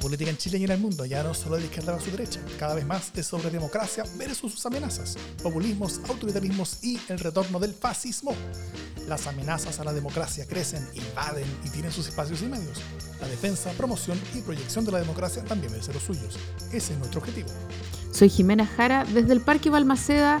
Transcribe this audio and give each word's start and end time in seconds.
política 0.00 0.30
en 0.30 0.36
Chile 0.36 0.58
y 0.58 0.64
en 0.64 0.70
el 0.70 0.80
mundo 0.80 1.04
ya 1.04 1.22
no 1.22 1.34
solo 1.34 1.56
de 1.56 1.64
izquierda 1.64 1.94
a 1.94 2.00
su 2.00 2.10
derecha, 2.10 2.40
cada 2.58 2.74
vez 2.74 2.86
más 2.86 3.12
es 3.14 3.26
sobre 3.26 3.50
democracia 3.50 4.04
versus 4.16 4.52
sus 4.52 4.66
amenazas, 4.66 5.16
populismos, 5.42 6.00
autoritarismos 6.08 6.82
y 6.82 6.98
el 7.08 7.18
retorno 7.18 7.60
del 7.60 7.74
fascismo. 7.74 8.34
Las 9.06 9.26
amenazas 9.26 9.78
a 9.78 9.84
la 9.84 9.92
democracia 9.92 10.46
crecen, 10.46 10.86
invaden 10.94 11.46
y 11.64 11.70
tienen 11.70 11.92
sus 11.92 12.08
espacios 12.08 12.42
y 12.42 12.46
medios. 12.46 12.80
La 13.20 13.28
defensa, 13.28 13.70
promoción 13.72 14.18
y 14.34 14.40
proyección 14.40 14.84
de 14.84 14.92
la 14.92 14.98
democracia 14.98 15.44
también 15.44 15.72
deben 15.72 15.84
ser 15.84 15.94
los 15.94 16.04
suyos. 16.04 16.38
Ese 16.72 16.94
es 16.94 16.98
nuestro 16.98 17.20
objetivo. 17.20 17.48
Soy 18.12 18.28
Jimena 18.28 18.66
Jara 18.66 19.04
desde 19.04 19.32
el 19.32 19.40
Parque 19.40 19.70
Balmaceda, 19.70 20.40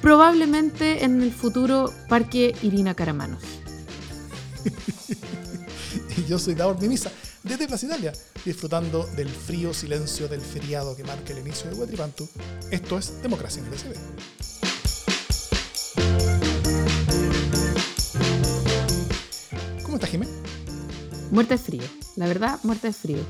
probablemente 0.00 1.04
en 1.04 1.20
el 1.20 1.32
futuro 1.32 1.92
Parque 2.08 2.54
Irina 2.62 2.94
Caramanos. 2.94 3.42
y 6.16 6.24
yo 6.24 6.38
soy 6.38 6.54
Davor 6.54 6.80
Mimisa 6.80 7.10
desde 7.44 7.66
Plaza 7.66 7.86
Italia, 7.86 8.12
disfrutando 8.44 9.06
del 9.16 9.28
frío 9.28 9.74
silencio 9.74 10.28
del 10.28 10.40
feriado 10.40 10.96
que 10.96 11.04
marca 11.04 11.32
el 11.32 11.38
inicio 11.40 11.70
de 11.70 11.76
Huatripantu. 11.76 12.28
Esto 12.70 12.98
es 12.98 13.20
Democracia 13.22 13.62
en 13.62 13.68
el 13.68 13.78
SD. 13.78 13.94
¿Cómo 19.82 19.96
estás, 19.96 20.10
Jimé? 20.10 20.28
Muerta 21.30 21.54
de 21.54 21.58
frío, 21.62 21.82
la 22.16 22.26
verdad, 22.26 22.60
muerta 22.62 22.86
de 22.88 22.92
frío. 22.92 23.24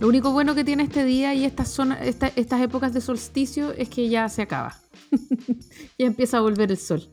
Lo 0.00 0.08
único 0.08 0.32
bueno 0.32 0.54
que 0.54 0.64
tiene 0.64 0.82
este 0.82 1.04
día 1.04 1.34
y 1.34 1.44
estas, 1.44 1.78
estas 2.36 2.62
épocas 2.62 2.92
de 2.92 3.00
solsticio 3.00 3.72
es 3.72 3.88
que 3.88 4.08
ya 4.08 4.28
se 4.28 4.42
acaba. 4.42 4.80
ya 5.98 6.06
empieza 6.06 6.38
a 6.38 6.40
volver 6.40 6.70
el 6.70 6.78
sol. 6.78 7.08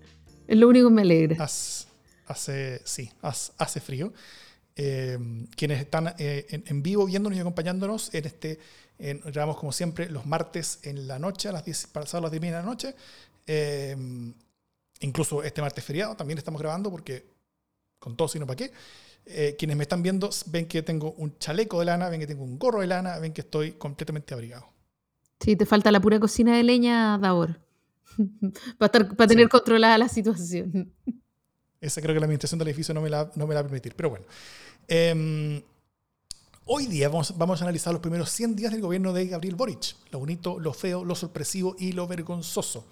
Es 0.48 0.58
lo 0.58 0.68
único 0.70 0.88
que 0.88 0.94
me 0.94 1.02
alegra. 1.02 1.44
Hace, 2.28 2.82
sí, 2.86 3.12
hace 3.22 3.80
frío. 3.80 4.14
Eh, 4.80 5.18
quienes 5.56 5.82
están 5.82 6.14
eh, 6.20 6.46
en, 6.50 6.84
vivo 6.84 7.08
viéndonos 7.08 7.36
y 7.36 7.42
acompañándonos 7.42 8.14
en 8.14 8.26
este, 8.26 8.60
en, 9.00 9.20
grabamos 9.22 9.58
como 9.58 9.72
siempre 9.72 10.08
los 10.08 10.28
martes 10.28 10.82
en 10.84 11.08
la 11.08 11.18
noche, 11.18 11.50
a 11.50 11.52
las 11.52 11.66
10, 11.66 11.88
pasadas 11.88 12.22
las 12.22 12.32
10 12.32 12.42
de 12.44 12.52
la 12.52 12.62
noche. 12.62 12.96
Eh, 13.48 13.98
incluso 15.00 15.42
este 15.42 15.62
martes 15.62 15.84
feriado 15.84 16.16
también 16.16 16.38
estamos 16.38 16.62
grabando 16.62 16.92
porque 16.92 17.26
con 17.98 18.16
todo 18.16 18.28
sino 18.28 18.46
para 18.46 18.58
qué. 18.58 19.56
quienes 19.58 19.76
me 19.76 19.84
están 19.84 20.04
viendo 20.04 20.30
ven 20.46 20.68
que 20.68 20.84
tengo 20.84 21.14
un 21.14 21.40
chaleco 21.40 21.80
de 21.80 21.86
lana, 21.86 22.10
ven 22.10 22.20
que 22.20 22.28
tengo 22.28 22.44
un 22.44 22.60
gorro 22.60 22.82
de 22.82 22.88
lana, 22.88 23.18
ven 23.18 23.34
que 23.34 23.42
estoy 23.42 23.72
completamente 23.72 24.36
abrigado. 24.36 24.68
Sí, 25.40 25.56
te 25.56 25.66
falta 25.66 25.92
la 25.92 26.00
pura 26.00 26.20
cocina 26.20 26.56
de 26.56 26.62
leña, 26.62 27.18
Davor. 27.18 27.60
para, 28.78 29.10
para 29.10 29.28
tener 29.28 29.50
controlada 29.50 29.98
la 29.98 30.08
situación. 30.08 30.94
Esa 31.80 32.02
creo 32.02 32.14
que 32.14 32.20
la 32.20 32.26
administración 32.26 32.60
del 32.60 32.70
edificio 32.70 32.94
no 32.94 33.02
me 33.02 33.10
la, 33.10 33.32
no 33.36 33.48
me 33.48 33.54
la 33.54 33.62
va 33.62 33.68
a 33.68 33.70
permitir. 33.70 33.96
Pero 33.96 34.10
bueno. 34.10 34.26
Em, 34.88 35.62
hoy 36.66 36.86
día 36.88 37.10
vamos, 37.10 37.38
vamos, 37.38 37.62
a 37.62 37.66
analizar 37.66 37.94
los 37.94 38.02
primeros 38.02 38.32
100 38.32 38.56
días 38.56 38.72
del 38.72 38.82
gobierno 38.82 39.14
de 39.14 39.28
Gabriel 39.28 39.56
Boric. 39.56 39.96
Lo 40.12 40.20
bonito, 40.20 40.60
lo 40.60 40.74
feo, 40.74 41.04
lo 41.04 41.16
sorpresivo 41.16 41.76
y 41.78 41.92
lo 41.92 42.08
vergonzoso. 42.08 42.86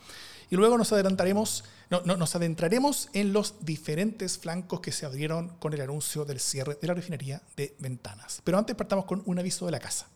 Y 0.49 0.55
luego 0.55 0.77
nos 0.77 0.91
adelantaremos, 0.91 1.63
no, 1.89 2.01
nos 2.01 2.35
adentraremos 2.35 3.09
en 3.13 3.33
los 3.33 3.55
diferentes 3.65 4.37
flancos 4.37 4.79
que 4.79 4.91
se 4.91 5.05
abrieron 5.05 5.49
con 5.59 5.73
el 5.73 5.81
anuncio 5.81 6.23
del 6.25 6.39
cierre 6.39 6.77
de 6.79 6.87
la 6.87 6.93
refinería 6.93 7.41
de 7.55 7.75
Ventanas. 7.79 8.41
Pero 8.43 8.57
antes 8.57 8.75
partamos 8.75 9.05
con 9.05 9.23
un 9.25 9.39
aviso 9.39 9.65
de 9.65 9.71
la 9.71 9.79
casa. 9.79 10.07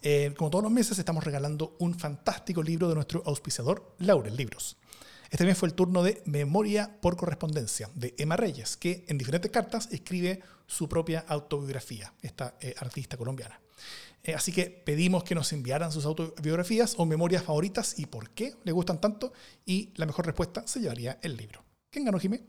Eh, 0.00 0.32
como 0.36 0.50
todos 0.50 0.62
los 0.62 0.72
meses 0.72 0.96
estamos 0.98 1.24
regalando 1.24 1.74
un 1.80 1.98
fantástico 1.98 2.62
libro 2.62 2.88
de 2.88 2.94
nuestro 2.94 3.22
auspiciador, 3.26 3.94
Laurel 3.98 4.36
Libros. 4.36 4.76
Este 5.30 5.44
mes 5.44 5.58
fue 5.58 5.68
el 5.68 5.74
turno 5.74 6.02
de 6.02 6.22
Memoria 6.24 6.98
por 7.02 7.16
correspondencia 7.16 7.90
de 7.94 8.14
Emma 8.16 8.36
Reyes, 8.36 8.78
que 8.78 9.04
en 9.08 9.18
diferentes 9.18 9.50
cartas 9.50 9.88
escribe 9.92 10.40
su 10.66 10.88
propia 10.88 11.20
autobiografía, 11.28 12.14
esta 12.22 12.56
eh, 12.60 12.74
artista 12.78 13.18
colombiana. 13.18 13.60
Eh, 14.22 14.34
así 14.34 14.52
que 14.52 14.70
pedimos 14.70 15.24
que 15.24 15.34
nos 15.34 15.52
enviaran 15.52 15.92
sus 15.92 16.06
autobiografías 16.06 16.94
o 16.96 17.04
memorias 17.04 17.42
favoritas 17.42 17.98
y 17.98 18.06
por 18.06 18.30
qué 18.30 18.54
le 18.64 18.72
gustan 18.72 19.00
tanto, 19.00 19.32
y 19.66 19.92
la 19.96 20.06
mejor 20.06 20.24
respuesta 20.24 20.66
se 20.66 20.80
llevaría 20.80 21.18
el 21.22 21.36
libro. 21.36 21.62
¿Quién 21.90 22.06
ganó, 22.06 22.18
Jiménez? 22.18 22.46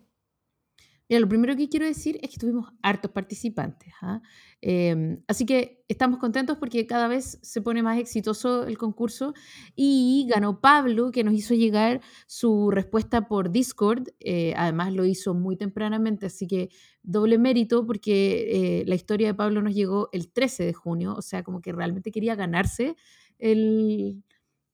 Mira, 1.09 1.21
lo 1.21 1.27
primero 1.27 1.55
que 1.55 1.67
quiero 1.69 1.87
decir 1.87 2.19
es 2.21 2.29
que 2.29 2.37
tuvimos 2.37 2.71
hartos 2.83 3.09
participantes. 3.09 3.91
¿ah? 3.99 4.21
Em, 4.61 5.23
así 5.27 5.43
que 5.43 5.83
estamos 5.87 6.19
contentos 6.19 6.57
porque 6.59 6.85
cada 6.85 7.07
vez 7.07 7.39
se 7.41 7.61
pone 7.63 7.81
más 7.81 7.97
exitoso 7.97 8.67
el 8.67 8.77
concurso 8.77 9.33
y 9.75 10.27
ganó 10.29 10.61
Pablo, 10.61 11.09
que 11.11 11.23
nos 11.23 11.33
hizo 11.33 11.55
llegar 11.55 12.01
su 12.27 12.69
respuesta 12.69 13.27
por 13.27 13.49
Discord. 13.51 14.09
Eh, 14.19 14.53
además 14.55 14.93
lo 14.93 15.03
hizo 15.03 15.33
muy 15.33 15.57
tempranamente, 15.57 16.27
así 16.27 16.45
que 16.45 16.69
doble 17.01 17.39
mérito 17.39 17.87
porque 17.87 18.81
eh, 18.81 18.83
la 18.85 18.93
historia 18.93 19.29
de 19.29 19.33
Pablo 19.33 19.63
nos 19.63 19.73
llegó 19.73 20.09
el 20.11 20.31
13 20.31 20.63
de 20.63 20.73
junio, 20.73 21.15
o 21.17 21.23
sea, 21.23 21.41
como 21.41 21.59
que 21.59 21.71
realmente 21.71 22.11
quería 22.11 22.35
ganarse 22.35 22.95
el, 23.39 24.23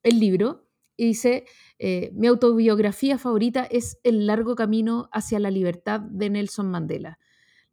el 0.03 0.19
libro 0.19 0.64
y 0.97 1.07
dice, 1.07 1.45
eh, 1.79 2.11
mi 2.13 2.27
autobiografía 2.27 3.17
favorita 3.17 3.63
es 3.63 3.97
El 4.03 4.27
largo 4.27 4.55
camino 4.55 5.09
hacia 5.11 5.39
la 5.39 5.51
libertad 5.51 5.99
de 5.99 6.29
Nelson 6.29 6.69
Mandela. 6.69 7.19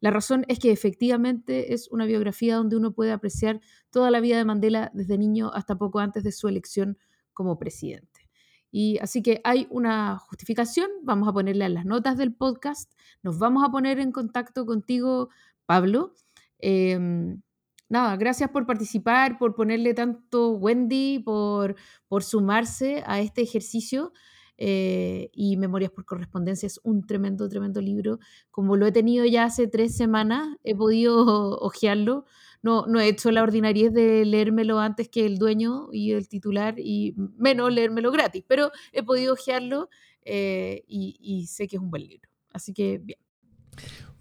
La 0.01 0.11
razón 0.11 0.45
es 0.49 0.59
que 0.59 0.73
efectivamente 0.73 1.75
es 1.75 1.89
una 1.89 2.07
biografía 2.07 2.57
donde 2.57 2.77
uno 2.77 2.93
puede 2.93 3.13
apreciar 3.13 3.61
toda 3.91 4.11
la 4.11 4.21
vida 4.21 4.37
de 4.37 4.45
Mandela 4.45 4.91
desde 4.95 5.17
niño 5.17 5.53
hasta 5.55 5.79
poco 5.79 6.01
antes 6.01 6.25
de 6.25 6.33
su 6.33 6.49
elección 6.49 6.99
como 7.33 7.59
presidente. 7.59 8.29
Y 8.73 8.99
así 8.99 9.23
que 9.23 9.41
hay 9.45 9.69
una 9.71 10.19
justificación, 10.19 10.91
vamos 11.03 11.29
a 11.29 11.33
ponerle 11.33 11.67
en 11.67 11.75
las 11.75 11.85
notas 11.85 12.17
del 12.17 12.35
podcast, 12.35 12.91
nos 13.23 13.39
vamos 13.39 13.63
a 13.65 13.71
poner 13.71 14.01
en 14.01 14.11
contacto 14.11 14.67
contigo, 14.67 15.29
Pablo. 15.67 16.15
Em, 16.59 17.43
nada, 17.93 18.17
gracias 18.17 18.51
por 18.51 18.67
participar, 18.67 19.39
por 19.39 19.55
ponerle 19.55 19.93
tanto 19.93 20.53
Wendy, 20.53 21.19
por, 21.19 21.77
por 22.09 22.25
sumarse 22.25 23.05
a 23.07 23.21
este 23.21 23.43
ejercicio. 23.43 24.13
Eh, 24.57 25.31
y 25.33 25.57
Memorias 25.57 25.91
por 25.91 26.05
Correspondencia 26.05 26.67
es 26.67 26.81
un 26.85 27.07
tremendo, 27.07 27.49
tremendo 27.49 27.81
libro. 27.81 28.19
Como 28.51 28.77
lo 28.77 28.87
he 28.87 28.93
tenido 28.93 29.27
ya 29.27 29.45
hace 29.45 29.67
tres 29.67 29.95
semanas, 29.95 30.57
he 30.65 30.75
podido 30.75 31.17
hojearlo. 31.61 32.25
No, 32.63 32.87
no 32.87 32.99
he 32.99 33.09
hecho 33.09 33.31
la 33.31 33.43
ordinariez 33.43 33.93
de 33.93 34.25
leérmelo 34.25 34.79
antes 34.79 35.09
que 35.09 35.27
el 35.27 35.37
dueño 35.37 35.89
y 35.93 36.13
el 36.13 36.29
titular, 36.29 36.77
y 36.79 37.15
menos 37.37 37.73
leérmelo 37.73 38.11
gratis, 38.11 38.45
pero 38.47 38.71
he 38.93 39.03
podido 39.03 39.35
hojearlo 39.35 39.91
eh, 40.25 40.85
y, 40.87 41.17
y 41.21 41.47
sé 41.47 41.67
que 41.69 41.77
es 41.77 41.83
un 41.83 41.91
buen 41.91 42.07
libro. 42.07 42.31
Así 42.53 42.73
que 42.73 42.99
bien. 42.99 43.19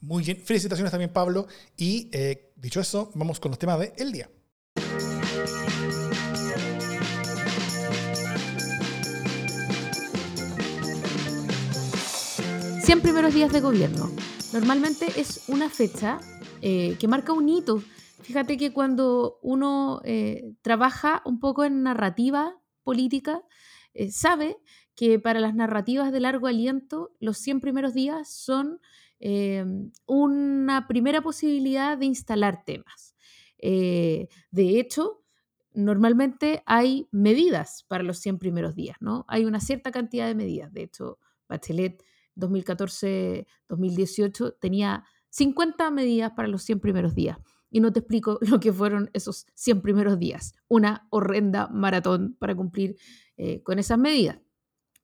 Muy 0.01 0.23
bien, 0.23 0.38
felicitaciones 0.38 0.89
también 0.89 1.13
Pablo. 1.13 1.47
Y 1.78 2.09
eh, 2.12 2.53
dicho 2.56 2.79
eso, 2.79 3.12
vamos 3.13 3.39
con 3.39 3.51
los 3.51 3.59
temas 3.59 3.79
del 3.79 3.91
el 3.97 4.12
día. 4.12 4.29
Cien 12.81 13.01
primeros 13.01 13.35
días 13.35 13.53
de 13.53 13.62
gobierno. 13.62 14.09
Normalmente 14.53 15.06
es 15.17 15.47
una 15.47 15.69
fecha 15.69 16.19
eh, 16.63 16.97
que 17.00 17.07
marca 17.07 17.31
un 17.31 17.47
hito. 17.47 17.83
Fíjate 18.23 18.57
que 18.57 18.73
cuando 18.73 19.38
uno 19.44 20.01
eh, 20.03 20.56
trabaja 20.63 21.22
un 21.25 21.39
poco 21.39 21.63
en 21.63 21.83
narrativa 21.83 22.56
política, 22.83 23.44
sabe 24.09 24.57
que 24.95 25.19
para 25.19 25.39
las 25.41 25.53
narrativas 25.53 26.12
de 26.12 26.22
largo 26.22 26.47
aliento, 26.47 27.12
los 27.19 27.38
100 27.38 27.59
primeros 27.59 27.94
días 27.94 28.33
son 28.33 28.79
Em, 29.23 29.91
una 30.07 30.87
primera 30.87 31.21
posibilidad 31.21 31.95
de 31.95 32.07
instalar 32.07 32.65
temas. 32.65 33.15
Eh, 33.59 34.29
de 34.49 34.79
hecho, 34.79 35.23
normalmente 35.75 36.63
hay 36.65 37.07
medidas 37.11 37.85
para 37.87 38.03
los 38.03 38.17
100 38.17 38.39
primeros 38.39 38.73
días, 38.73 38.97
¿no? 38.99 39.25
Hay 39.27 39.45
una 39.45 39.59
cierta 39.59 39.91
cantidad 39.91 40.25
de 40.25 40.33
medidas. 40.33 40.73
De 40.73 40.81
hecho, 40.81 41.19
Bachelet 41.47 42.03
2014-2018 42.35 44.57
tenía 44.59 45.05
50 45.29 45.91
medidas 45.91 46.31
para 46.31 46.47
los 46.47 46.63
100 46.63 46.79
primeros 46.79 47.13
días. 47.13 47.38
Y 47.69 47.79
no 47.79 47.94
te 47.94 48.00
explico 48.00 48.39
lo 48.41 48.59
que 48.59 48.74
fueron 48.74 49.12
esos 49.13 49.45
100 49.53 49.83
primeros 49.83 50.17
días. 50.17 50.56
Una 50.67 51.06
horrenda 51.12 51.67
maratón 51.67 52.35
para 52.39 52.56
cumplir 52.56 52.97
eh, 53.38 53.62
con 53.62 53.77
esas 53.77 54.00
medidas. 54.00 54.39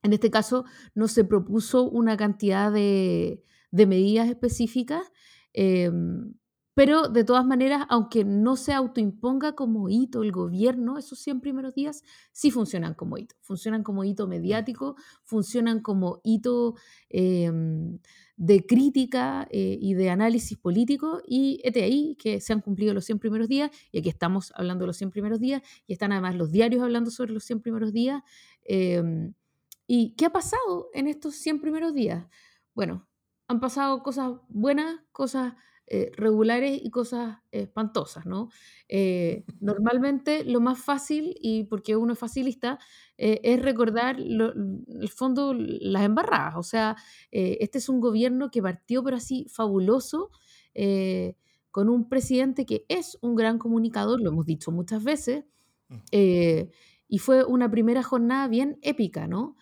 En 0.02 0.14
este 0.14 0.32
caso, 0.32 0.66
no 0.96 1.08
se 1.08 1.24
propuso 1.24 1.88
una 1.88 2.18
cantidad 2.18 2.72
de, 2.72 3.44
de 3.72 3.86
medidas 3.86 4.30
específicas, 4.30 5.12
em, 5.54 6.34
pero 6.78 7.10
de 7.10 7.24
todas 7.24 7.44
maneras, 7.44 7.88
aunque 7.90 8.24
no 8.24 8.56
se 8.56 8.72
autoimponga 8.72 9.54
como 9.54 9.90
hito 9.90 10.22
el 10.22 10.32
gobierno, 10.32 11.00
esos 11.00 11.18
100 11.18 11.42
primeros 11.42 11.74
días 11.74 12.04
sí 12.32 12.52
funcionan 12.52 12.94
como 12.94 13.18
hito, 13.18 13.36
funcionan 13.42 13.82
como 13.82 14.04
hito 14.04 14.28
mediático, 14.28 14.96
funcionan 15.24 15.82
como 15.82 16.22
hito 16.24 16.76
em, 17.10 17.98
de 18.36 18.64
crítica 18.68 19.48
eh, 19.50 19.80
y 19.82 19.96
de 19.96 20.12
análisis 20.12 20.56
político, 20.60 21.20
y 21.26 21.60
este 21.64 21.82
ahí 21.82 22.16
que 22.20 22.40
se 22.42 22.54
han 22.54 22.62
cumplido 22.62 22.94
los 22.94 23.06
100 23.06 23.18
primeros 23.18 23.48
días, 23.48 23.72
y 23.92 23.98
aquí 23.98 24.10
estamos 24.10 24.54
hablando 24.56 24.84
de 24.84 24.88
los 24.88 24.98
100 24.98 25.10
primeros 25.10 25.40
días, 25.40 25.64
y 25.88 25.94
están 25.94 26.12
además 26.12 26.36
los 26.36 26.52
diarios 26.52 26.84
hablando 26.84 27.10
sobre 27.10 27.34
los 27.34 27.44
100 27.44 27.62
primeros 27.62 27.92
días. 27.92 28.22
Em, 28.66 29.34
¿Y 29.88 30.14
qué 30.16 30.26
ha 30.26 30.32
pasado 30.32 30.90
en 30.94 31.08
estos 31.08 31.36
100 31.38 31.60
primeros 31.60 31.94
días? 31.96 32.28
Bueno, 32.76 33.08
han 33.48 33.60
pasado 33.60 34.04
cosas 34.04 34.34
buenas, 34.50 35.00
cosas 35.12 35.54
eh, 35.90 36.12
regulares 36.18 36.82
y 36.84 36.90
cosas 36.90 37.38
espantosas, 37.50 38.26
¿no? 38.26 38.50
Eh, 38.90 39.46
normalmente 39.62 40.44
lo 40.44 40.60
más 40.60 40.80
fácil, 40.80 41.34
y 41.42 41.64
porque 41.64 41.96
uno 41.96 42.12
es 42.12 42.20
facilista, 42.20 42.78
eh, 43.18 43.40
es 43.44 43.62
recordar 43.62 44.20
el 44.20 45.10
fondo 45.10 45.54
las 45.54 46.04
embarradas. 46.04 46.56
O 46.58 46.64
sea, 46.64 46.98
este 47.32 47.78
es 47.78 47.88
un 47.88 48.02
gobierno 48.02 48.52
que 48.52 48.62
partió, 48.62 49.02
pero 49.02 49.16
así 49.16 49.46
fabuloso, 49.50 50.30
con 51.72 51.90
un 51.90 52.10
presidente 52.10 52.66
que 52.66 52.86
es 52.90 53.18
un 53.22 53.36
gran 53.36 53.58
comunicador, 53.58 54.20
lo 54.22 54.30
hemos 54.30 54.46
dicho 54.46 54.72
muchas 54.72 55.04
veces, 55.04 55.46
y 56.12 57.18
fue 57.20 57.46
una 57.46 57.72
primera 57.72 58.04
jornada 58.04 58.50
bien 58.50 58.78
épica, 58.82 59.28
¿no? 59.28 59.56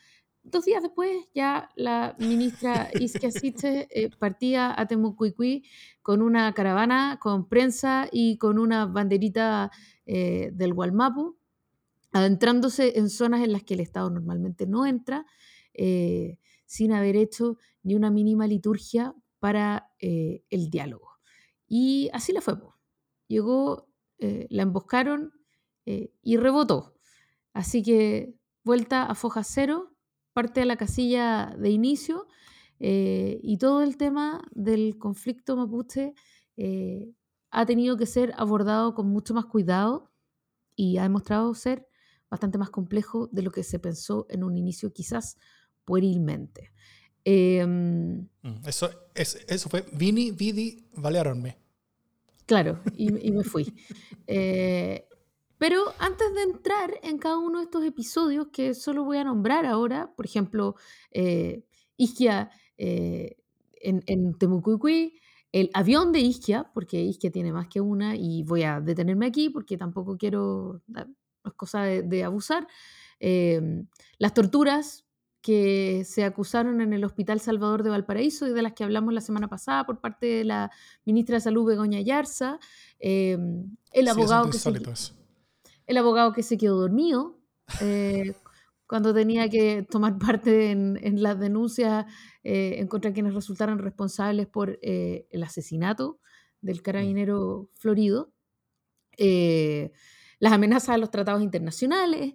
Dos 0.48 0.64
días 0.64 0.84
después 0.84 1.10
ya 1.34 1.72
la 1.76 2.16
ministra 2.20 2.92
Isquia 3.00 3.32
eh, 3.64 4.12
partía 4.20 4.80
a 4.80 4.86
Temucuicui 4.86 5.64
con 6.04 6.22
una 6.22 6.54
caravana, 6.54 7.18
con 7.20 7.50
prensa 7.50 8.08
y 8.12 8.38
con 8.38 8.60
una 8.60 8.86
banderita 8.86 9.72
eh, 10.06 10.52
del 10.54 10.76
Gualmapu, 10.76 11.36
adentrándose 12.12 13.00
en 13.00 13.10
zonas 13.10 13.42
en 13.42 13.54
las 13.54 13.64
que 13.64 13.74
el 13.74 13.80
Estado 13.80 14.12
normalmente 14.12 14.68
no 14.68 14.86
entra, 14.86 15.26
eh, 15.74 16.38
sin 16.68 16.94
haber 16.94 17.16
hecho 17.16 17.58
ni 17.82 17.96
una 17.96 18.12
mínima 18.12 18.46
liturgia 18.46 19.16
para 19.40 19.90
eh, 20.00 20.44
el 20.52 20.70
diálogo. 20.70 21.10
Y 21.68 22.12
así 22.14 22.34
le 22.34 22.42
fue. 22.42 22.54
Llegó, 23.28 23.88
la 24.20 24.62
emboscaron 24.62 25.34
y 25.86 26.38
rebotó. 26.38 26.94
Así 27.54 27.82
que 27.82 28.36
vuelta 28.64 29.06
a 29.06 29.16
foja 29.16 29.44
cero 29.44 29.95
parte 30.36 30.60
de 30.60 30.66
la 30.66 30.76
casilla 30.76 31.56
de 31.58 31.70
inicio 31.70 32.28
eh, 32.82 33.40
y 33.42 33.58
todo 33.58 33.82
el 33.82 33.96
tema 33.96 34.46
del 34.52 34.98
conflicto 34.98 35.56
mapuche 35.56 36.14
eh, 36.58 37.10
ha 37.52 37.66
tenido 37.66 37.96
que 37.96 38.06
ser 38.06 38.34
abordado 38.36 38.94
con 38.96 39.08
mucho 39.08 39.34
más 39.34 39.46
cuidado 39.46 40.12
y 40.76 40.98
ha 40.98 41.04
demostrado 41.04 41.56
ser 41.56 41.88
bastante 42.30 42.58
más 42.58 42.70
complejo 42.70 43.30
de 43.32 43.44
lo 43.44 43.52
que 43.52 43.64
se 43.64 43.80
pensó 43.80 44.28
en 44.30 44.44
un 44.44 44.58
inicio 44.58 44.92
quizás 44.92 45.38
puerilmente. 45.86 46.74
Em, 47.24 48.28
mm, 48.42 48.68
eso, 48.68 48.90
eso 49.16 49.70
fue 49.70 49.86
Vini, 49.94 50.32
Vidi, 50.32 50.86
Balearonme. 50.98 51.58
Claro, 52.46 52.82
y, 52.94 53.30
y 53.30 53.32
me 53.32 53.46
fui. 53.46 53.74
Eh, 54.28 55.08
pero 55.68 55.96
antes 55.98 56.32
de 56.36 56.44
entrar 56.44 57.00
en 57.02 57.18
cada 57.18 57.40
uno 57.40 57.58
de 57.58 57.64
estos 57.64 57.84
episodios, 57.84 58.50
que 58.54 58.76
solo 58.76 59.04
voy 59.04 59.18
a 59.18 59.24
nombrar 59.24 59.66
ahora, 59.66 60.14
por 60.16 60.24
ejemplo, 60.28 60.76
eh, 61.10 61.66
Isquia 61.98 62.52
eh, 62.78 63.38
en, 63.82 64.04
en 64.06 64.36
el 65.52 65.70
avión 65.74 66.12
de 66.12 66.20
Isquia, 66.20 66.70
porque 66.72 67.02
Isquia 67.02 67.32
tiene 67.32 67.52
más 67.52 67.68
que 67.68 67.82
una, 67.82 68.16
y 68.16 68.44
voy 68.44 68.62
a 68.62 68.80
detenerme 68.80 69.26
aquí 69.26 69.50
porque 69.50 69.76
tampoco 69.76 70.20
quiero, 70.20 70.84
es 71.44 71.54
cosa 71.54 71.82
de, 71.82 72.24
abusar, 72.24 72.68
em, 73.20 73.88
las 74.20 74.36
torturas 74.36 75.04
que 75.42 76.04
se 76.06 76.26
acusaron 76.26 76.80
en 76.80 76.94
el 76.94 77.04
Hospital 77.04 77.40
Salvador 77.40 77.82
de 77.82 77.90
Valparaíso 77.90 78.46
y 78.46 78.54
de 78.54 78.62
las 78.62 78.74
que 78.74 78.84
hablamos 78.84 79.16
la 79.16 79.22
semana 79.22 79.48
pasada 79.48 79.84
por 79.88 80.00
parte 80.00 80.28
de 80.28 80.44
la 80.44 80.70
ministra 81.06 81.38
de 81.38 81.42
Salud 81.42 81.66
Begoña 81.66 82.02
Yarza, 82.02 82.60
em, 83.00 83.76
el 83.94 84.08
abogado 84.10 84.52
que 84.52 84.60
se, 84.60 84.72
el 85.88 85.98
abogado 85.98 86.34
que 86.34 86.44
se 86.44 86.58
quedó 86.58 86.80
dormido 86.80 87.40
eh, 87.82 88.34
cuando 88.88 89.14
tenía 89.14 89.50
que 89.50 89.84
tomar 89.90 90.18
parte 90.18 90.72
en, 90.72 91.22
las 91.22 91.40
denuncias 91.40 92.06
eh, 92.44 92.76
en 92.78 92.88
contra 92.88 93.10
de 93.10 93.14
quienes 93.16 93.34
resultaron 93.34 93.80
responsables 93.80 94.48
por 94.48 94.78
eh, 94.82 95.28
el 95.32 95.44
asesinato 95.44 96.20
del 96.62 96.82
carabinero 96.82 97.70
florido, 97.74 98.32
las 99.18 100.52
amenazas 100.52 100.90
a 100.90 100.98
los 100.98 101.10
tratados 101.10 101.42
internacionales, 101.42 102.34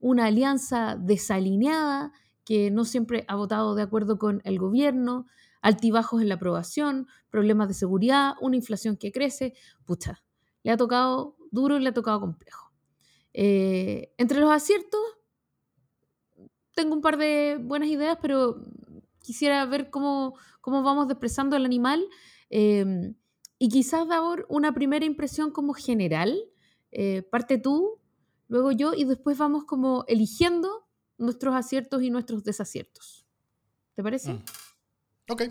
una 0.00 0.26
alianza 0.26 0.96
desalineada 0.96 2.12
que 2.44 2.70
no 2.70 2.84
siempre 2.84 3.24
ha 3.28 3.36
votado 3.36 3.74
de 3.74 3.82
acuerdo 3.82 4.18
con 4.18 4.40
el 4.44 4.58
gobierno, 4.58 5.26
altibajos 5.62 6.22
en 6.22 6.28
la 6.28 6.36
aprobación, 6.36 7.06
problemas 7.30 7.68
de 7.68 7.74
seguridad, 7.74 8.34
una 8.40 8.56
inflación 8.56 8.96
que 8.96 9.12
crece. 9.12 9.54
Pucha, 9.84 10.22
le 10.62 10.70
ha 10.72 10.76
tocado 10.76 11.36
duro 11.50 11.76
y 11.76 11.80
le 11.80 11.90
ha 11.90 11.94
tocado 11.94 12.20
complejo. 12.20 12.72
Eh, 13.34 14.14
entre 14.18 14.40
los 14.40 14.50
aciertos, 14.50 15.00
tengo 16.74 16.94
un 16.94 17.00
par 17.00 17.16
de 17.18 17.58
buenas 17.60 17.88
ideas, 17.88 18.18
pero 18.22 18.64
quisiera 19.20 19.64
ver 19.66 19.90
cómo, 19.90 20.36
cómo 20.60 20.82
vamos 20.82 21.08
desprezando 21.08 21.56
al 21.56 21.64
animal 21.64 22.06
em, 22.50 23.14
y 23.58 23.68
quizás 23.68 24.08
dar 24.08 24.46
una 24.48 24.72
primera 24.72 25.04
impresión 25.04 25.50
como 25.50 25.74
general. 25.74 26.38
Eh, 26.90 27.22
parte 27.22 27.58
tú, 27.58 28.00
luego 28.46 28.72
yo 28.72 28.94
y 28.94 29.04
después 29.04 29.36
vamos 29.36 29.64
como 29.64 30.04
eligiendo 30.08 30.88
nuestros 31.18 31.54
aciertos 31.54 32.02
y 32.02 32.10
nuestros 32.10 32.44
desaciertos. 32.44 33.26
¿Te 33.94 34.02
parece? 34.02 34.34
Mm. 34.34 34.44
Ok. 35.30 35.42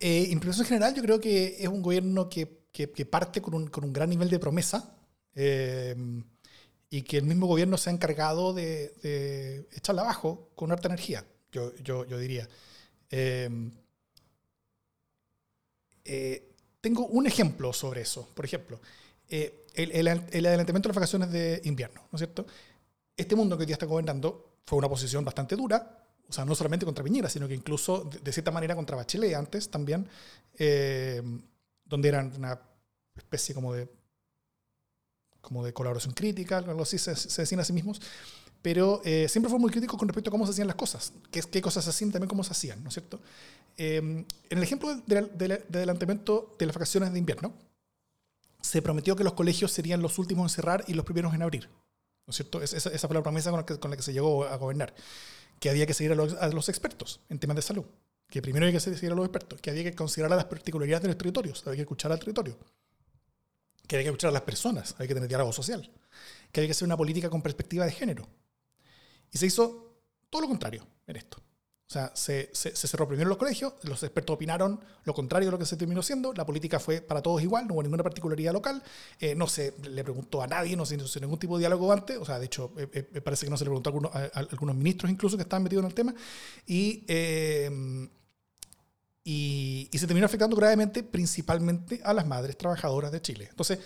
Eh, 0.00 0.28
impresión 0.30 0.66
general, 0.66 0.94
yo 0.94 1.02
creo 1.02 1.20
que 1.20 1.56
es 1.58 1.68
un 1.68 1.80
gobierno 1.80 2.28
que, 2.28 2.66
que, 2.72 2.90
que 2.90 3.06
parte 3.06 3.40
con 3.40 3.54
un, 3.54 3.68
con 3.68 3.84
un, 3.84 3.92
gran 3.92 4.10
nivel 4.10 4.28
de 4.28 4.38
promesa. 4.38 4.96
Em, 5.34 6.22
y 6.90 7.02
que 7.02 7.18
el 7.18 7.24
mismo 7.24 7.46
gobierno 7.46 7.76
se 7.76 7.90
ha 7.90 7.92
encargado 7.92 8.54
de, 8.54 9.66
echarla 9.72 10.02
abajo 10.02 10.50
con 10.54 10.70
harta 10.70 10.88
energía, 10.88 11.24
yo, 11.50 11.74
yo, 11.76 12.04
yo 12.04 12.18
diría. 12.18 12.48
Em, 13.10 13.72
eh, 16.04 16.54
tengo 16.80 17.06
un 17.06 17.26
ejemplo 17.26 17.72
sobre 17.72 18.02
eso. 18.02 18.28
Por 18.34 18.44
ejemplo, 18.44 18.80
eh, 19.28 19.66
el, 19.74 19.90
el, 19.92 20.06
el, 20.06 20.46
adelantamiento 20.46 20.88
de 20.88 20.90
las 20.90 20.96
vacaciones 20.96 21.32
de 21.32 21.60
invierno, 21.64 22.02
¿no 22.12 22.16
es 22.16 22.20
cierto? 22.20 22.46
Este 23.16 23.34
mundo 23.34 23.56
que 23.56 23.62
hoy 23.62 23.66
día 23.66 23.74
está 23.74 23.86
gobernando 23.86 24.58
fue 24.66 24.78
una 24.78 24.88
posición 24.88 25.24
bastante 25.24 25.56
dura, 25.56 26.04
o 26.28 26.32
sea, 26.32 26.44
no 26.44 26.54
solamente 26.54 26.84
contra 26.84 27.04
Piñera, 27.04 27.28
sino 27.28 27.46
que 27.48 27.54
incluso 27.54 28.04
de, 28.22 28.32
cierta 28.32 28.50
manera 28.50 28.74
contra 28.74 28.96
Bachelet 28.96 29.34
antes 29.34 29.70
también, 29.70 30.08
em, 30.58 31.42
donde 31.84 32.08
eran 32.08 32.32
una 32.36 32.60
especie 33.16 33.54
como 33.54 33.72
de 33.74 33.88
como 35.44 35.64
de 35.64 35.72
colaboración 35.72 36.14
crítica, 36.14 36.58
algo 36.58 36.82
así 36.82 36.98
se, 36.98 37.14
se 37.14 37.42
decían 37.42 37.60
a 37.60 37.64
sí 37.64 37.72
mismos, 37.72 38.00
pero 38.64 39.02
eh, 39.04 39.28
siempre 39.28 39.50
fue 39.50 39.58
muy 39.58 39.70
crítico 39.70 39.98
con 39.98 40.08
respecto 40.08 40.30
a 40.30 40.32
cómo 40.32 40.46
se 40.46 40.52
hacían 40.52 40.66
las 40.66 40.76
cosas, 40.76 41.12
qué, 41.30 41.42
qué 41.42 41.60
cosas 41.60 41.84
se 41.84 41.90
hacían, 41.90 42.10
también 42.10 42.30
cómo 42.30 42.42
se 42.42 42.52
hacían, 42.52 42.82
¿no 42.82 42.88
es 42.88 42.94
cierto? 42.94 43.20
Em, 43.76 44.24
en 44.48 44.58
el 44.58 44.62
ejemplo 44.62 44.94
de, 45.06 45.28
de, 45.36 45.64
adelantamiento 45.74 46.56
de 46.58 46.64
las 46.64 46.74
vacaciones 46.74 47.12
de 47.12 47.18
invierno, 47.18 47.52
se 48.62 48.80
prometió 48.80 49.16
que 49.16 49.22
los 49.22 49.34
colegios 49.34 49.70
serían 49.70 50.00
los 50.00 50.18
últimos 50.18 50.50
en 50.50 50.56
cerrar 50.56 50.82
y 50.88 50.94
los 50.94 51.04
primeros 51.04 51.34
en 51.34 51.42
abrir, 51.42 51.68
¿no 52.26 52.30
es 52.30 52.36
cierto? 52.36 52.62
Esa, 52.62 52.88
esa 52.88 53.06
fue 53.06 53.14
la 53.14 53.22
promesa 53.22 53.50
con 53.50 53.60
la, 53.60 53.66
que, 53.66 53.78
con 53.78 53.90
la, 53.90 53.98
que, 53.98 54.02
se 54.02 54.14
llegó 54.14 54.44
a 54.44 54.56
gobernar, 54.56 54.94
que 55.60 55.68
había 55.68 55.84
que 55.84 55.92
seguir 55.92 56.12
a 56.12 56.14
los, 56.14 56.32
a 56.32 56.48
los 56.48 56.70
expertos 56.70 57.20
en 57.28 57.38
temas 57.38 57.56
de 57.56 57.62
salud, 57.62 57.84
que 58.30 58.40
primero 58.40 58.64
había 58.64 58.78
que 58.78 58.80
seguir 58.80 59.12
a 59.12 59.14
los 59.14 59.26
expertos, 59.26 59.60
que 59.60 59.68
había 59.68 59.84
que 59.84 59.94
considerar 59.94 60.30
las 60.30 60.46
particularidades 60.46 61.02
de 61.02 61.08
los 61.08 61.18
territorios, 61.18 61.62
había 61.66 61.76
que 61.76 61.82
escuchar 61.82 62.12
al 62.12 62.18
territorio 62.18 62.56
que 63.86 63.96
hay 63.96 64.02
que 64.02 64.08
escuchar 64.08 64.30
a 64.30 64.32
las 64.32 64.42
personas, 64.42 64.94
hay 64.98 65.08
que 65.08 65.14
tener 65.14 65.28
diálogo 65.28 65.52
social, 65.52 65.90
que 66.52 66.60
hay 66.60 66.66
que 66.66 66.72
hacer 66.72 66.86
una 66.86 66.96
política 66.96 67.30
con 67.30 67.42
perspectiva 67.42 67.84
de 67.84 67.92
género. 67.92 68.28
Y 69.30 69.38
se 69.38 69.46
hizo 69.46 70.00
todo 70.30 70.42
lo 70.42 70.48
contrario 70.48 70.86
en 71.06 71.16
esto. 71.16 71.38
O 71.86 71.92
sea, 71.94 72.10
se, 72.14 72.48
se, 72.54 72.74
cerró 72.74 73.06
primero 73.06 73.28
los 73.28 73.36
colegios, 73.36 73.74
los 73.82 74.02
expertos 74.02 74.34
opinaron 74.34 74.80
lo 75.04 75.12
contrario 75.12 75.48
de 75.48 75.52
lo 75.52 75.58
que 75.58 75.66
se 75.66 75.76
terminó 75.76 76.02
siendo, 76.02 76.32
la 76.32 76.46
política 76.46 76.80
fue 76.80 77.02
para 77.02 77.20
todos 77.20 77.42
igual, 77.42 77.68
no 77.68 77.74
hubo 77.74 77.82
ninguna 77.82 78.02
particularidad 78.02 78.54
local, 78.54 78.82
eh, 79.20 79.34
no 79.34 79.46
se 79.46 79.74
le 79.82 80.02
preguntó 80.02 80.42
a 80.42 80.46
nadie, 80.46 80.76
no 80.76 80.86
se 80.86 80.96
hizo 80.96 81.20
ningún 81.20 81.38
tipo 81.38 81.56
de 81.58 81.60
diálogo 81.60 81.92
antes, 81.92 82.16
o 82.16 82.24
sea, 82.24 82.38
de 82.38 82.46
hecho, 82.46 82.72
me 82.74 82.84
eh, 82.84 82.88
eh, 82.94 83.20
parece 83.20 83.44
que 83.44 83.50
no 83.50 83.58
se 83.58 83.64
le 83.64 83.68
preguntó 83.68 83.90
a 83.90 83.92
algunos, 83.92 84.14
a, 84.14 84.24
algunos, 84.50 84.74
ministros 84.74 85.10
incluso 85.12 85.36
que 85.36 85.42
estaban 85.42 85.62
metidos 85.62 85.82
en 85.84 85.88
el 85.88 85.94
tema, 85.94 86.14
y 86.66 87.04
y, 89.24 89.88
se 89.94 90.06
terminó 90.06 90.26
afectando 90.26 90.54
gravemente 90.54 91.02
principalmente 91.02 92.00
a 92.04 92.12
las 92.12 92.26
madres 92.26 92.58
trabajadoras 92.58 93.10
de 93.10 93.22
Chile. 93.22 93.46
Entonces, 93.48 93.78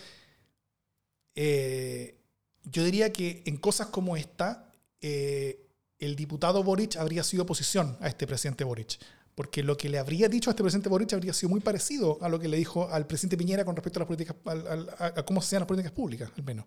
eh, 1.37 2.19
yo 2.65 2.85
diría 2.85 3.13
que 3.13 3.45
en 3.47 3.57
cosas 3.57 3.87
como 3.87 4.17
esta, 4.17 4.73
eh, 5.01 5.65
el 6.01 6.17
diputado 6.17 6.65
Boric 6.65 6.97
habría 6.97 7.23
sido 7.23 7.45
oposición 7.45 7.97
a 8.01 8.09
este 8.09 8.27
presidente 8.27 8.65
Boric, 8.65 8.99
porque 9.37 9.63
lo 9.63 9.77
que 9.77 9.89
le 9.89 10.01
habría 10.01 10.29
dicho 10.29 10.51
a 10.51 10.53
este 10.53 10.65
presidente 10.65 10.89
Boric 10.89 11.13
habría 11.13 11.33
sido 11.33 11.51
muy 11.51 11.61
parecido 11.61 12.19
a 12.21 12.29
lo 12.29 12.41
que 12.41 12.49
le 12.49 12.57
dijo 12.57 12.91
al 12.91 13.07
presidente 13.07 13.37
Piñera 13.37 13.65
con 13.65 13.77
respecto 13.77 14.01
a 14.01 14.03
las 14.03 14.09
políticas, 14.09 14.37
a, 14.99 15.23
cómo 15.23 15.41
se 15.41 15.47
hacían 15.47 15.61
las 15.61 15.69
políticas 15.69 15.93
públicas, 15.93 16.33
al 16.37 16.43
menos. 16.43 16.67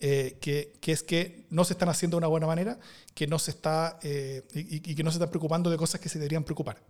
Eh, 0.00 0.38
que, 0.40 0.72
que, 0.80 0.92
es 0.92 1.02
que 1.04 1.46
no 1.50 1.62
se 1.62 1.74
están 1.74 1.90
haciendo 1.90 2.16
de 2.16 2.18
una 2.18 2.26
buena 2.26 2.48
manera, 2.48 2.80
que 3.14 3.28
no 3.28 3.38
se 3.38 3.52
está, 3.52 4.00
y, 4.02 4.90
y, 4.90 4.94
que 4.96 5.04
no 5.04 5.12
se 5.12 5.18
están 5.18 5.30
preocupando 5.30 5.70
de 5.70 5.76
cosas 5.76 6.00
que 6.00 6.08
se 6.08 6.18
deberían 6.18 6.42
preocupar. 6.42 6.82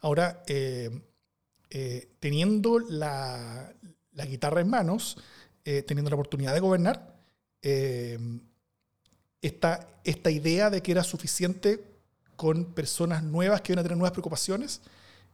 Ahora, 0.00 0.42
eh, 0.46 0.90
eh, 1.70 2.08
teniendo 2.20 2.78
la, 2.78 3.72
guitarra 4.12 4.60
en 4.60 4.68
manos, 4.68 5.18
eh, 5.64 5.82
teniendo 5.82 6.10
la 6.10 6.16
oportunidad 6.16 6.54
de 6.54 6.60
gobernar, 6.60 7.18
esta, 9.42 9.86
esta 10.04 10.30
idea 10.30 10.70
de 10.70 10.82
que 10.82 10.92
era 10.92 11.04
suficiente 11.04 11.84
con 12.36 12.72
personas 12.72 13.22
nuevas 13.22 13.60
que 13.60 13.72
iban 13.72 13.80
a 13.80 13.82
tener 13.82 13.98
nuevas 13.98 14.12
preocupaciones, 14.12 14.80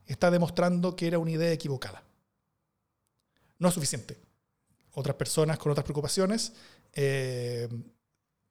está 0.07 0.31
demostrando 0.31 0.97
que 0.97 1.07
era 1.07 1.21
una 1.21 1.31
idea 1.31 1.53
equivocada. 1.53 2.03
no 3.59 3.69
es 3.69 3.75
suficiente. 3.75 4.19
Otras 4.95 5.15
personas 5.15 5.59
con 5.59 5.71
otras 5.71 5.85
preocupaciones, 5.85 6.53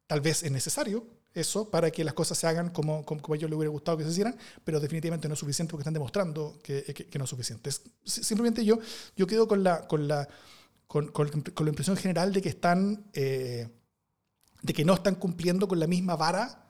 tal 0.07 0.21
vez 0.21 0.43
es 0.43 0.51
necesario 0.51 1.05
eso 1.35 1.69
para 1.69 1.91
que 1.91 2.03
las 2.03 2.13
cosas 2.13 2.37
se 2.37 2.47
hagan 2.47 2.69
como, 2.69 3.05
como, 3.05 3.21
a 3.21 3.35
ellos 3.35 3.49
les 3.49 3.57
hubiera 3.57 3.69
gustado 3.69 3.97
que 3.97 4.05
se 4.05 4.09
hicieran, 4.09 4.35
pero 4.63 4.79
definitivamente 4.79 5.27
no 5.27 5.33
es 5.33 5.39
suficiente 5.39 5.71
porque 5.71 5.81
están 5.81 5.93
demostrando 5.93 6.57
que, 6.63 6.83
que, 6.83 7.19
no 7.19 7.25
es 7.25 7.29
suficiente. 7.29 7.69
simplemente 8.03 8.63
yo, 8.63 8.79
yo 9.15 9.27
quedo 9.27 9.47
con 9.47 9.63
la, 9.63 9.85
con, 9.87 10.07
la, 10.07 10.27
con, 10.87 11.09
con, 11.09 11.29
la 11.29 11.69
impresión 11.69 11.97
general 11.97 12.31
de 12.31 12.41
que 12.41 12.49
están, 12.49 13.05
eh, 13.13 13.67
de 14.61 14.73
que 14.73 14.85
no 14.85 14.93
están 14.93 15.15
cumpliendo 15.15 15.67
con 15.67 15.79
la 15.79 15.87
misma 15.87 16.15
vara 16.15 16.65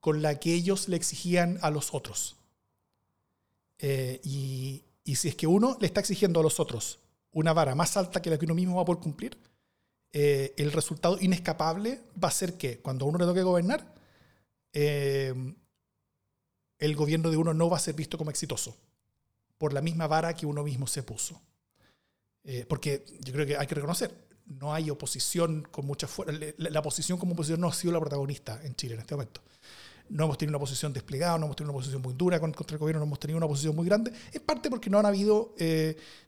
con 0.00 0.20
la 0.20 0.38
que 0.38 0.52
ellos 0.52 0.88
le 0.88 0.96
exigían 0.96 1.58
a 1.62 1.70
los 1.70 1.94
otros. 1.94 2.36
Eh, 3.78 4.20
y, 4.22 4.84
y 5.02 5.16
si 5.16 5.28
es 5.28 5.34
que 5.34 5.46
uno 5.46 5.78
le 5.80 5.86
está 5.86 6.00
exigiendo 6.00 6.40
a 6.40 6.42
los 6.42 6.60
otros 6.60 7.00
una 7.32 7.52
vara 7.52 7.74
más 7.74 7.96
alta 7.96 8.22
que 8.22 8.30
la 8.30 8.38
que 8.38 8.44
uno 8.44 8.54
mismo 8.54 8.76
va 8.76 8.82
a 8.82 8.84
poder 8.84 9.02
cumplir, 9.02 9.38
eh, 10.16 10.54
el 10.58 10.70
resultado 10.70 11.18
inescapable 11.20 12.00
va 12.22 12.28
a 12.28 12.30
ser 12.30 12.56
que 12.56 12.78
cuando 12.78 13.04
uno 13.04 13.18
le 13.18 13.24
toque 13.24 13.42
gobernar, 13.42 13.84
eh, 14.72 15.34
el 16.78 16.94
gobierno 16.94 17.32
de 17.32 17.36
uno 17.36 17.52
no 17.52 17.68
va 17.68 17.78
a 17.78 17.80
ser 17.80 17.96
visto 17.96 18.16
como 18.16 18.30
exitoso 18.30 18.76
por 19.58 19.72
la 19.72 19.80
misma 19.80 20.06
vara 20.06 20.32
que 20.34 20.46
uno 20.46 20.62
mismo 20.62 20.86
se 20.86 21.02
puso. 21.02 21.42
Eh, 22.44 22.64
porque 22.68 23.04
yo 23.22 23.32
creo 23.32 23.44
que 23.44 23.56
hay 23.56 23.66
que 23.66 23.74
reconocer, 23.74 24.14
no 24.46 24.72
hay 24.72 24.88
oposición 24.88 25.66
con 25.68 25.84
mucha 25.84 26.06
fuerza. 26.06 26.32
La, 26.58 26.70
la, 26.70 26.78
oposición 26.78 27.18
como 27.18 27.32
oposición 27.32 27.60
no 27.60 27.66
ha 27.66 27.72
sido 27.72 27.92
la 27.92 27.98
protagonista 27.98 28.60
en 28.62 28.76
Chile 28.76 28.94
en 28.94 29.00
este 29.00 29.16
momento 29.16 29.40
no 30.08 30.24
hemos 30.24 30.38
tenido 30.38 30.52
una 30.52 30.60
posición 30.60 30.92
desplegada, 30.92 31.38
no 31.38 31.46
hemos 31.46 31.56
tenido 31.56 31.72
una 31.72 31.78
posición 31.78 32.02
muy 32.02 32.14
dura 32.14 32.38
contra 32.38 32.64
el 32.68 32.78
gobierno, 32.78 33.00
no 33.00 33.06
hemos 33.06 33.18
tenido 33.18 33.36
una 33.38 33.46
posición 33.46 33.74
muy 33.74 33.86
grande, 33.86 34.12
en 34.32 34.42
parte 34.42 34.70
porque 34.70 34.90
no 34.90 34.98
han 34.98 35.06
habido 35.06 35.54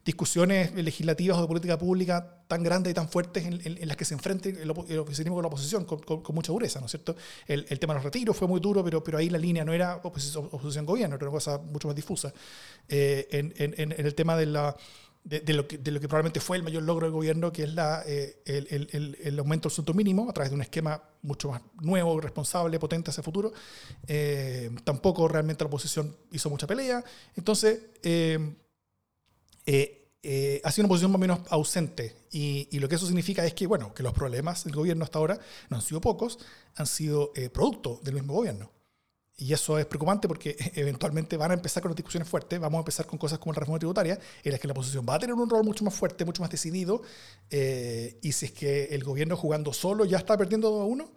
discusiones 0.04 0.74
legislativas 0.74 1.38
o 1.38 1.42
de 1.42 1.48
política 1.48 1.78
pública 1.78 2.42
tan 2.48 2.62
grandes 2.62 2.90
y 2.92 2.94
tan 2.94 3.08
fuertes 3.08 3.44
en, 3.44 3.88
las 3.88 3.96
que 3.96 4.04
se 4.04 4.14
enfrente 4.14 4.50
el, 4.50 4.72
el, 4.88 4.98
oficialismo 4.98 5.34
con 5.34 5.42
la 5.42 5.48
oposición 5.48 5.84
con, 5.84 6.22
mucha 6.34 6.52
dureza, 6.52 6.80
¿no 6.80 6.86
es 6.86 6.92
cierto? 6.92 7.16
El, 7.46 7.64
tema 7.78 7.94
de 7.94 7.98
los 7.98 8.04
retiros 8.04 8.36
fue 8.36 8.48
muy 8.48 8.60
duro, 8.60 8.84
pero, 8.84 9.02
pero 9.04 9.18
ahí 9.18 9.28
la 9.28 9.38
línea 9.38 9.64
no 9.64 9.72
era 9.72 9.96
oposición-gobierno, 10.02 11.16
era 11.16 11.24
una 11.24 11.32
cosa 11.32 11.58
mucho 11.58 11.88
más 11.88 11.96
difusa. 11.96 12.32
en, 12.88 13.52
en 13.56 14.06
el 14.06 14.14
tema 14.14 14.36
de 14.36 14.46
la 14.46 14.76
de, 15.26 15.52
lo 15.54 15.66
que, 15.66 15.76
de, 15.78 15.90
lo 15.90 16.00
que, 16.00 16.06
probablemente 16.06 16.38
fue 16.38 16.56
el 16.56 16.62
mayor 16.62 16.84
logro 16.84 17.06
del 17.06 17.12
gobierno, 17.12 17.52
que 17.52 17.64
es 17.64 17.74
la, 17.74 18.04
eh, 18.06 18.42
el, 18.44 18.88
el, 18.92 19.18
el, 19.20 19.38
aumento 19.40 19.68
del 19.68 19.74
sueldo 19.74 19.92
mínimo 19.92 20.30
a 20.30 20.32
través 20.32 20.50
de 20.50 20.54
un 20.54 20.62
esquema 20.62 21.02
mucho 21.22 21.50
más 21.50 21.62
nuevo, 21.80 22.20
responsable, 22.20 22.78
potente 22.78 23.10
hacia 23.10 23.22
el 23.22 23.24
futuro. 23.24 23.52
Eh, 24.06 24.70
tampoco 24.84 25.26
realmente 25.26 25.64
la 25.64 25.68
oposición 25.68 26.16
hizo 26.30 26.48
mucha 26.48 26.68
pelea. 26.68 27.02
Entonces, 27.34 27.80
eh, 28.04 28.38
ha 30.62 30.70
sido 30.70 30.84
una 30.84 30.88
posición 30.90 31.10
más 31.10 31.16
o 31.16 31.18
menos 31.18 31.40
ausente. 31.50 32.14
Y, 32.30 32.68
y, 32.70 32.78
lo 32.78 32.88
que 32.88 32.94
eso 32.94 33.06
significa 33.06 33.44
es 33.44 33.52
que, 33.52 33.66
bueno, 33.66 33.92
que 33.94 34.04
los 34.04 34.12
problemas 34.12 34.62
del 34.62 34.76
gobierno 34.76 35.02
hasta 35.02 35.18
ahora 35.18 35.40
no 35.70 35.76
han 35.76 35.82
sido 35.82 36.00
pocos, 36.00 36.38
han 36.76 36.86
sido 36.86 37.32
producto 37.52 37.98
del 38.04 38.14
mismo 38.14 38.32
gobierno. 38.34 38.70
Y 39.38 39.52
eso 39.52 39.78
es 39.78 39.86
preocupante 39.86 40.28
porque 40.28 40.56
eventualmente 40.74 41.36
van 41.36 41.50
a 41.50 41.54
empezar 41.54 41.82
con 41.82 41.90
las 41.90 41.96
discusiones 41.96 42.28
fuertes, 42.28 42.58
vamos 42.58 42.78
a 42.78 42.80
empezar 42.80 43.06
con 43.06 43.18
cosas 43.18 43.38
como 43.38 43.52
la 43.52 43.60
reforma 43.60 43.78
tributaria, 43.78 44.18
en 44.42 44.52
las 44.52 44.60
que 44.60 44.66
la 44.66 44.72
oposición 44.72 45.04
va 45.08 45.14
a 45.14 45.18
tener 45.18 45.34
un 45.34 45.48
rol 45.48 45.64
mucho 45.64 45.84
más 45.84 45.94
fuerte, 45.94 46.24
mucho 46.24 46.42
más 46.42 46.50
decidido, 46.50 47.02
eh, 47.50 48.18
y 48.22 48.32
si 48.32 48.46
es 48.46 48.52
que 48.52 48.84
el 48.86 49.04
gobierno 49.04 49.36
jugando 49.36 49.72
solo 49.72 50.04
ya 50.04 50.18
está 50.18 50.36
perdiendo 50.36 50.70
2 50.70 50.80
a 50.80 50.84
1, 50.84 51.12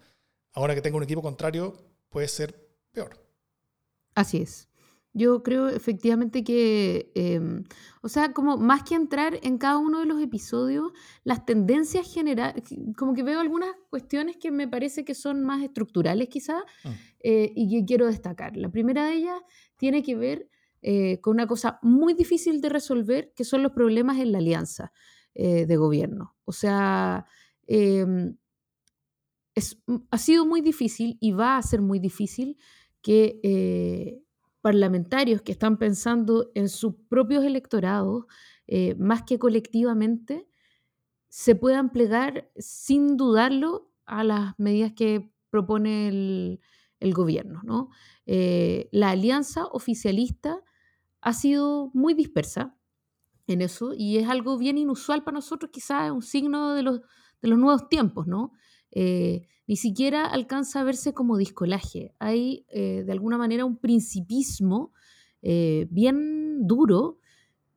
ahora 0.54 0.76
que 0.76 0.82
tenga 0.82 0.98
un 0.98 1.04
equipo 1.04 1.22
contrario 1.22 1.76
puede 2.10 2.28
ser 2.28 2.70
peor. 2.92 3.24
Así 4.16 4.42
es. 4.42 4.69
Yo 5.14 5.42
creo 5.42 5.70
efectivamente 5.70 6.44
que, 6.44 7.12
em, 7.16 7.64
o 8.02 8.10
sea, 8.10 8.32
como 8.32 8.58
más 8.58 8.84
que 8.84 8.94
entrar 8.94 9.40
en 9.42 9.58
cada 9.58 9.80
uno 9.80 10.00
de 10.00 10.06
los 10.06 10.22
episodios, 10.22 10.92
las 11.24 11.46
tendencias 11.46 12.12
generales, 12.12 12.64
como 12.96 13.16
que 13.16 13.24
veo 13.24 13.40
algunas 13.40 13.72
cuestiones 13.90 14.38
que 14.38 14.52
me 14.52 14.68
parece 14.68 15.04
que 15.06 15.16
son 15.16 15.44
más 15.44 15.64
estructurales 15.64 16.30
quizás 16.30 16.62
mm. 16.84 16.90
eh, 17.22 17.52
y 17.56 17.70
que 17.70 17.86
quiero 17.86 18.06
destacar. 18.06 18.56
La 18.56 18.70
primera 18.70 19.08
de 19.08 19.16
ellas 19.16 19.42
tiene 19.78 20.04
que 20.04 20.16
ver 20.16 20.48
eh, 20.84 21.20
con 21.22 21.34
una 21.34 21.48
cosa 21.48 21.80
muy 21.82 22.14
difícil 22.14 22.62
de 22.62 22.70
resolver, 22.70 23.34
que 23.36 23.46
son 23.46 23.64
los 23.64 23.72
problemas 23.72 24.20
en 24.20 24.32
la 24.32 24.38
alianza 24.38 24.92
eh, 25.34 25.66
de 25.66 25.76
gobierno. 25.76 26.36
O 26.46 26.52
sea, 26.52 27.26
em, 27.66 28.38
es, 29.56 29.82
ha 30.12 30.18
sido 30.20 30.46
muy 30.46 30.62
difícil 30.62 31.18
y 31.20 31.32
va 31.32 31.58
a 31.58 31.64
ser 31.64 31.82
muy 31.82 31.98
difícil 31.98 32.58
que 33.02 34.22
parlamentarios 34.62 35.42
que 35.42 35.52
están 35.52 35.78
pensando 35.78 36.52
en 36.56 36.70
sus 36.70 36.96
propios 37.10 37.44
electorados 37.44 38.26
eh, 38.68 38.96
más 38.96 39.24
que 39.24 39.40
colectivamente, 39.40 40.48
se 41.30 41.56
puedan 41.56 41.92
plegar 41.92 42.52
sin 42.58 43.18
dudarlo 43.18 43.92
a 44.06 44.24
las 44.24 44.58
medidas 44.60 44.94
que 44.94 45.32
propone 45.50 46.08
el, 46.08 47.14
gobierno. 47.14 47.62
¿no? 47.64 47.90
Eh, 48.26 48.90
la 48.92 49.12
alianza 49.12 49.66
oficialista 49.68 50.62
ha 51.22 51.34
sido 51.34 51.92
muy 51.94 52.14
dispersa 52.14 52.76
en 53.48 53.62
eso 53.62 53.94
y 53.96 54.18
es 54.18 54.30
algo 54.30 54.58
bien 54.58 54.78
inusual 54.78 55.24
para 55.24 55.36
nosotros, 55.36 55.72
quizás 55.72 56.12
un 56.12 56.22
signo 56.22 56.74
de 56.74 56.84
los, 56.84 57.02
de 57.42 57.48
los 57.48 57.58
nuevos 57.58 57.90
tiempos, 57.90 58.28
¿no? 58.28 58.54
Eh, 58.92 59.48
ni 59.70 59.76
siquiera 59.76 60.26
alcanza 60.26 60.82
a 60.82 60.84
verse 60.84 61.14
como 61.14 61.38
discolaje. 61.38 62.16
Hay 62.18 62.66
eh, 62.70 63.04
de 63.06 63.12
alguna 63.12 63.38
manera 63.38 63.66
un 63.66 63.78
principismo 63.78 64.94
eh, 65.44 65.86
bien 65.92 66.66
duro 66.66 67.20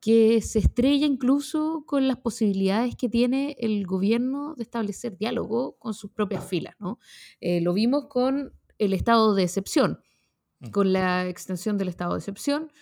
que 0.00 0.40
se 0.40 0.58
estrella 0.58 1.04
incluso 1.04 1.84
con 1.87 2.08
las 2.08 2.16
posibilidades 2.16 2.96
que 2.96 3.11
tiene 3.11 3.56
el 3.58 3.87
gobierno 3.87 4.54
de 4.54 4.62
establecer 4.62 5.18
diálogo 5.18 5.76
con 5.78 5.92
sus 5.92 6.11
propias 6.11 6.49
filas. 6.49 6.75
¿no? 6.80 6.99
lo 7.42 7.75
vimos 7.75 8.06
con 8.06 8.54
el 8.78 8.94
estado 8.94 9.34
de 9.34 9.42
excepción, 9.42 10.00
mm. 10.61 10.70
con 10.70 10.94
la 10.94 11.28
extensión 11.28 11.76
del 11.76 11.88
estado 11.88 12.14
de 12.14 12.20
excepción. 12.20 12.72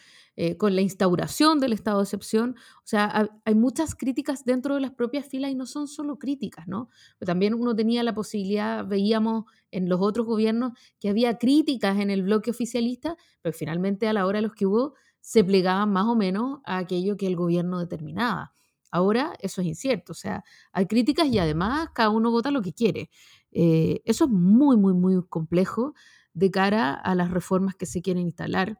Eh, 0.43 0.57
con 0.57 0.75
la 0.75 0.81
instauración 0.81 1.61
del 1.61 1.75
estado 1.75 1.99
de 1.99 2.05
excepción. 2.05 2.57
O 2.79 2.87
sea, 2.87 3.29
hay 3.45 3.55
muchas 3.55 3.95
críticas 3.95 4.43
dentro 4.47 4.75
de 4.75 4.81
las 4.81 4.93
propias 4.93 5.27
filas 5.27 5.51
y 5.51 5.55
no 5.55 5.67
son 5.67 5.87
solo 5.87 6.19
críticas, 6.19 6.67
¿no? 6.67 6.89
también 7.19 7.53
uno 7.53 7.77
tenía 7.77 8.03
la 8.03 8.15
posibilidad, 8.15 8.87
veíamos 8.87 9.45
en 9.71 9.91
los 9.91 10.01
otros 10.01 10.25
gobiernos 10.25 10.73
que 10.99 11.11
había 11.11 11.37
críticas 11.37 11.99
en 11.99 12.09
el 12.09 12.23
bloque 12.23 12.53
oficialista, 12.53 13.19
pero 13.43 13.53
finalmente 13.53 14.09
a 14.09 14.15
la 14.15 14.25
hora 14.25 14.39
de 14.39 14.45
los 14.45 14.55
que 14.55 14.65
hubo 14.65 14.95
se 15.21 15.45
plegaban 15.45 15.93
más 15.93 16.07
o 16.07 16.17
menos 16.17 16.61
a 16.65 16.79
aquello 16.79 17.19
que 17.19 17.27
el 17.27 17.37
gobierno 17.37 17.79
determinaba. 17.79 18.55
Ahora 18.91 19.35
eso 19.41 19.61
es 19.61 19.67
incierto, 19.67 20.13
o 20.13 20.17
sea, 20.17 20.43
hay 20.73 20.87
críticas 20.87 21.27
y 21.27 21.39
además 21.39 21.91
cada 21.95 22.09
uno 22.09 22.31
vota 22.31 22.51
lo 22.51 22.63
que 22.63 22.73
quiere. 22.73 23.11
Eh, 23.53 24.01
eso 24.07 24.25
es 24.25 24.31
muy, 24.31 24.79
muy, 24.79 24.95
muy 24.95 25.23
complejo 25.29 25.93
de 26.33 26.51
cara 26.51 26.95
a 26.95 27.15
las 27.15 27.31
reformas 27.31 27.75
que 27.75 27.85
se 27.85 28.01
quieren 28.01 28.23
instalar 28.23 28.79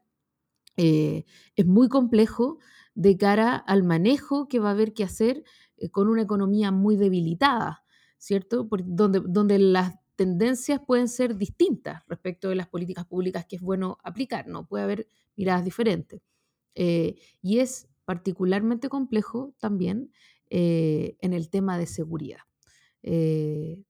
eh, 0.83 1.27
es 1.57 1.67
muy 1.67 1.91
complejo 1.91 2.59
de 2.95 3.19
cara 3.19 3.55
al 3.55 3.83
manejo 3.83 4.49
que 4.49 4.61
va 4.61 4.69
a 4.69 4.73
haber 4.73 4.95
que 4.95 5.05
hacer 5.05 5.45
eh, 5.77 5.91
con 5.91 6.09
una 6.09 6.23
economía 6.23 6.73
muy 6.73 6.97
debilitada, 6.97 7.85
¿cierto? 8.17 8.67
donde, 8.87 9.21
donde 9.27 9.59
las 9.59 9.97
tendencias 10.17 10.81
pueden 10.87 11.09
ser 11.09 11.37
distintas 11.37 12.03
respecto 12.09 12.49
de 12.49 12.55
las 12.55 12.67
políticas 12.67 13.05
públicas 13.05 13.45
que 13.45 13.57
es 13.57 13.63
bueno 13.63 13.99
aplicar, 14.03 14.47
¿no? 14.47 14.67
Puede 14.67 14.85
haber 14.85 15.07
miradas 15.37 15.65
diferentes. 15.65 16.23
Eh, 16.75 17.17
y 17.43 17.59
es 17.59 17.87
particularmente 18.07 18.89
complejo 18.89 19.55
también 19.59 20.11
en 20.53 21.33
el 21.33 21.49
tema 21.49 21.79
de 21.79 21.87
seguridad. 21.87 22.41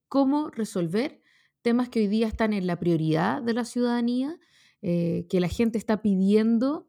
¿Cómo 0.09 0.51
resolver 0.51 1.23
temas 1.63 1.89
que 1.89 2.01
hoy 2.01 2.07
día 2.07 2.27
están 2.27 2.53
en 2.53 2.67
la 2.67 2.79
prioridad 2.79 3.41
de 3.41 3.55
la 3.55 3.65
ciudadanía 3.65 4.39
eh, 4.83 5.27
que 5.29 5.41
la 5.41 5.49
gente 5.49 5.77
está 5.77 6.01
pidiendo 6.01 6.89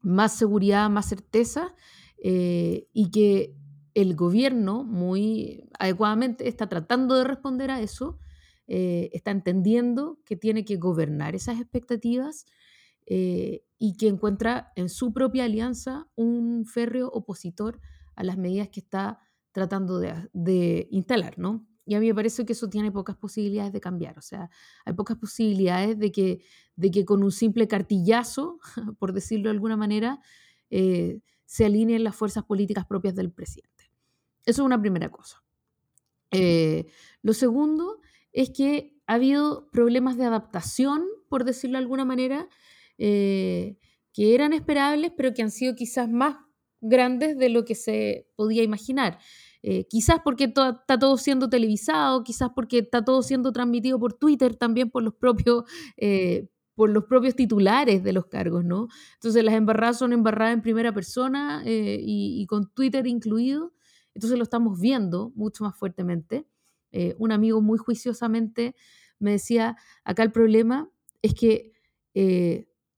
más 0.00 0.36
seguridad, 0.36 0.90
más 0.90 1.08
certeza 1.08 1.74
eh, 2.18 2.88
y 2.92 3.10
que 3.10 3.54
el 3.94 4.16
gobierno 4.16 4.82
muy 4.82 5.68
adecuadamente 5.78 6.48
está 6.48 6.68
tratando 6.68 7.14
de 7.16 7.24
responder 7.24 7.70
a 7.70 7.80
eso, 7.80 8.18
eh, 8.66 9.10
está 9.12 9.30
entendiendo 9.30 10.18
que 10.24 10.34
tiene 10.34 10.64
que 10.64 10.76
gobernar 10.76 11.36
esas 11.36 11.60
expectativas 11.60 12.46
y 13.06 13.96
que 13.98 14.08
encuentra 14.08 14.72
en 14.76 14.88
su 14.88 15.12
propia 15.12 15.44
alianza 15.44 16.08
un 16.16 16.64
férreo 16.64 17.08
opositor 17.08 17.78
a 18.16 18.24
las 18.24 18.38
medidas 18.38 18.70
que 18.70 18.80
está 18.80 19.18
tratando 19.52 19.98
de, 19.98 20.30
de 20.32 20.88
instalar, 20.90 21.38
¿no? 21.38 21.66
Y 21.86 21.94
a 21.94 22.00
mí 22.00 22.06
me 22.06 22.14
parece 22.14 22.46
que 22.46 22.54
eso 22.54 22.68
tiene 22.68 22.90
pocas 22.90 23.16
posibilidades 23.16 23.72
de 23.72 23.80
cambiar. 23.80 24.18
O 24.18 24.22
sea, 24.22 24.50
hay 24.84 24.94
pocas 24.94 25.16
posibilidades 25.18 25.98
de 25.98 26.10
que, 26.10 26.42
de 26.76 26.90
que 26.90 27.04
con 27.04 27.22
un 27.22 27.32
simple 27.32 27.68
cartillazo, 27.68 28.58
por 28.98 29.12
decirlo 29.12 29.44
de 29.44 29.50
alguna 29.50 29.76
manera, 29.76 30.20
eh, 30.70 31.20
se 31.44 31.64
alineen 31.66 32.04
las 32.04 32.16
fuerzas 32.16 32.44
políticas 32.44 32.86
propias 32.86 33.14
del 33.14 33.30
presidente. 33.30 33.90
Eso 34.44 34.62
es 34.62 34.66
una 34.66 34.80
primera 34.80 35.10
cosa. 35.10 35.42
Eh, 36.30 36.86
lo 37.22 37.32
segundo 37.32 38.00
es 38.32 38.50
que 38.50 38.96
ha 39.06 39.14
habido 39.14 39.70
problemas 39.70 40.16
de 40.16 40.24
adaptación, 40.24 41.04
por 41.28 41.44
decirlo 41.44 41.78
de 41.78 41.84
alguna 41.84 42.04
manera, 42.04 42.48
eh, 42.98 43.78
que 44.12 44.34
eran 44.34 44.52
esperables, 44.52 45.12
pero 45.16 45.34
que 45.34 45.42
han 45.42 45.50
sido 45.50 45.74
quizás 45.74 46.08
más 46.08 46.36
grandes 46.84 47.36
de 47.38 47.48
lo 47.48 47.64
que 47.64 47.74
se 47.74 48.28
podía 48.36 48.62
imaginar. 48.62 49.18
Eh, 49.62 49.86
quizás 49.88 50.18
porque 50.22 50.44
está 50.44 50.98
todo 50.98 51.16
siendo 51.16 51.48
televisado, 51.48 52.22
quizás 52.22 52.50
porque 52.54 52.80
está 52.80 53.02
todo 53.02 53.22
siendo 53.22 53.50
transmitido 53.50 53.98
por 53.98 54.12
Twitter, 54.12 54.56
también 54.56 54.90
por 54.90 55.02
los 55.02 55.14
propios, 55.14 55.64
eh, 55.96 56.50
por 56.74 56.90
los 56.90 57.04
propios 57.04 57.34
titulares 57.34 58.04
de 58.04 58.12
los 58.12 58.26
cargos, 58.26 58.62
¿no? 58.62 58.88
Entonces 59.14 59.42
las 59.42 59.54
embarradas 59.54 59.98
son 59.98 60.12
embarradas 60.12 60.52
en 60.52 60.60
primera 60.60 60.92
persona 60.92 61.62
eh, 61.64 61.98
y, 61.98 62.44
con 62.46 62.70
Twitter 62.74 63.06
incluido. 63.06 63.72
Entonces 64.14 64.36
lo 64.36 64.44
estamos 64.44 64.78
viendo 64.78 65.32
mucho 65.34 65.64
más 65.64 65.76
fuertemente. 65.76 66.46
un 67.18 67.32
amigo 67.32 67.60
muy 67.60 67.78
juiciosamente 67.78 68.76
me 69.18 69.32
decía, 69.32 69.76
acá 70.04 70.22
el 70.22 70.30
problema 70.30 70.90
es 71.22 71.34
que 71.34 71.72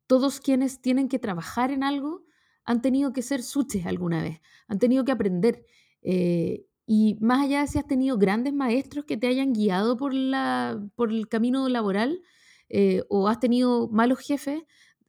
todos 0.06 0.40
quienes 0.40 0.80
tienen 0.82 1.08
que 1.08 1.18
trabajar 1.18 1.70
en 1.70 1.82
algo 1.84 2.25
han 2.66 2.82
tenido 2.82 3.12
que 3.12 3.22
ser 3.22 3.42
suches 3.42 3.86
alguna 3.86 4.22
vez, 4.22 4.40
han 4.68 4.78
tenido 4.78 5.04
que 5.04 5.12
aprender. 5.12 5.64
Eh, 6.02 6.66
y 6.84 7.16
más 7.20 7.44
allá 7.44 7.62
de 7.62 7.68
si 7.68 7.78
has 7.78 7.86
tenido 7.86 8.18
grandes 8.18 8.52
maestros 8.52 9.04
que 9.06 9.16
te 9.16 9.28
hayan 9.28 9.52
guiado 9.52 9.96
por, 9.96 10.12
la, 10.12 10.84
por 10.94 11.10
el 11.10 11.28
camino 11.28 11.68
laboral 11.68 12.20
eh, 12.68 13.02
o 13.08 13.28
has 13.28 13.40
tenido 13.40 13.88
malos 13.88 14.20
jefes, 14.20 14.62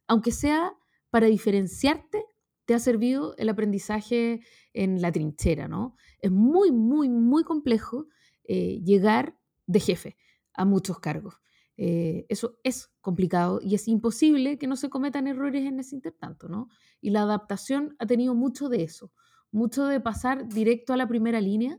aunque 0.06 0.32
sea 0.32 0.72
para 1.10 1.26
diferenciarte, 1.26 2.24
te 2.64 2.74
ha 2.74 2.78
servido 2.78 3.34
el 3.38 3.48
aprendizaje 3.48 4.40
en 4.72 5.00
la 5.00 5.10
trinchera, 5.10 5.68
¿no? 5.68 5.96
Es 6.20 6.30
muy, 6.30 6.70
muy, 6.70 7.08
muy 7.08 7.42
complejo 7.42 8.06
eh, 8.44 8.80
llegar 8.84 9.36
de 9.66 9.80
jefe 9.80 10.16
a 10.54 10.64
muchos 10.64 10.98
cargos. 11.00 11.40
Eso 11.78 12.58
es 12.64 12.90
complicado 13.00 13.60
y 13.62 13.76
es 13.76 13.86
imposible 13.86 14.58
que 14.58 14.66
no 14.66 14.74
se 14.74 14.90
cometan 14.90 15.28
errores 15.28 15.64
en 15.64 15.78
ese 15.78 15.94
intertanto, 15.94 16.48
¿no? 16.48 16.68
Y 17.00 17.10
la 17.10 17.22
adaptación 17.22 17.94
ha 18.00 18.06
tenido 18.06 18.34
mucho 18.34 18.68
de 18.68 18.82
eso 18.82 19.12
mucho 19.50 19.86
de 19.86 20.00
pasar 20.00 20.48
directo 20.48 20.92
a 20.92 20.96
la 20.96 21.08
primera 21.08 21.40
línea 21.40 21.78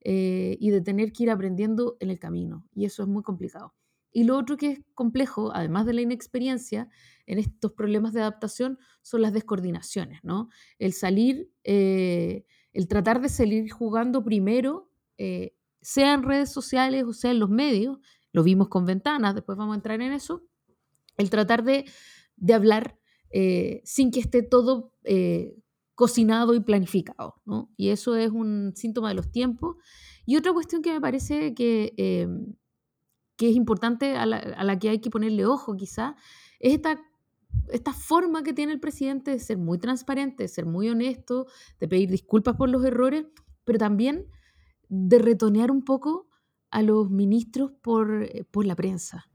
eh, 0.00 0.56
y 0.60 0.70
de 0.70 0.80
tener 0.80 1.12
que 1.12 1.24
ir 1.24 1.30
aprendiendo 1.30 1.96
en 2.00 2.10
el 2.10 2.18
camino. 2.18 2.66
Y 2.74 2.84
eso 2.84 3.02
es 3.02 3.08
muy 3.08 3.22
complicado. 3.22 3.74
Y 4.12 4.24
lo 4.24 4.36
otro 4.36 4.56
que 4.56 4.70
es 4.72 4.80
complejo, 4.94 5.52
además 5.54 5.86
de 5.86 5.92
la 5.92 6.00
inexperiencia 6.00 6.88
en 7.26 7.38
estos 7.38 7.72
problemas 7.72 8.12
de 8.12 8.20
adaptación, 8.20 8.78
son 9.02 9.22
las 9.22 9.32
descoordinaciones, 9.32 10.20
¿no? 10.24 10.48
El 10.78 10.92
salir, 10.94 11.50
eh, 11.62 12.44
el 12.72 12.88
tratar 12.88 13.20
de 13.20 13.28
salir 13.28 13.70
jugando 13.70 14.24
primero, 14.24 14.90
eh, 15.16 15.54
sea 15.82 16.14
en 16.14 16.22
redes 16.22 16.50
sociales 16.50 17.04
o 17.04 17.12
sea 17.12 17.30
en 17.30 17.38
los 17.38 17.50
medios, 17.50 17.98
lo 18.32 18.42
vimos 18.42 18.68
con 18.68 18.86
ventanas, 18.86 19.34
después 19.34 19.58
vamos 19.58 19.74
a 19.74 19.76
entrar 19.76 20.00
en 20.00 20.12
eso, 20.12 20.42
el 21.16 21.30
tratar 21.30 21.64
de, 21.64 21.84
hablar 22.52 22.98
sin 23.84 24.10
que 24.10 24.20
esté 24.20 24.42
todo 24.42 24.92
cocinado 26.00 26.54
y 26.54 26.60
planificado, 26.60 27.42
¿no? 27.44 27.70
Y 27.76 27.90
eso 27.90 28.16
es 28.16 28.30
un 28.30 28.72
síntoma 28.74 29.10
de 29.10 29.16
los 29.16 29.30
tiempos. 29.30 29.76
Y 30.24 30.38
otra 30.38 30.54
cuestión 30.54 30.80
que 30.80 30.94
me 30.94 31.00
parece 31.02 31.52
que, 31.52 31.92
em, 31.98 32.54
que 33.36 33.50
es 33.50 33.54
importante, 33.54 34.16
a 34.16 34.24
la, 34.24 34.78
que 34.78 34.88
hay 34.88 35.00
que 35.00 35.10
ponerle 35.10 35.44
ojo 35.44 35.76
quizá, 35.76 36.16
es 36.58 36.72
esta, 36.72 36.98
esta 37.68 37.92
forma 37.92 38.42
que 38.42 38.54
tiene 38.54 38.72
el 38.72 38.80
presidente 38.80 39.32
de 39.32 39.40
ser 39.40 39.58
muy 39.58 39.76
transparente, 39.76 40.44
de 40.44 40.48
ser 40.48 40.64
muy 40.64 40.88
honesto, 40.88 41.48
de 41.78 41.86
pedir 41.86 42.08
disculpas 42.08 42.56
por 42.56 42.70
los 42.70 42.82
errores, 42.82 43.26
pero 43.64 43.78
también 43.78 44.26
de 44.88 45.18
retonear 45.18 45.70
un 45.70 45.84
poco 45.84 46.29
a 46.70 46.82
los 46.82 47.10
ministros 47.10 47.72
por, 47.82 48.22
eh, 48.22 48.44
por 48.50 48.66
la 48.66 48.76
prensa, 48.76 49.26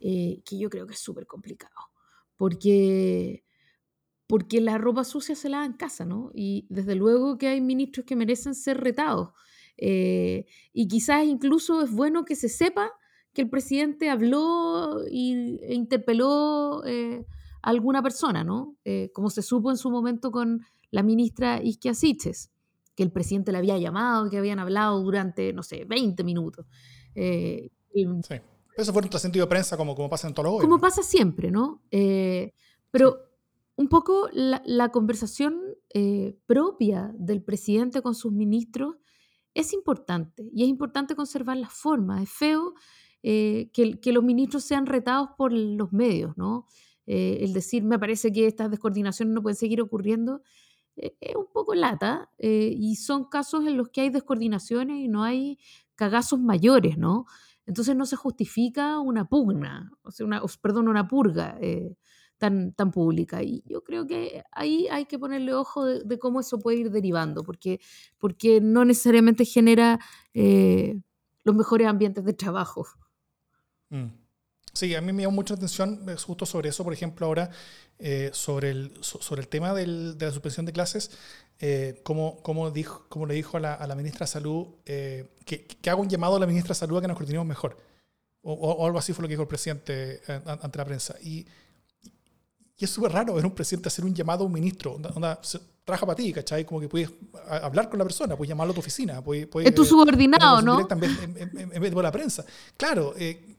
eh, 0.00 0.42
que 0.44 0.58
yo 0.58 0.68
creo 0.68 0.86
que 0.86 0.94
es 0.94 1.00
súper 1.00 1.26
complicado, 1.26 1.74
porque 2.36 3.44
porque 4.32 4.62
la 4.62 4.78
ropa 4.78 5.04
sucia 5.04 5.34
se 5.34 5.50
lava 5.50 5.66
en 5.66 5.74
casa, 5.74 6.06
¿no? 6.06 6.30
Y 6.32 6.66
desde 6.70 6.94
luego 6.94 7.36
que 7.36 7.48
hay 7.48 7.60
ministros 7.60 8.06
que 8.06 8.16
merecen 8.16 8.54
ser 8.54 8.78
retados. 8.78 9.28
Eh, 9.76 10.46
y 10.72 10.88
quizás 10.88 11.26
incluso 11.26 11.82
es 11.82 11.90
bueno 11.90 12.24
que 12.24 12.34
se 12.34 12.48
sepa 12.48 12.92
que 13.34 13.42
el 13.42 13.50
presidente 13.50 14.08
habló 14.08 15.00
y, 15.10 15.58
e 15.62 15.74
interpeló 15.74 16.82
eh, 16.86 17.26
a 17.62 17.68
alguna 17.68 18.02
persona, 18.02 18.44
¿no? 18.44 18.76
Eh, 18.86 19.10
como 19.12 19.28
se 19.28 19.42
supo 19.42 19.70
en 19.70 19.76
su 19.76 19.90
momento 19.90 20.30
con 20.30 20.62
la 20.90 21.02
ministra 21.02 21.62
Isquia 21.62 21.92
Siches, 21.92 22.51
que 22.94 23.02
el 23.02 23.12
presidente 23.12 23.52
le 23.52 23.58
había 23.58 23.78
llamado, 23.78 24.28
que 24.30 24.38
habían 24.38 24.58
hablado 24.58 25.00
durante, 25.00 25.52
no 25.52 25.62
sé, 25.62 25.84
20 25.84 26.24
minutos. 26.24 26.66
sí. 27.14 28.40
Eso 28.74 28.90
fue 28.94 29.02
un 29.02 29.10
trascendido 29.10 29.44
de 29.44 29.50
prensa 29.50 29.76
como, 29.76 29.94
como 29.94 30.08
pasa 30.08 30.28
en 30.28 30.34
todos 30.34 30.50
los 30.50 30.60
Como 30.62 30.80
pasa 30.80 31.02
siempre, 31.02 31.50
¿no? 31.50 31.82
pero 32.90 33.32
un 33.76 33.88
poco 33.88 34.28
la, 34.32 34.88
conversación 34.90 35.60
eh, 35.94 36.36
propia 36.46 37.12
del 37.18 37.42
presidente 37.42 38.02
con 38.02 38.14
sus 38.14 38.32
ministros 38.32 38.96
es 39.54 39.72
importante 39.72 40.48
y 40.54 40.62
es 40.62 40.68
importante 40.68 41.14
conservar 41.14 41.56
las 41.56 41.72
formas. 41.72 42.22
Es 42.22 42.30
feo 42.30 42.74
eh, 43.22 43.70
que, 43.72 44.12
los 44.12 44.24
ministros 44.24 44.64
sean 44.64 44.86
retados 44.86 45.30
por 45.36 45.52
los 45.52 45.92
medios, 45.92 46.36
¿no? 46.36 46.66
Eh, 47.06 47.38
el 47.40 47.52
decir, 47.52 47.82
me 47.82 47.98
parece 47.98 48.32
que 48.32 48.46
estas 48.46 48.70
descoordinaciones 48.70 49.34
no 49.34 49.42
pueden 49.42 49.56
seguir 49.56 49.80
ocurriendo, 49.80 50.42
es 50.96 51.36
un 51.36 51.46
poco 51.52 51.74
lata 51.74 52.30
y 52.38 52.96
son 52.96 53.24
casos 53.24 53.66
en 53.66 53.76
los 53.76 53.88
que 53.88 54.02
hay 54.02 54.10
descoordinaciones 54.10 54.98
y 54.98 55.08
no 55.08 55.22
hay 55.22 55.58
cagazos 55.94 56.38
mayores, 56.38 56.98
¿no? 56.98 57.26
Entonces 57.66 57.96
no 57.96 58.06
se 58.06 58.16
justifica 58.16 58.98
una 58.98 59.28
pugna, 59.28 59.92
o 60.02 60.10
sea, 60.10 60.26
una, 60.26 60.42
perdón, 60.60 60.88
una 60.88 61.08
purga 61.08 61.58
tan, 62.76 62.90
pública. 62.90 63.42
Y 63.42 63.62
yo 63.66 63.84
creo 63.84 64.06
que 64.06 64.42
ahí 64.50 64.88
hay 64.90 65.04
que 65.06 65.18
ponerle 65.18 65.54
ojo 65.54 65.84
de, 65.84 66.18
cómo 66.18 66.40
eso 66.40 66.58
puede 66.58 66.78
ir 66.78 66.90
derivando, 66.90 67.44
porque, 67.44 67.80
porque 68.18 68.60
no 68.60 68.84
necesariamente 68.84 69.44
genera 69.44 70.00
eh, 70.34 71.00
los 71.44 71.54
mejores 71.54 71.86
ambientes 71.86 72.24
de 72.24 72.32
trabajo. 72.32 72.86
Mm. 73.90 74.21
Sí, 74.72 74.94
a 74.94 75.00
mí 75.00 75.12
me 75.12 75.22
llama 75.22 75.34
mucha 75.34 75.54
atención 75.54 76.06
justo 76.24 76.46
sobre 76.46 76.70
eso, 76.70 76.82
por 76.84 76.92
ejemplo, 76.92 77.26
ahora, 77.26 77.50
eh, 77.98 78.30
sobre, 78.32 78.70
el, 78.70 78.92
sobre 79.02 79.42
el 79.42 79.48
tema 79.48 79.74
del, 79.74 80.16
de 80.16 80.26
la 80.26 80.32
suspensión 80.32 80.64
de 80.64 80.72
clases, 80.72 81.10
eh, 81.58 82.00
como, 82.02 82.42
como, 82.42 82.70
dijo, 82.70 83.06
como 83.08 83.26
le 83.26 83.34
dijo 83.34 83.58
a 83.58 83.60
la, 83.60 83.74
a 83.74 83.86
la 83.86 83.94
ministra 83.94 84.24
de 84.24 84.32
Salud, 84.32 84.66
que, 84.84 85.30
que, 85.44 85.90
haga 85.90 86.00
un 86.00 86.08
llamado 86.08 86.36
a 86.36 86.40
la 86.40 86.46
ministra 86.46 86.70
de 86.70 86.78
Salud 86.78 86.98
a 86.98 87.00
que 87.02 87.08
nos 87.08 87.16
coordinemos 87.16 87.46
mejor. 87.46 87.76
O, 88.42 88.52
o, 88.52 88.86
algo 88.86 88.98
así 88.98 89.12
fue 89.12 89.22
lo 89.22 89.28
que 89.28 89.34
dijo 89.34 89.42
el 89.42 89.48
presidente 89.48 90.20
ante 90.44 90.78
la 90.78 90.84
prensa. 90.84 91.14
Y, 91.22 91.46
y 92.82 92.84
es 92.84 92.90
súper 92.90 93.12
raro 93.12 93.34
ver 93.34 93.46
un 93.46 93.54
presidente 93.54 93.88
hacer 93.88 94.04
un 94.04 94.12
llamado 94.12 94.42
a 94.42 94.46
un 94.46 94.52
ministro. 94.52 94.94
Onda, 94.94 95.40
trabaja 95.84 96.06
para 96.06 96.16
ti, 96.16 96.32
¿cachai? 96.32 96.64
Como 96.64 96.80
que 96.80 96.88
puedes 96.88 97.10
hablar 97.48 97.88
con 97.88 97.98
la 97.98 98.04
persona, 98.04 98.36
puedes 98.36 98.48
llamarlo 98.48 98.72
a 98.72 98.74
tu 98.74 98.80
oficina. 98.80 99.22
Puedes, 99.22 99.48
es 99.64 99.74
tu 99.74 99.84
subordinado, 99.84 100.62
¿no? 100.62 100.80
En 100.80 100.98
vez, 100.98 101.10
en, 101.22 101.80
vez, 101.80 101.94
de 101.94 102.02
la 102.02 102.10
prensa. 102.10 102.44
Claro, 102.76 103.14
eh, 103.16 103.56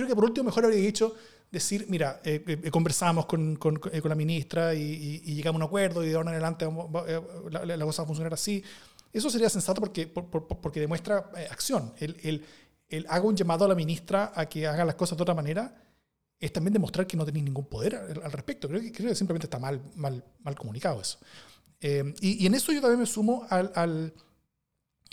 creo 0.00 0.08
que 0.08 0.14
por 0.14 0.24
último 0.24 0.44
mejor 0.44 0.64
habría 0.64 0.80
dicho 0.80 1.14
decir, 1.50 1.86
mira, 1.88 2.20
eh, 2.24 2.42
eh, 2.46 2.70
conversamos 2.70 3.26
con, 3.26 3.56
con, 3.56 3.76
con, 3.76 3.92
la 4.04 4.14
ministra 4.14 4.74
y, 4.74 5.18
llegamos 5.20 5.60
a 5.60 5.64
un 5.64 5.68
acuerdo 5.68 6.04
y 6.04 6.08
de 6.08 6.14
ahora 6.14 6.30
en 6.30 6.34
adelante 6.34 6.66
la, 7.50 7.76
la, 7.76 7.84
cosa 7.84 8.02
va 8.02 8.04
a 8.04 8.06
funcionar 8.06 8.34
así. 8.34 8.62
Eso 9.12 9.28
sería 9.30 9.50
sensato 9.50 9.80
porque, 9.80 10.06
porque 10.06 10.80
demuestra 10.80 11.30
acción. 11.50 11.92
El, 11.98 12.16
el, 12.22 12.44
el, 12.88 13.06
hago 13.08 13.28
un 13.28 13.36
llamado 13.36 13.64
a 13.64 13.68
la 13.68 13.74
ministra 13.74 14.32
a 14.34 14.48
que 14.48 14.66
haga 14.66 14.84
las 14.84 14.94
cosas 14.94 15.18
de 15.18 15.22
otra 15.22 15.34
manera 15.34 15.74
es 16.38 16.52
también 16.52 16.72
demostrar 16.72 17.06
que 17.06 17.16
no 17.16 17.24
tenéis 17.26 17.44
ningún 17.44 17.66
poder 17.66 17.96
al, 17.96 18.32
respecto. 18.32 18.66
Creo 18.68 18.80
que, 18.80 18.90
creo 18.90 19.10
que, 19.10 19.14
simplemente 19.14 19.46
está 19.46 19.58
mal, 19.58 19.82
mal, 19.96 20.24
mal 20.42 20.54
comunicado 20.54 21.00
eso. 21.00 21.18
Eh, 21.80 22.14
y, 22.20 22.46
en 22.46 22.54
eso 22.54 22.72
yo 22.72 22.80
también 22.80 23.00
me 23.00 23.06
sumo 23.06 23.46
al, 23.50 23.70
al, 23.74 24.14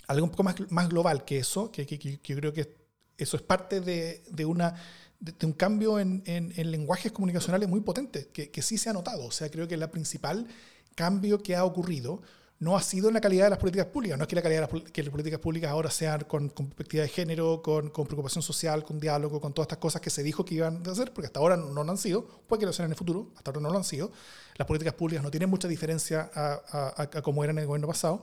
algo 0.06 0.24
un 0.24 0.30
poco 0.30 0.42
más, 0.42 0.56
más 0.70 0.88
global 0.88 1.24
que 1.24 1.38
eso, 1.38 1.70
que, 1.70 1.86
que, 1.86 2.18
yo 2.22 2.36
creo 2.36 2.52
que 2.52 2.87
eso 3.18 3.36
es 3.36 3.42
parte 3.42 3.80
de, 3.80 4.22
de 4.30 4.44
una, 4.46 4.74
de, 5.20 5.34
un 5.44 5.52
cambio 5.52 5.98
en, 5.98 6.22
en, 6.24 6.52
en, 6.56 6.70
lenguajes 6.70 7.12
comunicacionales 7.12 7.68
muy 7.68 7.80
potente, 7.80 8.28
que, 8.32 8.50
que 8.50 8.62
sí 8.62 8.78
se 8.78 8.88
ha 8.88 8.92
notado. 8.92 9.26
O 9.26 9.30
sea, 9.30 9.50
creo 9.50 9.68
que 9.68 9.74
el 9.74 9.90
principal 9.90 10.46
cambio 10.94 11.42
que 11.42 11.56
ha 11.56 11.64
ocurrido 11.64 12.22
no 12.60 12.76
ha 12.76 12.82
sido 12.82 13.08
en 13.08 13.14
la 13.14 13.20
calidad 13.20 13.44
de 13.44 13.50
las 13.50 13.58
políticas 13.58 13.86
públicas. 13.86 14.18
No 14.18 14.24
es 14.24 14.28
que 14.28 14.34
la 14.34 14.42
calidad 14.42 14.68
de 14.68 14.80
las, 14.80 14.90
que 14.90 15.02
las 15.02 15.10
políticas 15.10 15.38
públicas 15.38 15.70
ahora 15.70 15.90
sean 15.90 16.22
con, 16.22 16.50
perspectiva 16.50 17.02
de 17.02 17.08
género, 17.08 17.62
con, 17.62 17.90
con, 17.90 18.06
preocupación 18.06 18.42
social, 18.42 18.84
con 18.84 18.98
diálogo, 18.98 19.40
con 19.40 19.52
todas 19.52 19.66
estas 19.66 19.78
cosas 19.78 20.00
que 20.00 20.10
se 20.10 20.22
dijo 20.24 20.44
que 20.44 20.56
iban 20.56 20.82
a 20.84 20.90
hacer, 20.90 21.12
porque 21.12 21.26
hasta 21.26 21.38
ahora 21.38 21.56
no, 21.56 21.84
lo 21.84 21.90
han 21.90 21.98
sido, 21.98 22.26
puede 22.48 22.60
que 22.60 22.66
lo 22.66 22.72
sean 22.72 22.86
en 22.86 22.92
el 22.92 22.98
futuro, 22.98 23.30
hasta 23.36 23.50
ahora 23.50 23.60
no 23.60 23.70
lo 23.70 23.78
han 23.78 23.84
sido. 23.84 24.10
Las 24.56 24.66
políticas 24.66 24.94
públicas 24.94 25.22
no 25.22 25.30
tienen 25.30 25.48
mucha 25.48 25.68
diferencia 25.68 26.30
a, 26.34 26.94
a, 26.96 27.22
como 27.22 27.44
eran 27.44 27.58
en 27.58 27.62
el 27.62 27.66
gobierno 27.68 27.86
pasado, 27.86 28.22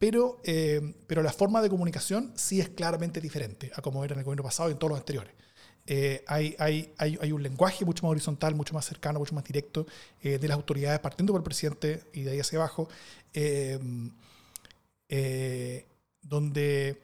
pero, 0.00 0.40
eh, 0.42 0.94
pero 1.06 1.22
la 1.22 1.32
forma 1.32 1.62
de 1.62 1.70
comunicación 1.70 2.32
sí 2.34 2.60
es 2.60 2.68
claramente 2.70 3.20
diferente 3.20 3.70
a 3.74 3.82
como 3.82 4.04
era 4.04 4.14
en 4.14 4.18
el 4.18 4.24
gobierno 4.24 4.42
pasado 4.42 4.68
y 4.68 4.72
en 4.72 4.78
todos 4.78 4.90
los 4.90 4.98
anteriores. 4.98 5.32
Eh, 5.88 6.24
hay, 6.26 6.56
hay, 6.58 6.92
hay, 6.98 7.16
hay, 7.20 7.30
un 7.30 7.42
lenguaje 7.42 7.84
mucho 7.84 8.02
más 8.02 8.10
horizontal, 8.10 8.56
mucho 8.56 8.74
más 8.74 8.84
cercano, 8.84 9.20
mucho 9.20 9.36
más 9.36 9.44
directo 9.44 9.86
eh, 10.20 10.38
de 10.38 10.48
las 10.48 10.56
autoridades, 10.56 10.98
partiendo 10.98 11.32
por 11.32 11.40
el 11.40 11.44
presidente 11.44 12.02
y 12.12 12.22
de 12.22 12.32
ahí 12.32 12.40
hacia 12.40 12.58
abajo, 12.58 12.88
eh, 13.36 13.78
donde, 16.22 17.00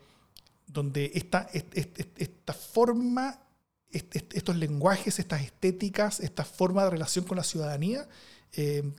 donde 0.67 1.13
esta, 1.15 1.49
esta 1.53 2.53
forma, 2.53 3.39
estos 3.91 4.57
lenguajes, 4.57 5.19
estas 5.19 5.43
estéticas, 5.43 6.21
esta 6.21 6.45
forma 6.45 6.85
de 6.85 6.91
relación 6.91 7.25
con 7.25 7.37
la 7.37 7.45
ciudadanía, 7.45 8.09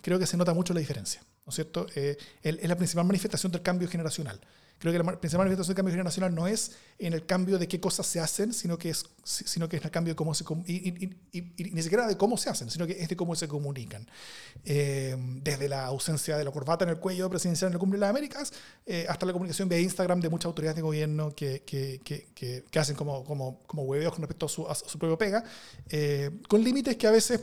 creo 0.02 0.20
que 0.20 0.28
se 0.28 0.38
nota 0.38 0.54
mucho 0.54 0.74
la 0.74 0.80
diferencia. 0.80 1.22
¿no 1.46 1.50
es 1.50 1.56
cierto? 1.56 1.88
Eh, 1.96 2.18
es 2.42 2.68
la 2.68 2.76
principal 2.76 3.06
manifestación 3.06 3.52
del 3.52 3.62
cambio 3.62 3.88
generacional. 3.88 4.40
Creo 4.80 4.92
que 4.92 5.00
la 5.00 5.20
principal 5.20 5.46
manifestación 5.46 5.74
del 5.74 5.78
cambio 5.78 5.94
generacional 5.94 6.36
no 6.36 6.46
es 6.46 6.74
en 7.00 7.14
el 7.14 7.26
cambio 7.26 7.58
de 7.58 7.68
qué 7.68 7.80
cosas 7.80 8.06
se 8.06 8.20
hacen, 8.20 8.54
sino 8.54 8.78
que 8.78 8.90
es, 8.90 9.06
sino 9.24 9.70
que 9.70 9.78
es 9.78 9.86
el 9.86 9.92
cambio 9.92 10.14
de 10.14 10.16
cómo 10.16 10.34
se 10.34 10.44
y, 10.66 11.06
y, 11.32 11.72
ni 11.72 11.82
siquiera 11.82 12.06
de 12.06 12.18
cómo 12.18 12.38
se 12.38 12.50
hacen, 12.50 12.70
sino 12.70 12.86
que 12.86 13.02
es 13.02 13.08
de 13.08 13.16
cómo 13.16 13.34
se 13.36 13.48
comunican. 13.48 14.06
Eh, 14.66 15.16
desde 15.42 15.70
la 15.70 15.86
ausencia 15.86 16.38
de 16.38 16.44
la 16.44 16.52
corbata 16.52 16.84
en 16.84 16.90
el 16.90 17.00
cuello 17.00 17.30
presidencial 17.30 17.70
en 17.70 17.74
la 17.74 17.80
Cumbre 17.80 17.98
de 17.98 18.02
las 18.02 18.10
Américas, 18.10 18.54
eh, 18.86 19.06
hasta 19.08 19.26
la 19.26 19.32
comunicación 19.32 19.70
vía 19.70 19.80
Instagram 19.80 20.20
de 20.20 20.30
muchas 20.30 20.48
autoridades 20.48 20.76
de 20.76 20.82
gobierno 20.82 21.34
que, 21.34 21.64
que, 21.64 22.02
que, 22.04 22.66
que 22.70 22.80
hacen 22.80 22.96
como, 22.96 23.24
como, 23.24 23.60
como 23.66 23.84
hueveos 23.84 24.12
con 24.12 24.22
respecto 24.22 24.48
a 24.48 24.50
su, 24.50 24.68
a 24.68 24.76
su 24.76 25.00
propio 25.00 25.18
pega, 25.18 25.44
eh, 25.90 26.30
con 26.50 26.62
límites 26.62 26.98
que 26.98 27.08
a 27.08 27.12
veces 27.12 27.40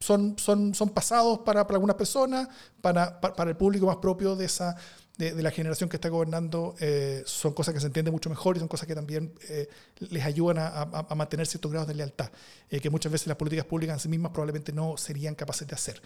son, 0.00 0.38
son, 0.38 0.74
son 0.74 0.90
pasados 0.90 1.40
para, 1.40 1.66
para 1.66 1.76
algunas 1.76 1.96
personas, 1.96 2.48
para, 2.80 3.20
para, 3.20 3.34
para, 3.34 3.50
el 3.50 3.56
público 3.56 3.86
más 3.86 3.96
propio 3.96 4.36
de 4.36 4.46
esa, 4.46 4.76
de, 5.18 5.42
la 5.42 5.50
generación 5.50 5.90
que 5.90 5.96
está 5.96 6.08
gobernando 6.08 6.76
eh, 6.78 7.22
son 7.26 7.52
cosas 7.52 7.74
que 7.74 7.80
se 7.80 7.86
entienden 7.86 8.12
mucho 8.12 8.30
mejor 8.30 8.56
y 8.56 8.60
son 8.60 8.68
cosas 8.68 8.86
que 8.86 8.94
también 8.94 9.34
eh, 9.48 9.68
les 9.98 10.24
ayudan 10.24 10.58
a, 10.58 10.82
a, 10.82 11.14
mantener 11.16 11.46
ciertos 11.46 11.72
grados 11.72 11.88
de 11.88 11.94
lealtad, 11.94 12.30
eh, 12.70 12.80
que 12.80 12.88
muchas 12.88 13.10
veces 13.10 13.26
las 13.26 13.36
políticas 13.36 13.66
públicas 13.66 13.96
en 13.96 14.00
sí 14.00 14.08
mismas 14.08 14.30
probablemente 14.30 14.72
no 14.72 14.96
serían 14.96 15.34
capaces 15.34 15.66
de 15.66 15.74
hacer. 15.74 16.00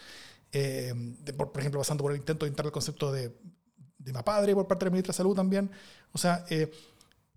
por, 1.37 1.51
ejemplo, 1.59 1.79
pasando 1.79 2.03
por 2.03 2.11
el 2.11 2.17
intento 2.17 2.45
de 2.45 2.49
entrar 2.49 2.65
el 2.65 2.71
concepto 2.71 3.11
de, 3.11 3.31
de 3.99 4.13
padre 4.23 4.55
por 4.55 4.67
parte 4.67 4.85
del 4.85 4.91
ministro 4.91 5.13
de 5.13 5.17
Salud 5.17 5.35
también. 5.35 5.69
O 6.11 6.17
sea, 6.17 6.43
en, 6.49 6.71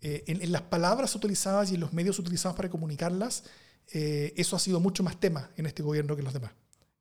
en, 0.00 0.52
las 0.52 0.62
palabras 0.62 1.14
utilizadas 1.14 1.70
y 1.70 1.74
en 1.74 1.80
los 1.82 1.92
medios 1.92 2.18
utilizados 2.18 2.56
para 2.56 2.70
comunicarlas, 2.70 3.44
eso 3.92 4.56
ha 4.56 4.58
sido 4.58 4.80
mucho 4.80 5.02
más 5.02 5.20
tema 5.20 5.50
en 5.58 5.66
este 5.66 5.82
gobierno 5.82 6.16
que 6.16 6.20
en 6.20 6.24
los 6.24 6.34
demás 6.34 6.52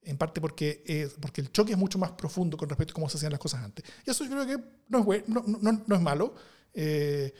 en 0.06 0.18
parte 0.18 0.42
porque, 0.42 0.84
eh, 0.86 1.10
porque 1.20 1.42
el 1.42 1.52
choque 1.52 1.74
es 1.74 1.78
mucho 1.78 1.98
más 1.98 2.12
profundo 2.12 2.58
con 2.58 2.70
respecto 2.70 2.92
a 2.92 2.96
cómo 2.96 3.10
se 3.10 3.18
hacían 3.18 3.32
las 3.32 3.40
cosas 3.40 3.64
antes. 3.64 3.86
Y 4.06 4.10
eso 4.10 4.24
yo 4.24 4.32
creo 4.32 4.46
que 4.46 4.64
no 4.90 5.14
es, 5.14 5.28
no, 5.28 5.44
no, 5.46 5.84
no, 5.86 5.96
es 5.96 6.02
malo. 6.02 6.36
Eh, 6.74 7.34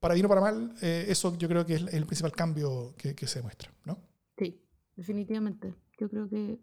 para 0.00 0.14
bien 0.14 0.26
o 0.26 0.28
para 0.28 0.40
mal, 0.40 0.74
eh, 0.82 1.06
eso 1.08 1.36
yo 1.38 1.48
creo 1.48 1.64
que 1.64 1.74
es 1.74 1.82
el 1.92 2.06
principal 2.06 2.32
cambio 2.32 2.94
que, 2.96 3.14
que, 3.14 3.26
se 3.26 3.38
demuestra, 3.38 3.72
¿no? 3.84 3.98
Sí, 4.36 4.60
definitivamente. 4.96 5.74
Yo 5.98 6.08
creo 6.08 6.28
que... 6.28 6.58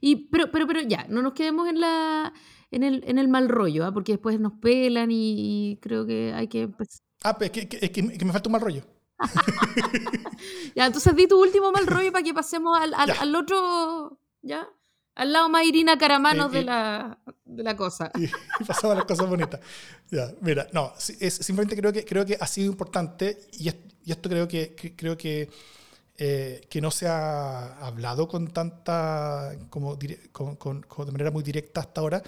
y, 0.00 0.28
pero, 0.30 0.50
pero, 0.52 0.66
pero 0.66 0.80
ya, 0.82 1.06
no 1.08 1.22
nos 1.22 1.32
quedemos 1.32 1.68
en, 1.68 1.80
la, 1.80 2.32
en, 2.70 2.84
el, 2.84 3.02
en 3.06 3.18
el 3.18 3.28
mal 3.28 3.48
rollo, 3.48 3.84
¿ah? 3.84 3.92
porque 3.92 4.12
después 4.12 4.38
nos 4.38 4.52
pelan 4.54 5.08
y, 5.10 5.78
creo 5.82 6.06
que 6.06 6.32
hay 6.32 6.48
que... 6.48 6.70
Ah, 7.24 7.36
pues 7.36 7.50
es 7.52 7.66
que, 7.66 7.90
que, 7.90 7.90
que 7.90 8.24
me 8.24 8.32
falta 8.32 8.48
un 8.48 8.52
mal 8.52 8.60
rollo. 8.60 8.97
ya, 10.74 10.86
entonces 10.86 11.14
di 11.16 11.26
tu 11.26 11.40
último 11.40 11.72
mal 11.72 11.86
rollo 11.86 12.12
para 12.12 12.22
que 12.22 12.34
pasemos 12.34 12.78
al, 12.78 12.94
al, 12.94 13.34
otro, 13.34 14.18
¿ya? 14.42 14.68
Al 15.14 15.32
lado 15.32 15.48
más 15.48 15.64
Irina 15.64 15.98
Caramanos 15.98 16.52
de, 16.52 16.62
la, 16.62 17.18
de 17.44 17.62
la 17.64 17.76
cosa. 17.76 18.12
Y, 18.16 18.28
pasamos 18.64 18.94
a 18.94 18.98
las 18.98 19.04
cosas 19.04 19.28
bonitas. 19.28 19.60
Ya, 20.10 20.32
mira, 20.40 20.68
no, 20.72 20.92
es, 21.20 21.34
simplemente 21.34 21.76
creo 21.76 21.92
que, 21.92 22.04
creo 22.04 22.24
que 22.24 22.36
ha 22.40 22.46
sido 22.46 22.70
importante 22.70 23.48
y, 23.58 23.68
y 24.04 24.12
esto 24.12 24.28
creo 24.28 24.46
que, 24.46 24.74
creo 24.96 25.18
que, 25.18 25.50
eh, 26.16 26.66
que 26.70 26.80
no 26.80 26.90
se 26.90 27.06
ha 27.06 27.78
hablado 27.78 28.26
con 28.26 28.48
tanta, 28.48 29.56
como, 29.70 29.98
con, 30.32 30.56
con, 30.56 31.06
de 31.06 31.12
manera 31.12 31.30
muy 31.30 31.42
directa 31.42 31.80
hasta 31.80 32.00
ahora, 32.00 32.22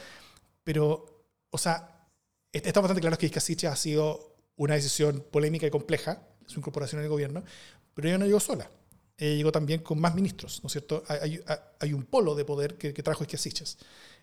pero, 0.62 1.24
o 1.50 1.58
sea, 1.58 2.06
está 2.52 2.80
bastante 2.80 3.00
claro 3.00 3.18
que 3.18 3.26
Iscasiche 3.26 3.66
ha 3.66 3.76
sido 3.76 4.36
una 4.56 4.74
decisión 4.74 5.24
polémica 5.32 5.66
y 5.66 5.70
compleja, 5.70 6.22
su 6.50 6.58
incorporación 6.58 7.00
en 7.00 7.04
el 7.04 7.10
gobierno, 7.10 7.42
pero 7.94 8.08
ella 8.08 8.18
no 8.18 8.26
llegó 8.26 8.40
sola. 8.40 8.68
Ella 9.16 9.36
llegó 9.36 9.52
también 9.52 9.82
con 9.82 10.00
más 10.00 10.14
ministros, 10.14 10.60
¿no 10.62 10.66
es 10.66 10.72
cierto? 10.72 11.04
Hay, 11.08 11.92
un 11.92 12.04
polo 12.04 12.34
de 12.34 12.44
poder 12.44 12.76
que, 12.76 12.92
trajo 13.02 13.22
Esquiasiches, 13.22 13.78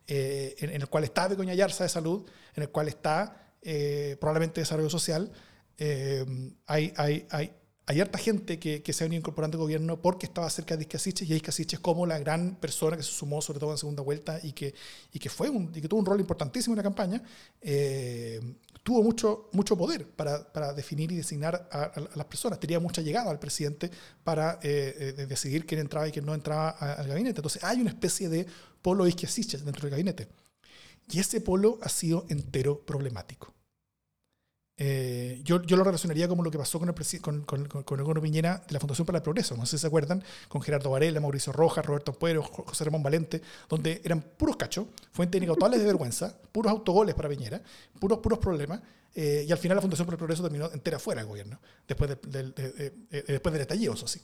eh, 0.07 0.55
en, 0.59 0.69
el 0.71 0.87
cual 0.87 1.03
está 1.03 1.27
Begoña 1.27 1.53
Yarza 1.53 1.83
de 1.83 1.89
Salud, 1.89 2.25
en 2.55 2.63
el 2.63 2.69
cual 2.69 2.87
está 2.87 3.53
eh, 3.61 4.17
probablemente 4.19 4.61
Desarrollo 4.61 4.89
Social. 4.89 5.31
Eh, 5.77 6.25
hay, 6.65 6.93
hay, 6.97 7.27
hay, 7.29 7.53
hay 7.89 8.01
harta 8.01 8.17
gente 8.17 8.59
que, 8.59 8.83
que, 8.83 8.91
se 8.91 9.03
ha 9.03 9.05
venido 9.05 9.21
incorporando 9.21 9.57
al 9.57 9.61
gobierno 9.61 10.01
porque 10.01 10.25
estaba 10.25 10.49
cerca 10.49 10.75
de 10.75 10.83
Iscasiches 10.83 11.29
y 11.29 11.33
Iscasiches 11.33 11.79
como 11.79 12.05
la 12.05 12.19
gran 12.19 12.55
persona 12.55 12.97
que 12.97 13.03
se 13.03 13.11
sumó, 13.11 13.41
sobre 13.41 13.59
todo 13.59 13.71
en 13.71 13.77
segunda 13.77 14.03
vuelta, 14.03 14.41
y 14.43 14.51
que, 14.51 14.75
y 15.13 15.19
que, 15.19 15.29
fue 15.29 15.49
un, 15.49 15.71
y 15.73 15.79
que 15.79 15.87
tuvo 15.87 16.01
un 16.01 16.05
rol 16.05 16.19
importantísimo 16.19 16.73
en 16.73 16.77
la 16.77 16.83
campaña, 16.83 17.23
eh, 17.61 18.41
tuvo 18.83 19.01
mucho, 19.03 19.49
mucho 19.53 19.77
poder 19.77 20.05
para, 20.05 20.51
para 20.51 20.73
definir 20.73 21.13
y 21.13 21.15
designar 21.15 21.69
a, 21.71 21.93
las 22.13 22.25
personas. 22.25 22.59
Tenía 22.59 22.81
mucha 22.81 23.01
llegada 23.01 23.31
al 23.31 23.39
presidente 23.39 23.89
para 24.21 24.59
eh, 24.61 25.15
eh, 25.17 25.25
decidir 25.25 25.65
quién 25.65 25.79
entraba 25.79 26.09
y 26.09 26.11
quién 26.11 26.25
no 26.25 26.33
entraba 26.33 26.71
al 26.71 27.07
gabinete. 27.07 27.39
Entonces 27.39 27.63
hay 27.63 27.79
una 27.79 27.91
especie 27.91 28.27
de 28.27 28.45
polo 28.81 29.07
isquiasiches 29.07 29.63
dentro 29.63 29.83
del 29.83 29.91
gabinete. 29.91 30.27
Y 31.09 31.19
ese 31.19 31.39
polo 31.39 31.79
ha 31.81 31.87
sido 31.87 32.25
entero 32.27 32.81
problemático. 32.85 33.56
Eh, 34.79 35.41
yo, 35.43 35.63
yo, 35.63 35.75
lo 35.75 35.83
relacionaría 35.83 36.27
como 36.27 36.43
lo 36.43 36.51
que 36.51 36.59
pasó 36.59 36.79
con 36.79 36.89
el, 36.89 37.21
con, 37.21 37.41
con, 37.45 37.83
con, 37.83 38.21
Piñera 38.21 38.63
de 38.67 38.73
la 38.73 38.79
Fundación 38.79 39.07
para 39.07 39.17
el 39.17 39.23
Progreso, 39.23 39.57
no 39.57 39.65
sé 39.65 39.77
si 39.77 39.81
se 39.81 39.87
acuerdan, 39.87 40.23
con 40.47 40.61
Gerardo 40.61 40.91
Varela, 40.91 41.19
Mauricio 41.19 41.51
Rojas, 41.51 41.83
Roberto 41.83 42.13
Puero, 42.13 42.43
José 42.43 42.83
Ramón 42.83 43.01
Valente, 43.01 43.41
donde 43.69 44.01
eran 44.03 44.21
puros 44.21 44.55
cachos, 44.55 44.85
fuentes 45.11 45.41
incautables 45.41 45.79
de 45.79 45.85
vergüenza, 45.87 46.37
puros 46.51 46.71
autogoles 46.71 47.15
para 47.15 47.27
Piñera, 47.27 47.59
puros, 47.99 48.19
puros 48.19 48.37
problemas, 48.37 48.81
eh, 49.15 49.45
y 49.47 49.51
al 49.51 49.57
final 49.57 49.77
la 49.77 49.81
Fundación 49.81 50.05
para 50.05 50.13
el 50.13 50.19
Progreso 50.19 50.43
terminó 50.43 50.71
entera 50.71 50.99
fuera 50.99 51.21
del 51.21 51.29
gobierno, 51.29 51.59
después, 51.87 52.11
de, 52.21 52.53
eh, 53.09 53.23
después 53.27 53.51
del 53.53 53.61
estallido, 53.61 53.95
eso 53.95 54.07
sí. 54.07 54.21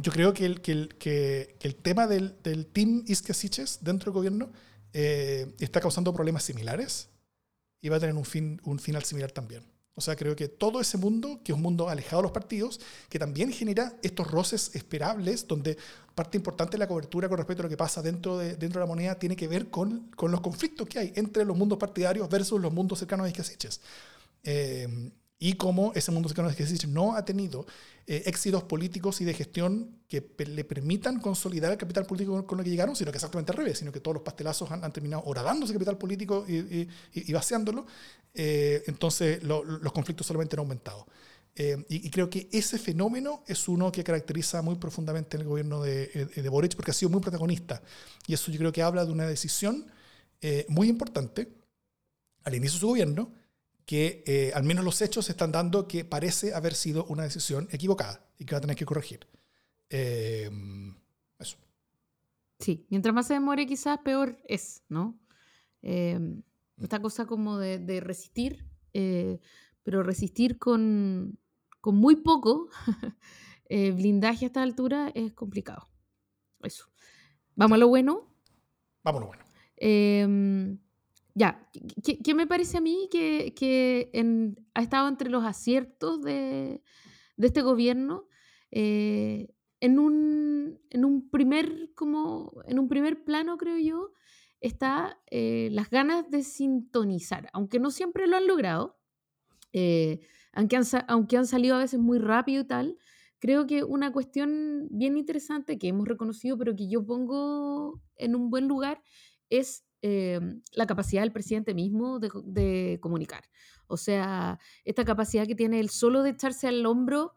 yo 0.00 0.10
creo 0.10 0.34
que 0.34 0.44
el, 0.44 0.60
que 0.60 0.72
el, 0.72 0.88
que, 0.96 1.54
el 1.60 1.76
tema 1.76 2.08
del, 2.08 2.34
del 2.42 2.66
Team 2.66 3.04
Iscasiches 3.06 3.78
dentro 3.82 4.10
del 4.10 4.14
gobierno 4.14 4.50
está 4.92 5.80
causando 5.80 6.12
problemas 6.12 6.42
similares 6.42 7.11
y 7.82 7.88
va 7.88 7.96
a 7.96 8.00
tener 8.00 8.14
un, 8.14 8.24
fin, 8.24 8.60
un 8.64 8.78
final 8.78 9.04
similar 9.04 9.32
también. 9.32 9.62
O 9.94 10.00
sea, 10.00 10.16
creo 10.16 10.34
que 10.34 10.48
todo 10.48 10.80
ese 10.80 10.96
mundo, 10.96 11.40
que 11.44 11.52
es 11.52 11.56
un 11.56 11.62
mundo 11.62 11.90
alejado 11.90 12.22
de 12.22 12.22
los 12.22 12.32
partidos, 12.32 12.80
que 13.10 13.18
también 13.18 13.52
genera 13.52 13.94
estos 14.02 14.30
roces 14.30 14.74
esperables, 14.74 15.46
donde 15.46 15.76
parte 16.14 16.38
importante 16.38 16.72
de 16.72 16.78
la 16.78 16.88
cobertura 16.88 17.28
con 17.28 17.36
respecto 17.36 17.62
a 17.62 17.64
lo 17.64 17.68
que 17.68 17.76
pasa 17.76 18.00
dentro 18.00 18.38
de, 18.38 18.56
dentro 18.56 18.80
de 18.80 18.86
la 18.86 18.86
moneda 18.86 19.18
tiene 19.18 19.36
que 19.36 19.48
ver 19.48 19.68
con, 19.68 20.10
con 20.16 20.30
los 20.30 20.40
conflictos 20.40 20.88
que 20.88 20.98
hay 20.98 21.12
entre 21.16 21.44
los 21.44 21.56
mundos 21.56 21.78
partidarios 21.78 22.26
versus 22.30 22.58
los 22.58 22.72
mundos 22.72 23.00
cercanos 23.00 23.26
a 23.26 23.28
Iscasiches. 23.28 23.80
Eh, 24.44 25.10
y 25.42 25.54
cómo 25.54 25.90
ese 25.96 26.12
mundo 26.12 26.28
cercano 26.28 26.48
no 26.86 27.16
ha 27.16 27.24
tenido 27.24 27.66
eh, 28.06 28.22
éxitos 28.26 28.62
políticos 28.62 29.20
y 29.20 29.24
de 29.24 29.34
gestión 29.34 29.98
que 30.06 30.24
le 30.46 30.62
permitan 30.62 31.18
consolidar 31.18 31.72
el 31.72 31.78
capital 31.78 32.06
político 32.06 32.46
con, 32.46 32.60
el 32.60 32.64
que 32.64 32.70
llegaron, 32.70 32.94
sino 32.94 33.10
que 33.10 33.16
exactamente 33.16 33.50
al 33.50 33.58
revés, 33.58 33.78
sino 33.78 33.90
que 33.90 33.98
todos 33.98 34.14
los 34.14 34.22
pastelazos 34.22 34.70
han, 34.70 34.92
terminado 34.92 35.24
horadando 35.26 35.64
ese 35.64 35.72
capital 35.72 35.98
político 35.98 36.44
y, 36.46 36.88
y, 37.12 37.32
vaciándolo. 37.32 37.86
Eh, 38.32 38.84
entonces 38.86 39.42
los 39.42 39.92
conflictos 39.92 40.28
solamente 40.28 40.54
han 40.54 40.60
aumentado. 40.60 41.08
Eh, 41.56 41.84
y, 41.88 42.08
creo 42.10 42.30
que 42.30 42.48
ese 42.52 42.78
fenómeno 42.78 43.42
es 43.48 43.66
uno 43.66 43.90
que 43.90 44.04
caracteriza 44.04 44.62
muy 44.62 44.76
profundamente 44.76 45.38
el 45.38 45.42
gobierno 45.42 45.82
de, 45.82 46.06
de, 46.36 46.48
Boric 46.48 46.76
porque 46.76 46.92
ha 46.92 46.94
sido 46.94 47.10
muy 47.10 47.20
protagonista. 47.20 47.82
Y 48.28 48.34
eso 48.34 48.52
yo 48.52 48.60
creo 48.60 48.70
que 48.70 48.82
habla 48.82 49.04
de 49.04 49.10
una 49.10 49.26
decisión 49.26 49.86
muy 50.68 50.88
importante 50.88 51.48
al 52.44 52.54
inicio 52.54 52.76
de 52.76 52.80
su 52.80 52.86
gobierno, 52.86 53.41
que 53.86 54.22
eh, 54.26 54.52
al 54.54 54.64
menos 54.64 54.84
los 54.84 55.00
hechos 55.02 55.28
están 55.28 55.52
dando 55.52 55.88
que 55.88 56.04
parece 56.04 56.54
haber 56.54 56.74
sido 56.74 57.04
una 57.06 57.24
decisión 57.24 57.68
equivocada 57.70 58.24
y 58.38 58.44
que 58.44 58.54
va 58.54 58.58
a 58.58 58.60
tener 58.60 58.76
que 58.76 58.86
corregir. 58.86 59.26
Em, 59.88 60.94
eso. 61.38 61.58
Sí, 62.58 62.86
mientras 62.90 63.14
más 63.14 63.26
se 63.26 63.34
demore 63.34 63.66
quizás 63.66 63.98
peor 63.98 64.38
es, 64.44 64.82
¿no? 64.88 65.18
Em, 65.82 66.42
esta 66.78 67.00
cosa 67.02 67.26
como 67.26 67.58
de, 67.58 68.00
resistir, 68.00 68.64
eh, 68.92 69.40
pero 69.82 70.02
resistir 70.02 70.58
con, 70.58 71.38
con 71.80 71.96
muy 71.96 72.16
poco 72.16 72.68
eh, 73.68 73.90
blindaje 73.90 74.46
a 74.46 74.48
esta 74.48 74.62
altura 74.62 75.10
es 75.14 75.32
complicado. 75.32 75.88
Eso. 76.62 76.86
¿Vamos 77.54 77.76
a 77.76 77.78
lo 77.78 77.88
bueno? 77.88 78.32
Vamos 79.02 79.20
a 79.20 79.24
lo 79.24 79.26
bueno. 79.26 79.44
Ya, 81.34 81.66
¿qué, 82.02 82.34
me 82.34 82.46
parece 82.46 82.78
a 82.78 82.80
mí 82.80 83.08
que, 83.10 84.10
ha 84.74 84.82
estado 84.82 85.08
entre 85.08 85.30
los 85.30 85.44
aciertos 85.44 86.22
de, 86.22 86.82
este 87.38 87.62
gobierno? 87.62 88.26
Eh, 88.70 89.48
en, 89.80 89.98
un, 89.98 90.80
en, 90.90 91.04
un 91.04 91.30
primer, 91.30 91.90
como, 91.94 92.52
en 92.66 92.78
un 92.78 92.88
primer 92.88 93.24
plano, 93.24 93.56
creo 93.56 93.78
yo, 93.78 94.12
está 94.60 95.18
eh, 95.30 95.68
las 95.72 95.90
ganas 95.90 96.30
de 96.30 96.42
sintonizar, 96.42 97.48
aunque 97.52 97.80
no 97.80 97.90
siempre 97.90 98.26
lo 98.26 98.36
han 98.36 98.46
logrado, 98.46 98.98
eh, 99.72 100.20
aunque, 100.52 100.76
han, 100.76 100.84
aunque 101.08 101.36
han 101.36 101.46
salido 101.46 101.76
a 101.76 101.80
veces 101.80 101.98
muy 101.98 102.18
rápido 102.18 102.62
y 102.62 102.66
tal, 102.66 102.98
creo 103.38 103.66
que 103.66 103.82
una 103.84 104.12
cuestión 104.12 104.86
bien 104.90 105.16
interesante 105.16 105.78
que 105.78 105.88
hemos 105.88 106.06
reconocido, 106.06 106.56
pero 106.58 106.76
que 106.76 106.88
yo 106.88 107.04
pongo 107.04 108.00
en 108.16 108.36
un 108.36 108.50
buen 108.50 108.68
lugar, 108.68 109.02
es 109.50 109.84
Em, 110.04 110.60
la 110.72 110.84
capacidad 110.86 111.22
del 111.22 111.30
presidente 111.30 111.74
mismo 111.74 112.18
de, 112.18 112.98
comunicar. 113.00 113.44
O 113.86 113.96
sea, 113.96 114.58
esta 114.84 115.04
capacidad 115.04 115.46
que 115.46 115.54
tiene 115.54 115.78
él 115.78 115.90
solo 115.90 116.24
de 116.24 116.30
echarse 116.30 116.66
al 116.66 116.84
hombro 116.86 117.34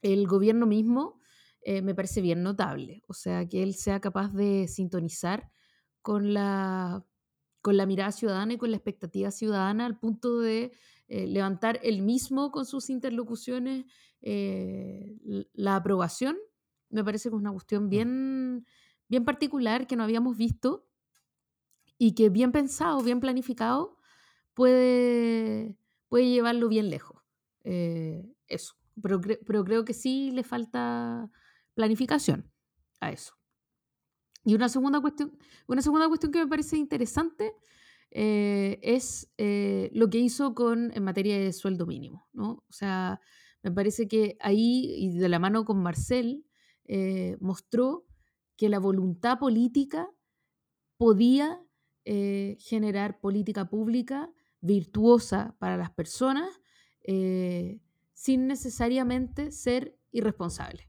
el 0.00 0.26
gobierno 0.26 0.64
mismo, 0.64 1.20
eh, 1.60 1.82
me 1.82 1.94
parece 1.94 2.22
bien 2.22 2.42
notable. 2.42 3.02
O 3.08 3.12
sea, 3.12 3.46
que 3.46 3.62
él 3.62 3.74
sea 3.74 4.00
capaz 4.00 4.32
de 4.32 4.68
sintonizar 4.68 5.52
con 6.00 6.32
la, 6.32 7.04
con 7.60 7.76
la 7.76 7.84
mirada 7.84 8.12
ciudadana 8.12 8.54
y 8.54 8.56
con 8.56 8.70
la 8.70 8.78
expectativa 8.78 9.30
ciudadana 9.30 9.84
al 9.84 9.98
punto 9.98 10.40
de 10.40 10.72
eh, 11.08 11.26
levantar 11.26 11.78
el 11.82 12.00
mismo 12.00 12.52
con 12.52 12.64
sus 12.64 12.88
interlocuciones 12.88 13.84
eh, 14.22 15.18
la 15.52 15.76
aprobación, 15.76 16.38
me 16.88 17.04
parece 17.04 17.28
que 17.28 17.36
es 17.36 17.40
una 17.40 17.52
cuestión 17.52 17.84
mm. 17.84 17.90
bien, 17.90 18.66
bien 19.08 19.26
particular 19.26 19.86
que 19.86 19.96
no 19.96 20.04
habíamos 20.04 20.38
visto 20.38 20.86
y 22.02 22.14
que 22.14 22.30
bien 22.30 22.50
pensado, 22.50 23.02
bien 23.02 23.20
planificado, 23.20 23.98
puede, 24.54 25.76
puede 26.08 26.30
llevarlo 26.30 26.70
bien 26.70 26.88
lejos. 26.88 27.22
Eh, 27.62 28.26
eso. 28.48 28.74
Pero, 29.02 29.20
pero 29.20 29.64
creo 29.64 29.84
que 29.84 29.92
sí 29.92 30.30
le 30.30 30.42
falta 30.42 31.30
planificación 31.74 32.50
a 33.00 33.10
eso. 33.10 33.34
Y 34.46 34.54
una 34.54 34.70
segunda 34.70 34.98
cuestión, 35.02 35.36
una 35.66 35.82
segunda 35.82 36.08
cuestión 36.08 36.32
que 36.32 36.38
me 36.38 36.46
parece 36.46 36.78
interesante 36.78 37.52
eh, 38.10 38.78
es 38.80 39.30
eh, 39.36 39.90
lo 39.92 40.08
que 40.08 40.20
hizo 40.20 40.54
con, 40.54 40.92
en 40.94 41.04
materia 41.04 41.38
de 41.38 41.52
sueldo 41.52 41.84
mínimo. 41.84 42.30
¿no? 42.32 42.64
O 42.66 42.72
sea, 42.72 43.20
me 43.62 43.72
parece 43.72 44.08
que 44.08 44.38
ahí, 44.40 44.90
y 44.96 45.18
de 45.18 45.28
la 45.28 45.38
mano 45.38 45.66
con 45.66 45.82
Marcel, 45.82 46.46
mostró 47.40 48.06
que 48.56 48.70
la 48.70 48.78
voluntad 48.78 49.38
política 49.38 50.10
podía 50.96 51.62
generar 52.04 53.20
política 53.20 53.68
pública 53.68 54.30
virtuosa 54.60 55.54
para 55.58 55.76
las 55.76 55.90
personas 55.90 56.60
eh, 57.02 57.80
sin 58.12 58.46
necesariamente 58.46 59.50
ser 59.50 59.96
irresponsable. 60.12 60.88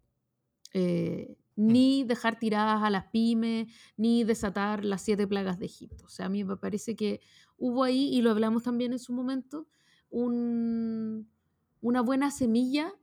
Eh, 0.73 1.37
mm. 1.55 1.67
ni 1.67 2.03
dejar 2.03 2.39
tiradas 2.39 2.83
a 2.83 2.89
las 2.89 3.07
pymes, 3.07 3.67
ni 3.97 4.23
desatar 4.23 4.83
las 4.83 5.01
siete 5.01 5.27
plagas 5.27 5.59
de 5.59 5.65
Egipto. 5.65 6.05
O 6.05 6.09
sea, 6.09 6.25
a 6.25 6.29
mí 6.29 6.43
me 6.43 6.57
parece 6.57 6.95
que 6.95 7.21
hubo 7.57 7.83
ahí, 7.83 8.09
y 8.13 8.21
lo 8.21 8.31
hablamos 8.31 8.63
también 8.63 8.91
en 8.91 8.99
su 8.99 9.13
momento, 9.13 9.67
una 10.09 12.01
buena 12.01 12.31
semilla 12.31 12.93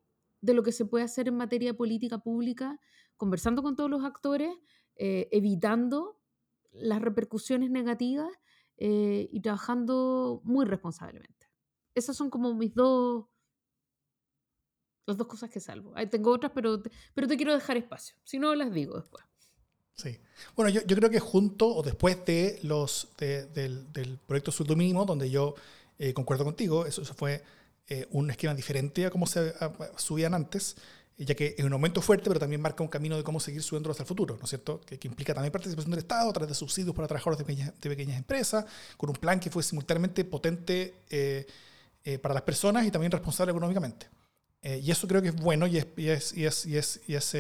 de 0.43 0.53
lo 0.53 0.63
que 0.63 0.73
se 0.73 0.85
puede 0.85 1.05
hacer 1.05 1.29
en 1.29 1.37
materia 1.37 1.71
de 1.71 1.75
política 1.75 2.19
pública, 2.19 2.79
conversando 3.17 3.63
con 3.63 3.77
todos 3.77 3.89
los 3.89 4.05
actores, 4.05 4.55
eh, 4.97 5.29
evitando 5.33 6.18
las 6.81 7.01
repercusiones 7.01 7.71
negativas 7.71 8.31
y 8.81 9.41
trabajando 9.41 10.41
muy 10.45 10.65
responsablemente. 10.65 11.51
Esas 11.95 12.17
son 12.17 12.31
como 12.31 12.55
mis 12.55 12.73
dos, 12.75 13.27
las 15.05 15.17
dos 15.17 15.27
cosas 15.27 15.51
que 15.51 15.59
salvo. 15.59 15.95
tengo 16.11 16.31
otras, 16.31 16.53
pero, 16.55 16.81
pero 17.15 17.27
te 17.27 17.37
quiero 17.37 17.55
dejar 17.55 17.77
espacio. 17.77 18.15
Si 18.23 18.39
no, 18.39 18.55
las 18.55 18.73
digo 18.73 18.97
después. 18.97 19.25
Sí. 19.95 20.17
Bueno, 20.55 20.71
yo, 20.71 20.81
yo 20.87 20.95
creo 20.95 21.11
que 21.11 21.19
junto 21.19 21.67
o 21.67 21.83
después 21.83 22.25
de 22.25 22.61
los, 22.63 23.09
del, 23.19 23.93
del, 23.93 24.19
proyecto 24.19 24.53
sueldo 24.53 24.77
donde 25.05 25.29
yo 25.29 25.57
eh, 25.99 26.15
concuerdo 26.15 26.45
contigo, 26.45 26.87
eso, 26.87 27.03
fue 27.15 27.43
eh, 27.89 28.07
un 28.11 28.31
esquema 28.31 28.55
diferente 28.55 29.07
a 29.07 29.11
cómo 29.11 29.27
se 29.27 29.53
subían 29.97 30.35
antes, 30.35 30.77
ya 31.25 31.35
que 31.35 31.55
es 31.59 31.65
un 31.65 31.73
aumento 31.73 32.01
fuerte, 32.01 32.29
pero 32.29 32.39
también 32.39 32.61
marca 32.61 32.83
un 32.83 32.89
camino 32.89 33.17
de 33.17 33.25
cómo 33.25 33.41
seguir 33.41 33.63
subiendo 33.63 33.91
hasta 33.91 34.05
el 34.05 34.07
futuro, 34.07 34.37
¿no 34.37 34.45
es 34.45 34.49
cierto? 34.49 34.81
Que, 34.81 34.99
implica 35.03 35.35
también 35.35 35.51
participación 35.51 35.91
del 35.91 35.99
Estado 35.99 36.31
a 36.31 36.33
través 36.33 36.49
de 36.49 36.55
subsidios 36.55 36.95
para 36.95 37.09
trabajadores 37.09 37.39
de 37.39 37.45
pequeñas, 37.45 37.81
de 37.81 37.91
pequeñas 37.91 38.19
empresas, 38.19 38.65
con 38.97 39.11
un 39.11 39.17
plan 39.17 39.41
que 39.41 39.51
fue 39.51 39.63
simultáneamente 39.63 40.25
potente. 40.25 40.95
Eh, 41.11 41.47
eh, 42.05 42.19
para 42.19 42.33
las 42.33 42.43
personas 42.43 42.87
y 42.87 42.91
también 42.91 43.13
responsable 43.13 43.51
económicamente. 43.51 44.09
Eh, 44.63 44.81
y 44.83 44.91
eso 44.91 45.07
creo 45.07 45.21
que 45.21 45.29
es 45.29 45.37
bueno 45.37 45.67
y 45.67 45.77
es, 45.77 45.87
y 45.95 46.09
es, 46.09 46.35
y 46.35 46.47
es, 46.47 46.67
y 46.67 46.77
es, 46.79 47.01
y 47.07 47.15
es, 47.15 47.35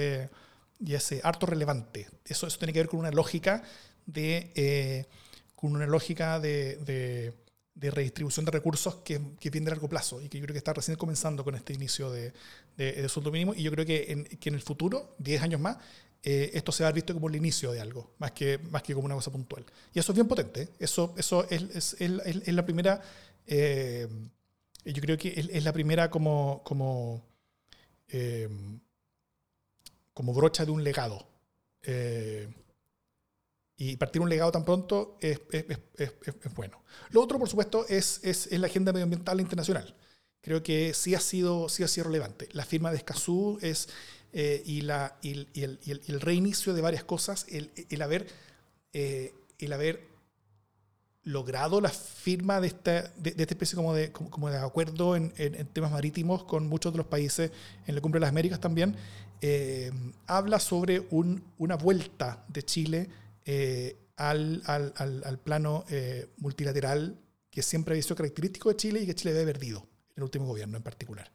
y 0.79 0.95
es 0.95 1.25
harto 1.25 1.47
relevante. 1.47 2.07
Eso, 2.27 2.47
eso 2.47 2.59
tiene 2.59 2.75
que 2.75 2.81
ver 2.81 2.89
con 2.89 3.01
una 3.01 3.11
lógica 3.11 3.63
de, 4.05 4.53
eh, 4.57 5.07
con 5.55 5.75
una 5.75 5.87
lógica 5.87 6.39
de, 6.39 6.77
de, 6.85 7.33
de, 7.79 7.91
redistribución 7.91 8.45
de 8.45 8.51
recursos 8.51 8.97
que, 8.97 9.21
que 9.41 9.51
viene 9.51 9.67
de 9.67 9.71
largo 9.73 9.89
plazo 9.89 10.21
y 10.21 10.29
que 10.29 10.39
yo 10.39 10.45
creo 10.45 10.55
que 10.55 10.59
está 10.59 10.73
recién 10.73 10.97
comenzando 10.97 11.45
con 11.45 11.55
este 11.55 11.73
inicio 11.73 12.11
de, 12.11 12.33
de, 12.77 13.09
sueldo 13.09 13.31
mínimo. 13.31 13.55
Y 13.55 13.63
yo 13.63 13.71
creo 13.71 13.87
que 13.87 14.13
en, 14.13 14.25
que 14.25 14.49
en 14.49 14.55
el 14.55 14.63
futuro, 14.63 15.15
10 15.19 15.43
años 15.43 15.61
más, 15.61 15.79
esto 16.23 16.73
se 16.73 16.83
va 16.83 16.89
a 16.89 16.93
ver 16.93 16.97
visto 16.97 17.15
como 17.15 17.29
el 17.29 17.37
inicio 17.37 17.73
de 17.73 17.81
algo, 17.81 18.13
más 18.19 18.33
que, 18.33 18.59
más 18.71 18.83
que 18.83 18.93
como 18.93 19.07
una 19.07 19.15
cosa 19.15 19.31
puntual. 19.31 19.65
Y 19.95 19.99
eso 19.99 20.13
es 20.13 20.17
bien 20.17 20.27
potente. 20.27 20.71
Eso, 20.79 21.15
eso 21.17 21.47
es, 21.49 21.63
es, 21.75 21.97
es, 22.01 22.53
la 22.53 22.65
primera 22.65 23.01
yo 24.85 25.03
creo 25.03 25.19
que 25.19 25.29
es, 25.37 25.65
la 25.65 25.73
primera 25.73 26.11
como, 26.11 26.63
como, 26.65 27.23
eh, 28.09 28.49
como 30.15 30.33
brocha 30.33 30.65
de 30.65 30.71
un 30.71 30.83
legado. 30.83 31.27
Eh, 33.79 33.93
y 33.93 33.97
partir 33.97 34.21
un 34.21 34.29
legado 34.29 34.53
tan 34.53 34.65
pronto 34.65 35.17
es, 35.21 35.41
es, 35.51 35.65
es, 35.97 36.55
bueno. 36.55 36.83
Lo 37.11 37.23
otro, 37.23 37.39
por 37.39 37.49
supuesto, 37.49 37.87
es, 37.89 38.21
es, 38.23 38.51
la 38.53 38.67
agenda 38.67 38.93
medioambiental 38.93 39.41
internacional. 39.41 39.95
Creo 40.41 40.63
que 40.63 40.95
sí 40.95 41.15
ha 41.15 41.21
sido, 41.21 41.69
sí 41.69 41.83
ha 41.83 41.89
sido 41.89 42.07
relevante. 42.07 42.49
La 42.53 42.65
firma 42.65 42.91
de 42.91 42.99
Escazú 42.99 43.59
es, 43.61 43.89
eh, 44.33 44.63
y, 44.65 44.83
la, 44.83 45.17
y, 45.23 45.31
el, 45.31 45.49
y, 45.55 45.63
el, 45.63 45.81
y, 45.85 45.91
el, 45.91 46.21
reinicio 46.21 46.75
de 46.75 46.81
varias 46.81 47.05
cosas, 47.05 47.47
el, 47.49 47.71
el 47.89 48.03
haber, 48.03 48.27
el 48.93 49.73
haber 49.73 50.09
logrado 51.29 51.81
la 51.81 51.91
firma 51.91 52.61
de 52.61 52.69
esta, 52.69 53.13
de, 53.19 53.31
esta 53.37 53.55
especie 53.55 53.77
como 53.77 53.93
de, 53.93 54.13
como, 54.13 54.49
de 54.49 54.57
acuerdo 54.57 55.15
en, 55.15 55.33
en, 55.37 55.67
temas 55.67 55.93
marítimos 55.93 56.45
con 56.45 56.67
muchos 56.67 56.93
de 56.93 56.99
los 56.99 57.07
países 57.07 57.51
en 57.87 57.95
la 57.95 58.01
Cumbre 58.01 58.19
de 58.19 58.23
las 58.23 58.31
Américas 58.31 58.61
también, 58.61 58.97
eh, 59.43 59.93
habla 60.27 60.59
sobre 60.59 61.07
un, 61.11 61.45
una 61.59 61.77
vuelta 61.77 62.45
de 62.49 62.63
Chile 62.63 63.09
eh, 63.51 63.97
al, 64.17 64.63
al, 64.67 64.93
al, 65.25 65.39
plano 65.39 65.85
eh, 65.89 66.29
multilateral 66.37 67.19
que 67.51 67.63
siempre 67.63 67.99
ha 67.99 68.03
sido 68.03 68.17
característico 68.17 68.69
de 68.69 68.77
Chile 68.77 69.01
y 69.01 69.07
que 69.07 69.15
Chile 69.15 69.31
había 69.31 69.47
perdido 69.53 69.79
en 70.11 70.17
el 70.19 70.23
último 70.25 70.47
gobierno 70.47 70.77
en 70.77 70.83
particular. 70.83 71.31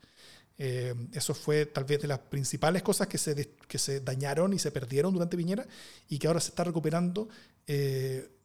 eso 0.58 1.34
fue 1.34 1.66
tal 1.66 1.86
vez 1.86 2.02
de 2.02 2.08
las 2.08 2.20
principales 2.20 2.84
cosas 2.84 3.08
que 3.08 3.18
se, 3.18 3.56
que 3.68 3.80
se 3.80 4.02
dañaron 4.02 4.54
y 4.54 4.60
se 4.60 4.72
perdieron 4.72 5.14
durante 5.14 5.36
Piñera 5.36 5.66
y 6.08 6.20
que 6.20 6.28
ahora 6.28 6.40
se 6.40 6.50
está 6.50 6.64
recuperando 6.64 7.28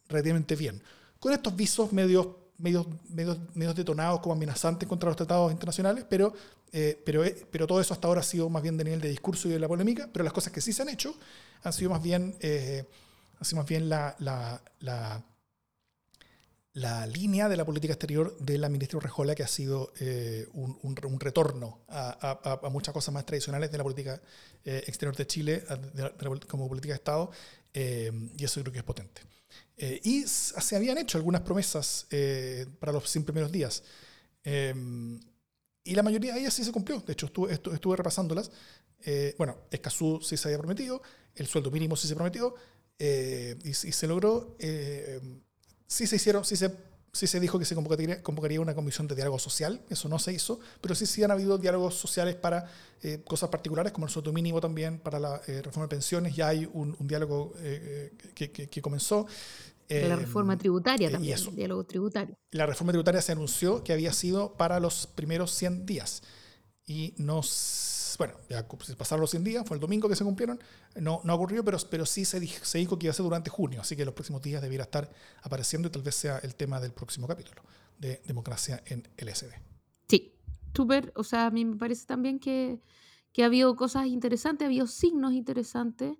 relativamente 0.09 0.57
bien 0.57 0.83
con 1.18 1.33
estos 1.33 1.54
visos 1.54 1.92
medios, 1.92 2.28
medios, 2.59 2.87
medios, 3.09 3.38
medios 3.54 3.74
detonados 3.74 4.20
como 4.20 4.35
amenazantes 4.35 4.88
contra 4.88 5.09
los 5.09 5.16
tratados 5.16 5.50
internacionales, 5.52 6.04
pero, 6.09 6.33
eh, 6.72 7.00
pero, 7.04 7.24
eh, 7.24 7.46
pero 7.50 7.66
todo 7.66 7.81
eso 7.81 7.94
hasta 7.94 8.09
ahora 8.09 8.20
ha 8.20 8.24
sido 8.24 8.48
más 8.48 8.62
bien 8.62 8.76
de 8.76 8.85
nivel 8.85 9.00
de 9.00 9.09
discurso 9.09 9.48
y 9.48 9.52
de 9.52 9.59
la 9.59 9.68
polémica, 9.68 10.09
pero 10.12 10.24
las 10.24 10.33
cosas 10.33 10.52
que 10.52 10.61
sí 10.61 10.72
se 10.72 10.83
han 10.83 10.88
hecho 10.88 11.14
han 11.62 11.72
sido 11.72 11.90
más 11.90 12.02
bien, 12.02 12.37
eh, 12.40 12.85
más 13.55 13.66
bien 13.66 13.88
la, 13.88 14.16
la, 14.18 14.62
la, 16.72 17.07
línea 17.07 17.48
de 17.48 17.57
la 17.57 17.64
política 17.64 17.94
exterior 17.94 18.37
de 18.38 18.59
la 18.59 18.68
ministra 18.68 19.01
Rejola, 19.01 19.35
que 19.35 19.42
ha 19.42 19.48
sido 19.48 19.92
un, 20.53 20.79
un, 20.83 21.20
retorno 21.20 21.81
a, 21.88 22.61
a, 22.64 22.68
muchas 22.68 22.94
cosas 22.94 23.12
más 23.12 23.27
tradicionales 23.27 23.70
de 23.72 23.79
la 23.79 23.85
política 23.85 24.20
exterior 24.64 25.16
de 25.16 25.27
Chile 25.27 25.64
como 26.48 26.68
política 26.68 26.92
de 26.92 26.96
Estado, 26.96 27.31
y 27.74 28.44
eso 28.44 28.61
creo 28.61 28.72
que 28.72 28.79
es 28.79 28.85
potente. 28.85 29.22
Eh, 29.77 30.01
y 30.03 30.24
se 30.27 30.74
habían 30.74 30.98
hecho 30.98 31.18
algunas 31.18 31.42
promesas 31.42 32.07
eh, 32.11 32.66
para 32.81 32.92
los 32.92 33.09
100 33.09 33.24
primeros 33.24 33.53
días. 33.53 33.83
Y 34.44 35.94
la 35.94 36.03
mayoría 36.03 36.35
de 36.35 36.40
ellas 36.40 36.55
sí 36.55 36.64
se 36.64 36.72
cumplió. 36.72 37.01
De 37.01 37.12
hecho, 37.12 37.27
estuve, 37.27 37.53
estuve 37.53 37.96
repasándolas. 37.96 38.51
Eh, 39.05 39.35
bueno, 39.38 39.57
Escazú 39.70 40.20
sí 40.22 40.37
se 40.37 40.48
había 40.48 40.59
prometido, 40.59 41.01
el 41.35 41.46
sueldo 41.46 41.70
mínimo 41.70 41.96
sí 41.96 42.09
se 42.09 42.14
prometió, 42.14 42.55
y, 42.98 43.68
y, 43.68 43.74
se 43.74 44.06
logró. 44.06 44.56
sí 45.87 46.06
se 46.06 46.16
hicieron, 46.16 46.44
sí 46.44 46.56
se 46.56 46.70
sí 47.12 47.26
se 47.26 47.40
dijo 47.40 47.58
que 47.58 47.64
se 47.64 47.74
convocaría, 47.74 48.22
convocaría, 48.22 48.61
una 48.61 48.74
comisión 48.74 49.06
de 49.08 49.14
diálogo 49.14 49.38
social, 49.38 49.80
eso 49.88 50.08
no 50.08 50.18
se 50.18 50.32
hizo, 50.32 50.61
pero 50.80 50.94
sí, 50.94 51.06
sí 51.06 51.22
han 51.22 51.30
habido 51.30 51.58
diálogos 51.58 51.94
sociales 51.94 52.37
para 52.37 52.70
eh, 53.02 53.22
cosas 53.24 53.48
particulares, 53.48 53.92
como 53.92 54.06
el 54.06 54.12
sueldo 54.12 54.32
mínimo 54.32 54.61
también, 54.61 54.98
para 54.98 55.18
la 55.18 55.40
eh, 55.46 55.62
reforma 55.62 55.87
de 55.87 55.88
pensiones, 55.88 56.37
ya 56.37 56.48
hay 56.48 56.68
un, 56.72 56.96
diálogo 57.00 57.54
eh, 57.58 58.12
que, 58.34 58.50
que, 58.50 58.82
comenzó. 58.82 59.26
la 59.88 60.16
reforma 60.16 60.56
tributaria 60.56 61.11
también, 61.11 61.38
el 61.38 61.56
diálogo 61.56 61.84
tributario. 61.84 62.37
La 62.52 62.66
reforma 62.66 62.92
tributaria 62.92 63.22
se 63.22 63.32
anunció 63.32 63.82
que 63.82 63.92
había 63.92 64.12
sido 64.12 64.54
para 64.54 64.78
los 64.80 65.06
primeros 65.06 65.52
100 65.52 65.87
días 65.87 66.22
y 66.87 67.14
no 67.16 67.42
bueno, 68.16 68.35
ya 68.49 68.66
pasaron 68.97 69.21
los 69.21 69.31
100 69.31 69.44
días, 69.44 69.64
fue 69.66 69.77
el 69.77 69.81
domingo 69.81 70.09
que 70.09 70.16
se 70.16 70.25
cumplieron, 70.25 70.61
no, 70.97 71.21
no 71.25 71.35
ocurrió, 71.35 71.64
pero, 71.64 71.79
pero 71.90 72.07
sí 72.07 72.25
se, 72.25 72.47
se 72.47 72.79
dijo 72.79 72.99
que 72.99 73.07
iba 73.07 73.11
a 73.11 73.14
ser 73.14 73.25
durante 73.25 73.51
junio, 73.51 73.81
así 73.81 73.97
que 73.97 74.05
los 74.05 74.14
próximos 74.14 74.42
días 74.42 74.62
debiera 74.62 74.85
estar 74.85 75.11
apareciendo 75.42 75.88
y 75.88 75.90
tal 75.90 76.03
vez 76.03 76.14
sea 76.14 76.38
el 76.38 76.55
tema 76.55 76.81
del 76.81 76.92
próximo 76.92 77.27
capítulo 77.27 77.62
de 77.99 78.23
democracia 78.27 78.83
en 78.87 79.09
LSD. 79.16 79.53
Sí, 80.09 80.35
súper, 80.75 81.12
o 81.16 81.25
sea, 81.25 81.47
a 81.47 81.51
mí 81.51 81.64
me 81.64 81.77
parece 81.77 82.07
también 82.07 82.38
que, 82.38 82.81
que 83.33 83.42
ha 83.42 83.47
habido 83.47 83.77
cosas 83.77 84.07
interesantes, 84.07 84.64
ha 84.64 84.68
habido 84.68 84.87
signos 84.87 85.33
interesantes. 85.33 86.16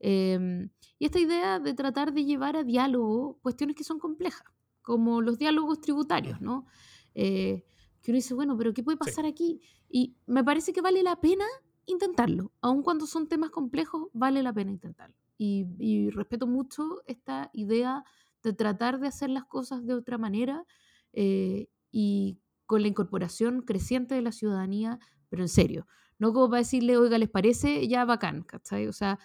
Em, 0.00 0.70
y 0.98 1.06
esta 1.06 1.18
idea 1.18 1.58
de 1.58 1.74
tratar 1.74 2.12
de 2.12 2.24
llevar 2.24 2.56
a 2.56 2.64
diálogo 2.64 3.38
cuestiones 3.42 3.76
que 3.76 3.84
son 3.84 3.98
complejas, 3.98 4.44
como 4.82 5.20
los 5.20 5.38
diálogos 5.38 5.80
tributarios, 5.80 6.40
¿no? 6.40 6.66
Eh, 7.14 7.64
que 8.02 8.10
uno 8.10 8.16
dice, 8.16 8.34
bueno, 8.34 8.56
pero 8.56 8.72
¿qué 8.72 8.82
puede 8.82 8.96
pasar 8.96 9.26
aquí? 9.26 9.60
Y 9.88 10.16
me 10.26 10.44
parece 10.44 10.72
que 10.72 10.80
vale 10.80 11.02
la 11.02 11.20
pena 11.20 11.44
intentarlo. 11.86 12.52
Aun 12.60 12.82
cuando 12.82 13.06
son 13.06 13.28
temas 13.28 13.50
complejos, 13.50 14.08
vale 14.12 14.42
la 14.42 14.52
pena 14.52 14.70
intentarlo. 14.70 15.16
y, 15.40 16.10
respeto 16.10 16.46
mucho 16.48 17.02
esta 17.06 17.48
idea 17.52 18.04
de 18.42 18.52
tratar 18.52 18.98
de 18.98 19.08
hacer 19.08 19.30
las 19.30 19.44
cosas 19.44 19.86
de 19.86 19.94
otra 19.94 20.18
manera 20.18 20.64
eh, 21.12 21.68
y 21.90 22.38
con 22.66 22.82
la 22.82 22.88
incorporación 22.88 23.62
creciente 23.62 24.14
de 24.14 24.22
la 24.22 24.32
ciudadanía, 24.32 24.98
pero 25.28 25.42
en 25.42 25.48
serio. 25.48 25.86
No 26.18 26.32
como 26.32 26.50
para 26.50 26.60
decirle, 26.60 26.96
oiga, 26.96 27.18
¿les 27.18 27.28
parece? 27.28 27.86
Ya 27.88 28.04
bacán, 28.04 28.42
¿cachai? 28.42 28.88
O 28.88 28.92
sea, 28.92 29.18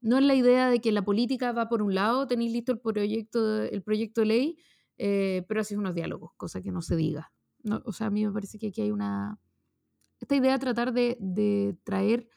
no 0.00 0.18
es 0.18 0.24
la 0.24 0.34
idea 0.34 0.70
de 0.70 0.80
que 0.80 0.92
la 0.92 1.04
política 1.04 1.52
va 1.52 1.68
por 1.68 1.82
un 1.82 1.94
lado, 1.94 2.26
tenéis 2.26 2.52
listo 2.52 2.72
el 2.72 2.80
proyecto, 2.80 3.62
el 3.62 3.82
proyecto 3.82 4.22
de 4.22 4.26
ley, 4.26 4.56
eh, 4.96 5.44
pero 5.48 5.60
así 5.60 5.76
unos 5.76 5.94
diálogos, 5.94 6.32
cosa 6.36 6.62
que 6.62 6.72
no 6.72 6.82
se 6.82 6.96
diga. 6.96 7.32
No, 7.68 7.82
o 7.84 7.92
sea, 7.92 8.08
a 8.08 8.10
mí 8.10 8.24
me 8.24 8.32
parece 8.32 8.58
que 8.58 8.68
aquí 8.68 8.82
hay 8.82 8.90
una... 8.90 9.38
Esta 10.20 10.34
idea 10.34 10.52
de 10.52 10.58
tratar 10.58 10.92
de, 10.92 11.76
traer 11.84 12.28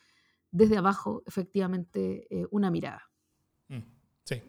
desde 0.51 0.77
abajo, 0.77 1.23
efectivamente, 1.25 2.27
eh, 2.29 2.45
una 2.51 2.69
mirada. 2.69 3.09
Mm, 3.69 3.79
sí. 4.23 4.41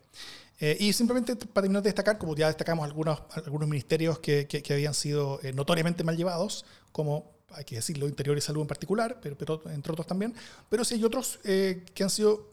Eh, 0.58 0.76
y 0.80 0.92
simplemente 0.92 1.34
para 1.36 1.62
terminar 1.62 1.82
de 1.82 1.88
destacar, 1.88 2.18
como 2.18 2.36
ya 2.36 2.48
destacamos 2.48 2.84
algunos, 2.84 3.22
algunos 3.34 3.68
ministerios 3.68 4.18
que, 4.18 4.46
que, 4.46 4.72
habían 4.72 4.94
sido 4.94 5.40
notoriamente 5.54 6.04
mal 6.04 6.16
llevados, 6.16 6.64
como 6.92 7.32
hay 7.50 7.64
que 7.64 7.76
decirlo, 7.76 8.06
Interior 8.06 8.36
y 8.36 8.40
Salud 8.40 8.62
en 8.62 8.68
particular, 8.68 9.18
pero, 9.20 9.36
pero 9.36 9.62
entre 9.70 9.92
otros 9.92 10.06
también, 10.06 10.34
pero 10.68 10.84
sí 10.84 10.94
hay 10.94 11.04
otros 11.04 11.38
que 11.42 12.02
han 12.02 12.10
sido 12.10 12.52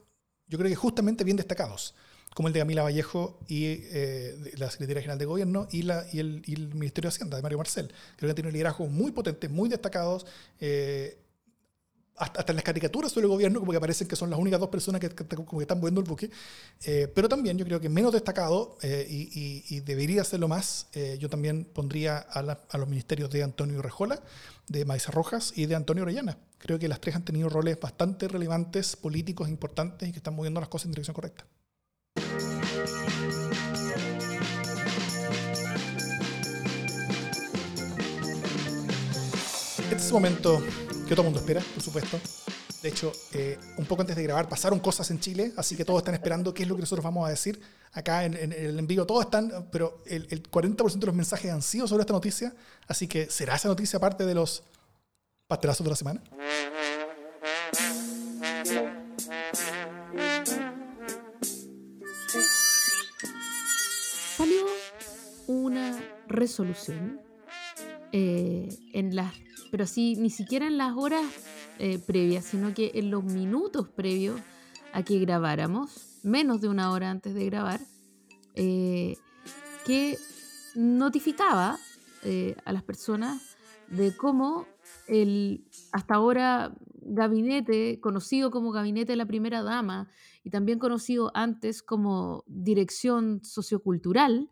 yo 0.50 0.58
creo 0.58 0.68
que 0.68 0.76
justamente 0.76 1.22
bien 1.24 1.36
destacados, 1.36 1.94
como 2.34 2.48
el 2.48 2.54
de 2.54 2.60
Camila 2.60 2.82
Vallejo 2.82 3.40
y 3.48 3.66
eh, 3.66 4.52
la 4.56 4.70
Secretaría 4.70 5.02
General 5.02 5.18
de 5.18 5.24
Gobierno 5.24 5.68
y, 5.70 5.82
la, 5.82 6.06
y, 6.12 6.20
el, 6.20 6.74
Ministerio 6.74 7.10
de 7.10 7.14
Hacienda 7.14 7.36
de 7.36 7.42
Mario 7.42 7.58
Marcel. 7.58 7.88
Creo 8.16 8.28
que 8.28 8.30
han 8.30 8.34
tenido 8.34 8.52
liderazgos 8.52 8.88
muy 8.88 9.10
potentes, 9.10 9.50
muy 9.50 9.68
destacados. 9.68 10.26
Eh, 10.60 11.18
hasta, 12.16 12.52
en 12.52 12.56
las 12.56 12.64
caricaturas 12.64 13.10
sobre 13.10 13.24
el 13.24 13.30
gobierno, 13.30 13.60
como 13.60 13.72
que 13.72 13.78
aparecen 13.78 14.06
que 14.06 14.14
son 14.14 14.28
las 14.28 14.38
únicas 14.38 14.60
dos 14.60 14.68
personas 14.68 15.00
que, 15.00 15.08
como 15.08 15.58
que 15.58 15.64
están 15.64 15.78
moviendo 15.78 16.02
el 16.02 16.06
buque. 16.06 16.30
Eh, 16.84 17.10
pero 17.14 17.30
también 17.30 17.56
yo 17.56 17.64
creo 17.64 17.80
que 17.80 17.88
menos 17.88 18.12
destacado, 18.12 18.76
y, 18.82 19.80
debería 19.80 20.22
serlo 20.22 20.46
más, 20.46 20.88
yo 21.18 21.30
también 21.30 21.64
pondría 21.64 22.18
a, 22.18 22.40
a, 22.40 22.78
los 22.78 22.88
ministerios 22.88 23.30
de 23.30 23.42
Antonio 23.42 23.80
Rejola, 23.80 24.22
de 24.68 24.84
Maisa 24.84 25.10
Rojas 25.10 25.54
y 25.56 25.64
de 25.64 25.74
Antonio 25.74 26.02
Orellana. 26.02 26.36
Creo 26.58 26.78
que 26.78 26.88
las 26.88 27.00
tres 27.00 27.16
han 27.16 27.24
tenido 27.24 27.48
roles 27.48 27.80
bastante 27.80 28.28
relevantes, 28.28 28.96
políticos 28.96 29.48
importantes 29.48 30.06
y 30.06 30.12
que 30.12 30.18
están 30.18 30.36
moviendo 30.36 30.60
las 30.60 30.68
cosas 30.68 30.86
en 30.86 30.92
dirección 30.92 31.14
correcta. 31.14 31.46
Este 39.82 39.96
es 39.96 40.06
el 40.06 40.12
momento 40.12 40.62
que 41.08 41.14
todo 41.14 41.22
el 41.22 41.24
mundo 41.24 41.40
espera, 41.40 41.60
por 41.74 41.82
supuesto. 41.82 42.20
De 42.82 42.88
hecho, 42.88 43.12
eh, 43.32 43.58
un 43.76 43.84
poco 43.84 44.02
antes 44.02 44.16
de 44.16 44.22
grabar 44.22 44.48
pasaron 44.48 44.80
cosas 44.80 45.10
en 45.10 45.20
Chile, 45.20 45.52
así 45.56 45.76
que 45.76 45.84
todos 45.84 45.98
están 45.98 46.14
esperando 46.14 46.54
qué 46.54 46.62
es 46.62 46.68
lo 46.68 46.76
que 46.76 46.80
nosotros 46.80 47.04
vamos 47.04 47.26
a 47.26 47.30
decir. 47.30 47.60
Acá 47.92 48.24
en, 48.24 48.34
el 48.34 48.78
envío 48.78 49.04
todos 49.04 49.24
están, 49.24 49.68
pero 49.70 50.02
el, 50.06 50.26
el 50.30 50.42
40% 50.42 50.98
de 50.98 51.06
los 51.06 51.14
mensajes 51.14 51.50
han 51.50 51.60
sido 51.60 51.86
sobre 51.86 52.02
esta 52.02 52.12
noticia, 52.12 52.54
así 52.86 53.06
que 53.06 53.28
¿será 53.28 53.56
esa 53.56 53.68
noticia 53.68 53.98
parte 53.98 54.24
de 54.24 54.34
los 54.34 54.62
pastelazos 55.46 55.84
de 55.84 55.90
la 55.90 55.96
semana? 55.96 56.22
Resolución 66.30 67.20
eh, 68.12 68.68
en 68.92 69.14
las, 69.14 69.34
pero 69.70 69.86
sí, 69.86 70.16
ni 70.16 70.30
siquiera 70.30 70.66
en 70.66 70.78
las 70.78 70.96
horas 70.96 71.24
eh, 71.78 71.98
previas, 71.98 72.44
sino 72.44 72.72
que 72.72 72.92
en 72.94 73.10
los 73.10 73.24
minutos 73.24 73.88
previos 73.88 74.40
a 74.92 75.02
que 75.02 75.18
grabáramos, 75.18 76.18
menos 76.22 76.60
de 76.60 76.68
una 76.68 76.90
hora 76.90 77.10
antes 77.10 77.34
de 77.34 77.44
grabar, 77.44 77.80
eh, 78.54 79.16
que 79.84 80.18
notificaba 80.74 81.78
a 82.66 82.72
las 82.72 82.82
personas 82.82 83.56
de 83.88 84.14
cómo 84.14 84.66
el 85.08 85.64
hasta 85.90 86.14
ahora 86.14 86.74
gabinete, 87.00 87.98
conocido 88.00 88.50
como 88.50 88.72
gabinete 88.72 89.12
de 89.12 89.16
la 89.16 89.26
primera 89.26 89.62
dama 89.62 90.08
y 90.44 90.50
también 90.50 90.78
conocido 90.78 91.30
antes 91.34 91.82
como 91.82 92.44
dirección 92.46 93.42
sociocultural 93.42 94.50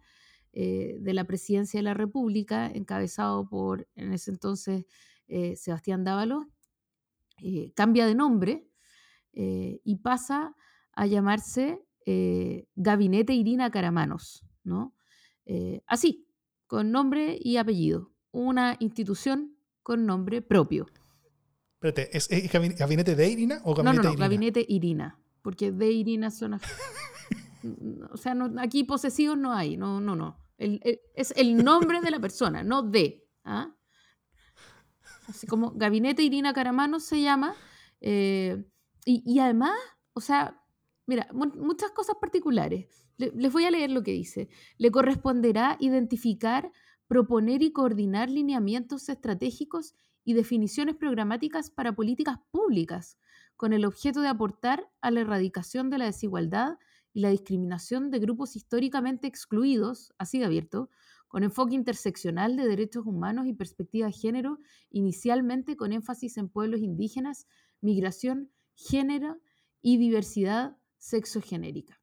eh, 0.60 0.96
de 0.98 1.14
la 1.14 1.22
presidencia 1.22 1.78
de 1.78 1.84
la 1.84 1.94
República, 1.94 2.66
encabezado 2.66 3.48
por 3.48 3.86
en 3.94 4.12
ese 4.12 4.32
entonces 4.32 4.86
eh, 5.28 5.54
Sebastián 5.54 6.02
Dávalos, 6.02 6.46
eh, 7.40 7.70
cambia 7.76 8.06
de 8.06 8.16
nombre 8.16 8.64
y 9.32 9.96
pasa 10.02 10.56
a 10.94 11.06
llamarse 11.06 11.80
Gabinete 12.74 13.34
Irina 13.34 13.70
Caramanos, 13.70 14.44
¿no? 14.64 14.96
así, 15.86 16.26
con 16.66 16.90
nombre 16.90 17.38
y 17.40 17.56
apellido, 17.56 18.10
una 18.32 18.76
institución 18.80 19.56
con 19.84 20.06
nombre 20.06 20.42
propio. 20.42 20.88
Espérate, 21.74 22.16
¿es, 22.16 22.28
gabinete 22.76 23.14
de 23.14 23.28
Irina 23.28 23.60
o 23.62 23.74
gabinete 23.74 23.96
no, 23.98 24.02
no, 24.02 24.10
no, 24.10 24.18
gabinete 24.18 24.66
Irina, 24.68 25.20
porque 25.40 25.70
de 25.70 25.92
Irina 25.92 26.32
suena... 26.32 26.60
o 28.10 28.16
sea, 28.16 28.36
aquí 28.58 28.82
posesivos 28.82 29.38
no 29.38 29.52
hay, 29.52 29.76
no, 29.76 30.00
no, 30.00 30.16
no. 30.16 30.47
Es 30.58 31.32
el 31.36 31.62
nombre 31.64 32.00
de 32.00 32.10
la 32.10 32.20
persona, 32.20 32.62
no 32.62 32.82
de. 32.82 33.26
¿ah? 33.44 33.74
Así 35.28 35.46
como 35.46 35.72
Gabinete 35.72 36.22
Irina 36.22 36.52
Caramano 36.52 37.00
se 37.00 37.22
llama. 37.22 37.54
Eh, 38.00 38.64
y, 39.04 39.38
además, 39.38 39.72
o 40.12 40.20
sea, 40.20 40.62
mira, 41.06 41.28
muchas 41.32 41.90
cosas 41.92 42.16
particulares. 42.20 43.08
les 43.16 43.52
voy 43.52 43.64
a 43.64 43.70
leer 43.70 43.90
lo 43.90 44.02
que 44.02 44.12
dice. 44.12 44.48
Le 44.76 44.90
corresponderá 44.90 45.76
identificar 45.80 46.70
proponer 47.06 47.62
y 47.62 47.72
coordinar 47.72 48.28
lineamientos 48.28 49.08
estratégicos 49.08 49.94
y 50.24 50.34
definiciones 50.34 50.94
programáticas 50.94 51.70
para 51.70 51.94
políticas 51.94 52.38
públicas, 52.50 53.18
con 53.56 53.72
el 53.72 53.86
objeto 53.86 54.20
de 54.20 54.28
aportar 54.28 54.90
a 55.00 55.10
la 55.10 55.20
erradicación 55.20 55.88
de 55.88 55.98
la 55.98 56.04
desigualdad 56.04 56.78
y 57.12 57.20
la 57.20 57.30
discriminación 57.30 58.10
de 58.10 58.18
grupos 58.18 58.56
históricamente 58.56 59.26
excluidos, 59.26 60.12
así 60.18 60.38
de 60.38 60.44
abierto, 60.44 60.90
con 61.28 61.42
enfoque 61.42 61.74
interseccional 61.74 62.56
de 62.56 62.66
derechos 62.66 63.06
humanos 63.06 63.46
y 63.46 63.52
perspectiva 63.52 64.06
de 64.06 64.12
género, 64.12 64.58
inicialmente 64.90 65.76
con 65.76 65.92
énfasis 65.92 66.38
en 66.38 66.48
pueblos 66.48 66.80
indígenas, 66.80 67.46
migración, 67.80 68.50
género 68.74 69.38
y 69.82 69.98
diversidad 69.98 70.76
sexogenérica. 70.96 72.00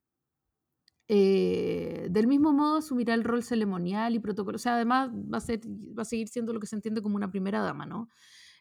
Eh, 1.07 2.07
del 2.09 2.27
mismo 2.27 2.51
modo, 2.53 2.77
asumirá 2.77 3.13
el 3.13 3.23
rol 3.23 3.43
ceremonial 3.43 4.15
y 4.15 4.19
protocolo. 4.19 4.55
O 4.55 4.59
sea, 4.59 4.75
además 4.75 5.09
va 5.11 5.37
a, 5.37 5.41
ser, 5.41 5.61
va 5.67 6.01
a 6.01 6.05
seguir 6.05 6.27
siendo 6.27 6.53
lo 6.53 6.59
que 6.59 6.67
se 6.67 6.75
entiende 6.75 7.01
como 7.01 7.15
una 7.15 7.29
primera 7.29 7.61
dama, 7.61 7.85
¿no? 7.85 8.09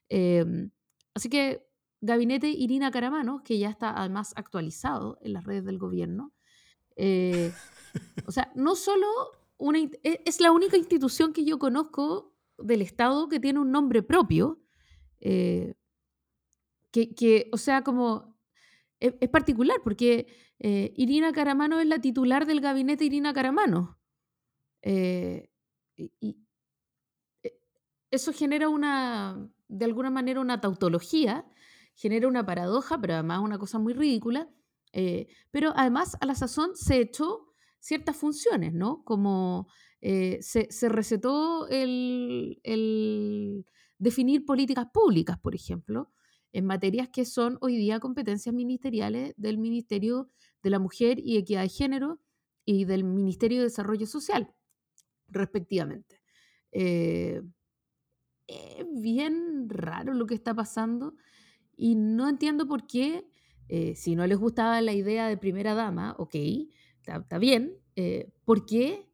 Em, 0.09 0.70
así 1.14 1.28
que 1.28 1.66
Gabinete 2.04 2.48
Irina 2.48 2.90
Caramano, 2.90 3.42
que 3.42 3.58
ya 3.58 3.70
está 3.70 3.98
además 3.98 4.32
actualizado 4.36 5.18
en 5.22 5.32
las 5.32 5.44
redes 5.44 5.64
del 5.64 5.78
gobierno, 5.78 6.32
eh, 6.96 7.52
o 8.26 8.32
sea, 8.32 8.52
no 8.54 8.76
solo 8.76 9.06
una, 9.56 9.78
e, 9.78 10.22
es 10.24 10.40
la 10.40 10.52
única 10.52 10.76
institución 10.76 11.32
que 11.32 11.44
yo 11.44 11.58
conozco 11.58 12.34
del 12.58 12.82
Estado 12.82 13.28
que 13.28 13.40
tiene 13.40 13.60
un 13.60 13.70
nombre 13.70 14.02
propio, 14.02 14.60
eh, 15.20 15.74
que, 16.90 17.14
que, 17.14 17.48
o 17.52 17.56
sea, 17.56 17.82
como 17.82 18.36
es, 19.00 19.28
particular 19.28 19.78
porque 19.82 20.26
eh, 20.58 20.92
Irina 20.96 21.32
Caramano 21.32 21.80
es 21.80 21.86
la 21.86 22.00
titular 22.00 22.46
del 22.46 22.60
gabinete 22.60 23.04
Irina 23.04 23.32
Caramano. 23.32 23.98
Y, 24.82 24.90
eh, 24.90 25.50
eso 28.10 28.32
genera 28.32 28.68
una, 28.68 29.50
de 29.66 29.84
alguna 29.84 30.10
manera, 30.10 30.40
una 30.40 30.60
tautología, 30.60 31.44
genera 31.94 32.28
una 32.28 32.44
paradoja, 32.44 33.00
pero 33.00 33.14
además 33.14 33.40
una 33.40 33.59
cosa 33.59 33.78
muy 33.78 33.92
ridícula. 33.94 34.48
pero 35.51 35.72
además, 35.76 36.16
a 36.20 36.26
la 36.26 36.34
sazón 36.34 36.70
se 36.74 37.01
echó 37.01 37.53
ciertas 37.80 38.16
funciones, 38.16 38.72
¿no? 38.72 39.03
Como 39.05 39.68
se, 40.01 40.88
recetó 40.88 41.66
el, 41.68 42.61
el 42.62 43.64
definir 43.99 44.45
políticas 44.45 44.86
públicas, 44.92 45.38
por 45.38 45.55
ejemplo, 45.55 46.11
en 46.53 46.66
materias 46.66 47.09
que 47.09 47.24
son 47.24 47.59
hoy 47.61 47.76
día 47.76 47.99
competencias 47.99 48.55
ministeriales 48.55 49.34
del 49.36 49.59
Ministerio 49.59 50.30
de 50.62 50.70
la 50.70 50.78
Mujer 50.78 51.18
y 51.18 51.36
Equidad 51.36 51.62
de 51.62 51.68
Género 51.68 52.20
y 52.64 52.84
del 52.84 53.03
Ministerio 53.03 53.59
de 53.59 53.64
Desarrollo 53.64 54.07
Social, 54.07 54.55
respectivamente. 55.28 56.20
Eh, 56.70 57.42
es 58.47 58.86
bien 59.01 59.68
raro 59.68 60.14
lo 60.14 60.26
que 60.26 60.34
está 60.34 60.55
pasando 60.55 61.16
y 61.77 61.95
no 61.95 62.29
entiendo 62.29 62.66
por 62.66 62.87
qué, 62.87 63.27
eh, 63.68 63.95
si 63.97 64.14
no 64.16 64.27
les 64.27 64.39
gustaba 64.39 64.81
la 64.81 64.93
idea 64.93 65.29
de 65.29 65.37
primera 65.37 65.75
dama, 65.75 66.14
ok, 66.18 66.35
está, 67.07 67.39
bien, 67.39 67.77
eh, 67.97 68.33
¿por 68.45 68.66
qué? 68.66 69.09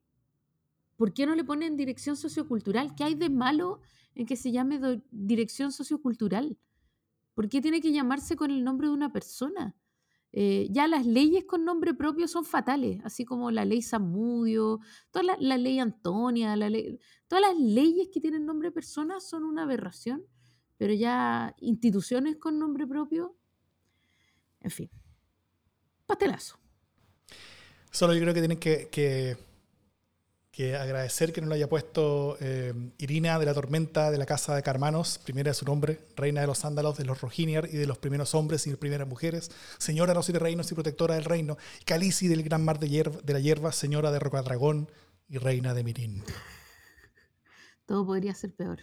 ¿Por 0.96 1.14
qué 1.14 1.26
no 1.26 1.34
le 1.34 1.44
ponen 1.44 1.76
dirección 1.76 2.16
sociocultural? 2.16 2.94
¿Qué 2.94 3.04
hay 3.04 3.14
de 3.14 3.30
malo 3.30 3.80
en 4.14 4.26
que 4.26 4.36
se 4.36 4.52
llame 4.52 5.02
dirección 5.10 5.72
sociocultural? 5.72 6.58
¿Por 7.34 7.48
qué 7.48 7.60
tiene 7.60 7.80
que 7.80 7.92
llamarse 7.92 8.36
con 8.36 8.50
el 8.50 8.64
nombre 8.64 8.88
de 8.88 8.94
una 8.94 9.12
persona? 9.12 9.76
eh, 10.32 10.68
ya 10.70 10.86
las 10.86 11.06
leyes 11.06 11.44
con 11.44 11.64
nombre 11.64 11.94
propio 11.94 12.28
son 12.28 12.44
fatales, 12.44 13.00
así 13.04 13.24
como 13.24 13.50
la 13.50 13.64
ley 13.64 13.82
Samudio, 13.82 14.80
toda 15.10 15.24
la, 15.24 15.36
la 15.40 15.58
ley 15.58 15.78
Antonia, 15.80 16.54
la 16.56 16.70
ley, 16.70 16.98
todas 17.26 17.42
las 17.42 17.56
leyes 17.58 18.08
que 18.12 18.20
tienen 18.20 18.46
nombre 18.46 18.68
de 18.68 18.72
persona 18.72 19.20
son 19.20 19.44
una 19.44 19.64
aberración, 19.64 20.24
pero 20.80 20.94
ya 20.94 21.54
instituciones 21.58 22.36
con 22.36 22.58
nombre 22.58 22.86
propio, 22.86 23.36
en 24.62 24.70
fin, 24.70 24.90
pastelazo. 26.06 26.58
Solo 27.90 28.14
yo 28.14 28.22
creo 28.22 28.32
que 28.32 28.40
tienen 28.40 28.58
que, 28.58 28.88
que, 28.88 29.36
que 30.50 30.76
agradecer 30.76 31.34
que 31.34 31.42
no 31.42 31.48
lo 31.48 31.54
haya 31.54 31.68
puesto 31.68 32.38
eh, 32.40 32.72
Irina 32.96 33.38
de 33.38 33.44
la 33.44 33.52
Tormenta 33.52 34.10
de 34.10 34.16
la 34.16 34.24
Casa 34.24 34.54
de 34.54 34.62
Carmanos, 34.62 35.18
primera 35.22 35.50
de 35.50 35.54
su 35.54 35.66
nombre, 35.66 36.00
reina 36.16 36.40
de 36.40 36.46
los 36.46 36.60
sándalos, 36.60 36.96
de 36.96 37.04
los 37.04 37.20
Roginier 37.20 37.68
y 37.70 37.76
de 37.76 37.86
los 37.86 37.98
primeros 37.98 38.34
hombres 38.34 38.66
y 38.66 38.74
primeras 38.74 39.06
mujeres, 39.06 39.50
señora 39.76 40.12
de 40.12 40.14
los 40.14 40.24
siete 40.24 40.38
reinos 40.38 40.72
y 40.72 40.74
protectora 40.74 41.14
del 41.14 41.26
reino, 41.26 41.58
Calici 41.84 42.26
del 42.26 42.42
gran 42.42 42.64
mar 42.64 42.78
de, 42.78 42.88
hierba, 42.88 43.20
de 43.22 43.34
la 43.34 43.40
hierba, 43.40 43.72
señora 43.72 44.10
de 44.12 44.18
Rocadragón 44.18 44.88
y 45.28 45.36
reina 45.36 45.74
de 45.74 45.84
Mirín. 45.84 46.24
Todo 47.84 48.06
podría 48.06 48.34
ser 48.34 48.54
peor. 48.54 48.80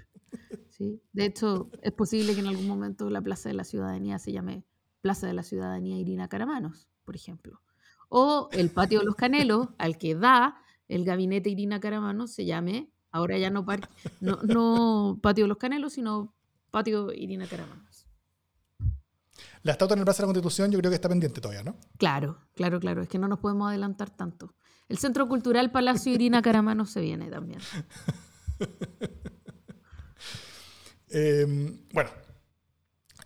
¿Sí? 0.77 1.01
De 1.13 1.25
hecho, 1.25 1.69
es 1.81 1.91
posible 1.91 2.33
que 2.33 2.41
en 2.41 2.47
algún 2.47 2.67
momento 2.67 3.09
la 3.09 3.21
Plaza 3.21 3.49
de 3.49 3.55
la 3.55 3.63
Ciudadanía 3.63 4.19
se 4.19 4.31
llame 4.31 4.63
Plaza 5.01 5.27
de 5.27 5.33
la 5.33 5.43
Ciudadanía 5.43 5.97
Irina 5.97 6.27
Caramanos, 6.27 6.87
por 7.05 7.15
ejemplo. 7.15 7.61
O 8.09 8.49
el 8.51 8.69
Patio 8.69 8.99
de 8.99 9.05
los 9.05 9.15
Canelos, 9.15 9.69
al 9.77 9.97
que 9.97 10.15
da 10.15 10.61
el 10.87 11.03
gabinete 11.03 11.49
Irina 11.49 11.79
Caramanos, 11.79 12.31
se 12.31 12.45
llame, 12.45 12.89
ahora 13.11 13.37
ya 13.37 13.49
no, 13.49 13.65
no, 14.21 14.39
no 14.43 15.19
Patio 15.21 15.45
de 15.45 15.49
los 15.49 15.57
Canelos, 15.57 15.93
sino 15.93 16.33
Patio 16.71 17.11
Irina 17.11 17.47
Caramanos. 17.47 18.07
La 19.63 19.73
estatua 19.73 19.95
en 19.95 19.99
el 19.99 20.05
Plaza 20.05 20.23
de 20.23 20.27
la 20.27 20.33
Constitución 20.33 20.71
yo 20.71 20.79
creo 20.79 20.89
que 20.89 20.95
está 20.95 21.09
pendiente 21.09 21.41
todavía, 21.41 21.63
¿no? 21.63 21.75
Claro, 21.97 22.37
claro, 22.55 22.79
claro. 22.79 23.01
Es 23.01 23.09
que 23.09 23.19
no 23.19 23.27
nos 23.27 23.39
podemos 23.39 23.67
adelantar 23.69 24.09
tanto. 24.09 24.55
El 24.87 24.97
Centro 24.97 25.27
Cultural 25.27 25.71
Palacio 25.71 26.13
Irina 26.13 26.41
Caramanos 26.41 26.89
se 26.91 27.01
viene 27.01 27.29
también. 27.29 27.59
eh, 31.09 31.45
bueno, 31.91 32.09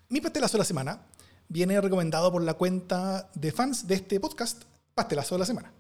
mi 0.09 0.21
pastelazo 0.21 0.53
de 0.53 0.59
la 0.59 0.65
semana 0.65 1.01
viene 1.47 1.79
recomendado 1.82 2.32
por 2.32 2.41
la 2.41 2.53
cuenta 2.53 3.29
de 3.36 3.51
fans 3.51 3.88
de 3.88 3.95
este 3.95 4.19
podcast, 4.19 4.63
Pastelazo 4.93 5.36
de 5.36 5.39
la 5.39 5.45
Semana. 5.45 5.73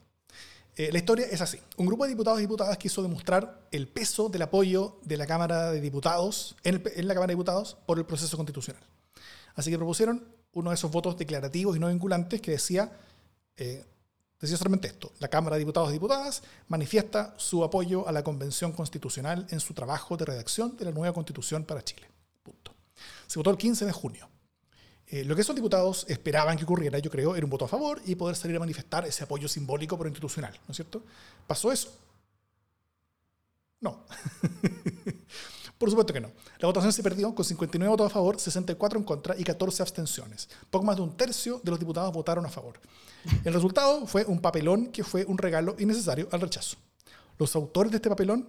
Eh, 0.75 0.89
la 0.91 0.99
historia 0.99 1.25
es 1.29 1.41
así. 1.41 1.59
Un 1.77 1.85
grupo 1.85 2.05
de 2.05 2.09
diputados 2.09 2.39
y 2.39 2.43
diputadas 2.43 2.77
quiso 2.77 3.01
demostrar 3.01 3.67
el 3.71 3.87
peso 3.87 4.29
del 4.29 4.41
apoyo 4.41 4.99
de 5.03 5.17
la 5.17 5.27
Cámara 5.27 5.71
de 5.71 5.81
Diputados, 5.81 6.55
en, 6.63 6.81
la 6.83 7.13
Cámara 7.13 7.27
de 7.27 7.33
Diputados, 7.33 7.77
por 7.85 7.97
el 7.99 8.05
proceso 8.05 8.37
constitucional. 8.37 8.81
Así 9.55 9.69
que 9.69 9.77
propusieron 9.77 10.25
uno 10.53 10.69
de 10.69 10.75
esos 10.75 10.91
votos 10.91 11.17
declarativos 11.17 11.75
y 11.75 11.79
no 11.79 11.89
vinculantes 11.89 12.41
que 12.41 12.51
decía, 12.51 12.91
eh, 13.57 13.85
decía 14.41 14.57
solamente 14.57 14.87
esto. 14.87 15.13
La 15.19 15.27
Cámara 15.27 15.55
de 15.55 15.59
Diputados 15.59 15.89
y 15.89 15.93
Diputadas 15.93 16.43
manifiesta 16.67 17.33
su 17.37 17.63
apoyo 17.63 18.07
a 18.07 18.11
la 18.11 18.23
Convención 18.23 18.71
Constitucional 18.71 19.47
en 19.49 19.59
su 19.59 19.73
trabajo 19.73 20.17
de 20.17 20.25
redacción 20.25 20.75
de 20.77 20.85
la 20.85 20.91
nueva 20.91 21.13
Constitución 21.13 21.63
para 21.63 21.83
Chile. 21.83 22.09
Punto. 22.43 22.73
Se 23.27 23.39
votó 23.39 23.51
el 23.51 23.57
15 23.57 23.85
de 23.85 23.91
junio. 23.91 24.29
Eh, 25.07 25.25
lo 25.25 25.35
que 25.35 25.41
esos 25.41 25.55
diputados 25.55 26.05
esperaban 26.07 26.57
que 26.57 26.63
ocurriera, 26.63 26.97
yo 26.99 27.11
creo, 27.11 27.35
era 27.35 27.45
un 27.45 27.49
voto 27.49 27.65
a 27.65 27.67
favor 27.67 28.01
y 28.05 28.15
poder 28.15 28.35
salir 28.35 28.55
a 28.55 28.59
manifestar 28.59 29.05
ese 29.05 29.25
apoyo 29.25 29.47
simbólico 29.47 29.97
pero 29.97 30.07
institucional, 30.07 30.53
¿no 30.67 30.71
es 30.71 30.75
cierto? 30.77 31.03
¿Pasó 31.45 31.71
eso? 31.71 31.93
No. 33.81 34.05
Por 35.81 35.89
supuesto 35.89 36.13
que 36.13 36.21
no. 36.21 36.29
La 36.59 36.67
votación 36.67 36.93
se 36.93 37.01
perdió 37.01 37.33
con 37.33 37.43
59 37.43 37.89
votos 37.89 38.05
a 38.05 38.13
favor, 38.13 38.39
64 38.39 38.99
en 38.99 39.03
contra 39.03 39.35
y 39.35 39.43
14 39.43 39.81
abstenciones. 39.81 40.47
Poco 40.69 40.85
más 40.85 40.95
de 40.95 41.01
un 41.01 41.17
tercio 41.17 41.59
de 41.63 41.71
los 41.71 41.79
diputados 41.79 42.13
votaron 42.13 42.45
a 42.45 42.49
favor. 42.49 42.79
El 43.43 43.51
resultado 43.51 44.05
fue 44.05 44.23
un 44.25 44.41
papelón 44.41 44.91
que 44.91 45.03
fue 45.03 45.25
un 45.25 45.39
regalo 45.39 45.75
innecesario 45.79 46.29
al 46.31 46.41
rechazo. 46.41 46.77
Los 47.39 47.55
autores 47.55 47.91
de 47.91 47.95
este 47.95 48.09
papelón, 48.09 48.47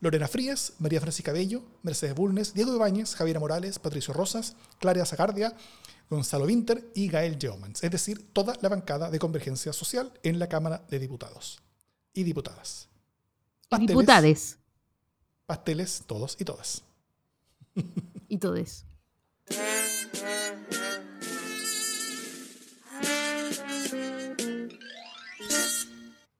Lorena 0.00 0.26
Frías, 0.28 0.72
María 0.78 0.98
Francisca 1.02 1.30
Bello, 1.30 1.62
Mercedes 1.82 2.14
Bulnes, 2.14 2.54
Diego 2.54 2.74
Ibáñez, 2.74 3.16
Javiera 3.16 3.38
Morales, 3.38 3.78
Patricio 3.78 4.14
Rosas, 4.14 4.56
Clara 4.78 5.04
Zagardia, 5.04 5.54
Gonzalo 6.08 6.46
Winter 6.46 6.90
y 6.94 7.08
Gael 7.08 7.36
Geomans, 7.38 7.84
es 7.84 7.90
decir, 7.90 8.32
toda 8.32 8.56
la 8.62 8.70
bancada 8.70 9.10
de 9.10 9.18
convergencia 9.18 9.74
social 9.74 10.10
en 10.22 10.38
la 10.38 10.48
Cámara 10.48 10.86
de 10.88 10.98
Diputados 10.98 11.60
y 12.14 12.22
diputadas. 12.22 12.88
Pasteles, 13.68 13.88
diputades. 13.88 14.61
Pasteles, 15.52 16.04
todos 16.06 16.38
y 16.40 16.46
todas. 16.46 16.82
y 18.28 18.38
todes. 18.38 18.86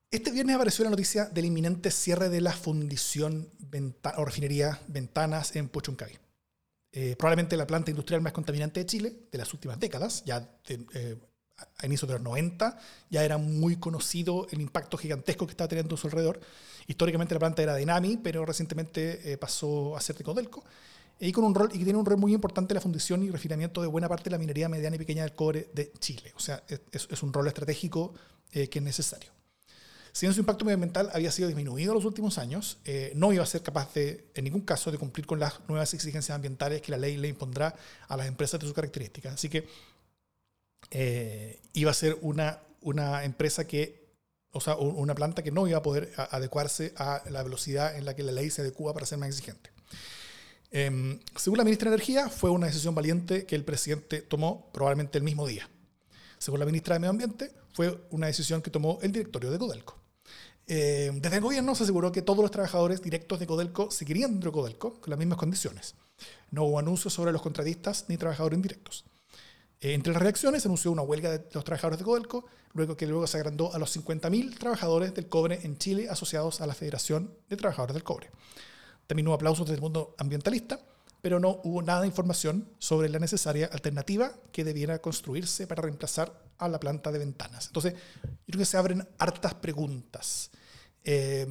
Este 0.09 0.31
viernes 0.31 0.55
apareció 0.55 0.83
la 0.83 0.89
noticia 0.89 1.25
del 1.25 1.45
inminente 1.45 1.91
cierre 1.91 2.29
de 2.29 2.41
la 2.41 2.53
fundición 2.53 3.51
Venta 3.59 4.15
o 4.17 4.25
refinería 4.25 4.81
Ventanas 4.87 5.55
en 5.55 5.69
Puchuncaví. 5.69 6.17
Eh, 6.91 7.15
probablemente 7.15 7.55
la 7.55 7.67
planta 7.67 7.91
industrial 7.91 8.23
más 8.23 8.33
contaminante 8.33 8.79
de 8.79 8.87
Chile 8.87 9.13
de 9.31 9.37
las 9.37 9.53
últimas 9.53 9.79
décadas, 9.79 10.23
ya 10.25 10.39
de, 10.39 10.87
eh, 10.95 11.17
a 11.77 11.85
inicios 11.85 12.07
de 12.07 12.15
los 12.15 12.23
90, 12.23 12.77
ya 13.09 13.23
era 13.23 13.37
muy 13.37 13.77
conocido 13.77 14.47
el 14.51 14.61
impacto 14.61 14.97
gigantesco 14.97 15.45
que 15.45 15.51
estaba 15.51 15.67
teniendo 15.67 15.95
a 15.95 15.97
su 15.97 16.07
alrededor. 16.07 16.39
Históricamente 16.87 17.33
la 17.33 17.39
planta 17.39 17.61
era 17.61 17.75
de 17.75 17.85
Nami, 17.85 18.17
pero 18.17 18.45
recientemente 18.45 19.31
eh, 19.31 19.37
pasó 19.37 19.95
a 19.95 20.01
ser 20.01 20.17
de 20.17 20.23
Codelco, 20.23 20.63
y, 21.19 21.31
con 21.31 21.45
un 21.45 21.55
rol, 21.55 21.69
y 21.73 21.83
tiene 21.83 21.97
un 21.97 22.05
rol 22.05 22.17
muy 22.17 22.33
importante 22.33 22.73
en 22.73 22.75
la 22.75 22.81
fundición 22.81 23.23
y 23.23 23.29
refinamiento 23.29 23.81
de 23.81 23.87
buena 23.87 24.09
parte 24.09 24.25
de 24.25 24.31
la 24.31 24.37
minería 24.37 24.67
mediana 24.67 24.95
y 24.95 24.99
pequeña 24.99 25.23
del 25.23 25.33
cobre 25.33 25.69
de 25.73 25.91
Chile. 25.99 26.33
O 26.35 26.39
sea, 26.39 26.63
es, 26.67 27.07
es 27.09 27.23
un 27.23 27.31
rol 27.31 27.47
estratégico 27.47 28.13
que 28.51 28.69
es 28.71 28.81
necesario. 28.81 29.31
Si 30.13 30.27
bien 30.27 30.33
su 30.35 30.41
impacto 30.41 30.63
medioambiental 30.63 31.09
había 31.11 31.31
sido 31.31 31.47
disminuido 31.47 31.91
en 31.91 31.95
los 31.95 32.05
últimos 32.05 32.37
años, 32.37 32.77
eh, 32.85 33.11
no 33.15 33.33
iba 33.33 33.41
a 33.41 33.47
ser 33.47 33.63
capaz 33.63 33.91
de, 33.95 34.29
en 34.35 34.43
ningún 34.43 34.61
caso, 34.61 34.91
de 34.91 34.99
cumplir 34.99 35.25
con 35.25 35.39
las 35.39 35.59
nuevas 35.67 35.91
exigencias 35.95 36.35
ambientales 36.35 36.83
que 36.83 36.91
la 36.91 36.99
ley 36.99 37.17
le 37.17 37.29
impondrá 37.29 37.73
a 38.07 38.15
las 38.15 38.27
empresas 38.27 38.59
de 38.59 38.67
sus 38.67 38.75
características. 38.75 39.33
Así 39.33 39.49
que 39.49 39.67
eh, 40.91 41.59
iba 41.73 41.91
a 41.91 41.93
ser 41.93 42.17
una, 42.21 42.59
una 42.81 43.23
empresa 43.23 43.65
que, 43.65 44.07
o 44.51 44.61
sea, 44.61 44.75
una 44.75 45.15
planta 45.15 45.43
que 45.43 45.51
no 45.51 45.67
iba 45.67 45.77
a 45.77 45.83
poder 45.83 46.11
adecuarse 46.31 46.93
a 46.97 47.23
la 47.29 47.43
velocidad 47.43 47.95
en 47.97 48.05
la 48.05 48.15
que 48.15 48.23
la 48.23 48.31
ley 48.31 48.49
se 48.49 48.61
adecua 48.61 48.93
para 48.93 49.05
ser 49.05 49.17
más 49.17 49.29
exigente. 49.29 49.71
Eh, 50.71 51.19
según 51.35 51.57
la 51.57 51.63
ministra 51.63 51.91
de 51.91 51.95
Energía, 51.95 52.29
fue 52.29 52.49
una 52.49 52.67
decisión 52.67 52.95
valiente 52.95 53.45
que 53.45 53.55
el 53.55 53.63
presidente 53.63 54.21
tomó 54.21 54.71
probablemente 54.73 55.19
el 55.19 55.23
mismo 55.23 55.47
día. 55.47 55.69
Según 56.39 56.59
la 56.59 56.65
ministra 56.65 56.95
de 56.95 56.99
Medio 56.99 57.11
Ambiente, 57.11 57.51
fue 57.73 58.05
una 58.09 58.27
decisión 58.27 58.61
que 58.61 58.71
tomó 58.71 58.99
el 59.01 59.11
directorio 59.11 59.51
de 59.51 59.59
Codelco. 59.59 59.99
Eh, 60.65 61.11
desde 61.15 61.37
el 61.37 61.41
gobierno 61.41 61.75
se 61.75 61.83
aseguró 61.83 62.11
que 62.11 62.21
todos 62.21 62.39
los 62.39 62.51
trabajadores 62.51 63.01
directos 63.01 63.39
de 63.39 63.47
Codelco 63.47 63.91
seguirían 63.91 64.31
dentro 64.31 64.51
de 64.51 64.55
Codelco 64.55 64.99
con 64.99 65.09
las 65.09 65.19
mismas 65.19 65.37
condiciones. 65.37 65.95
No 66.51 66.63
hubo 66.63 66.79
anuncios 66.79 67.13
sobre 67.13 67.31
los 67.31 67.41
contratistas 67.41 68.05
ni 68.07 68.17
trabajadores 68.17 68.57
indirectos. 68.57 69.05
Eh, 69.83 69.93
entre 69.93 70.13
las 70.13 70.21
reacciones 70.21 70.61
se 70.61 70.69
anunció 70.69 70.91
una 70.91 71.01
huelga 71.01 71.29
de 71.29 71.45
los 71.51 71.63
trabajadores 71.65 71.99
de 71.99 72.05
Codelco, 72.05 72.45
luego 72.71 72.95
que 72.95 73.05
luego 73.05 73.27
se 73.27 73.37
agrandó 73.37 73.73
a 73.73 73.77
los 73.77 73.95
50.000 73.95 74.57
trabajadores 74.57 75.13
del 75.13 75.27
cobre 75.27 75.59
en 75.63 75.77
Chile 75.77 76.07
asociados 76.09 76.61
a 76.61 76.67
la 76.67 76.73
Federación 76.73 77.35
de 77.49 77.57
Trabajadores 77.57 77.93
del 77.93 78.03
Cobre. 78.03 78.31
También 79.07 79.27
hubo 79.27 79.35
aplausos 79.35 79.67
del 79.67 79.81
mundo 79.81 80.15
ambientalista, 80.17 80.79
pero 81.21 81.37
no 81.37 81.59
hubo 81.65 81.81
nada 81.81 81.99
de 81.99 82.07
información 82.07 82.69
sobre 82.79 83.09
la 83.09 83.19
necesaria 83.19 83.69
alternativa 83.73 84.31
que 84.53 84.63
debiera 84.63 85.01
construirse 85.01 85.67
para 85.67 85.81
reemplazar 85.81 86.41
a 86.59 86.69
la 86.69 86.79
planta 86.79 87.11
de 87.11 87.19
ventanas. 87.19 87.67
Entonces, 87.67 87.93
yo 87.93 88.29
creo 88.45 88.59
que 88.59 88.65
se 88.65 88.77
abren 88.77 89.05
hartas 89.17 89.53
preguntas. 89.55 90.49
Eh, 91.03 91.45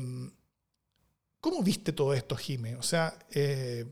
¿Cómo 1.38 1.62
viste 1.62 1.92
todo 1.92 2.14
esto, 2.14 2.34
Jime? 2.34 2.76
O 2.76 2.82
sea, 2.82 3.14
eh, 3.30 3.84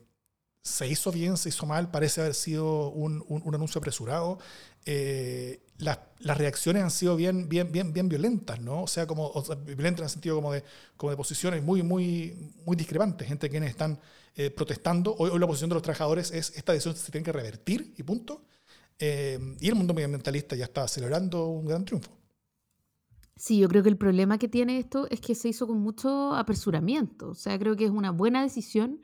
¿se 0.62 0.86
hizo 0.88 1.10
bien, 1.10 1.36
se 1.36 1.48
hizo 1.48 1.66
mal? 1.66 1.90
Parece 1.90 2.20
haber 2.20 2.34
sido 2.34 2.90
un, 2.90 3.24
un, 3.28 3.42
un 3.44 3.54
anuncio 3.54 3.78
apresurado. 3.78 4.38
Eh, 4.86 5.62
las, 5.78 5.98
las, 6.20 6.38
reacciones 6.38 6.82
han 6.82 6.90
sido 6.90 7.16
bien, 7.16 7.48
bien, 7.48 7.70
bien, 7.72 7.92
bien 7.92 8.08
violentas, 8.08 8.60
¿no? 8.60 8.82
O 8.82 8.86
sea, 8.86 9.06
como 9.06 9.26
o 9.26 9.42
violentas 9.56 10.00
en 10.00 10.04
el 10.04 10.10
sentido 10.10 10.36
como 10.36 10.52
de, 10.52 10.64
como 10.96 11.10
de 11.10 11.16
posiciones 11.16 11.62
muy, 11.62 11.82
muy, 11.82 12.52
muy 12.64 12.76
discrepantes. 12.76 13.28
Gente 13.28 13.48
quienes 13.48 13.70
están 13.70 13.98
eh, 14.36 14.50
protestando. 14.50 15.14
Hoy, 15.18 15.30
hoy, 15.30 15.38
la 15.38 15.46
posición 15.46 15.70
de 15.70 15.74
los 15.74 15.82
trabajadores 15.82 16.30
es 16.30 16.56
esta 16.56 16.72
decisión 16.72 16.96
se 16.96 17.10
tiene 17.12 17.24
que 17.24 17.32
revertir 17.32 17.94
y 17.96 18.02
punto. 18.02 18.42
Eh, 18.98 19.56
y 19.60 19.68
el 19.68 19.74
mundo 19.74 19.94
medioambientalista 19.94 20.54
ya 20.56 20.64
está 20.64 20.86
celebrando 20.86 21.46
un 21.46 21.66
gran 21.66 21.84
triunfo. 21.84 22.10
Sí, 23.36 23.58
yo 23.58 23.68
creo 23.68 23.82
que 23.82 23.88
el 23.88 23.96
problema 23.96 24.36
que 24.36 24.48
tiene 24.48 24.78
esto 24.78 25.06
es 25.08 25.20
que 25.22 25.34
se 25.34 25.48
hizo 25.48 25.66
con 25.66 25.78
mucho 25.78 26.34
apresuramiento. 26.34 27.30
O 27.30 27.34
sea, 27.34 27.58
creo 27.58 27.74
que 27.74 27.86
es 27.86 27.90
una 27.90 28.10
buena 28.10 28.42
decisión. 28.42 29.00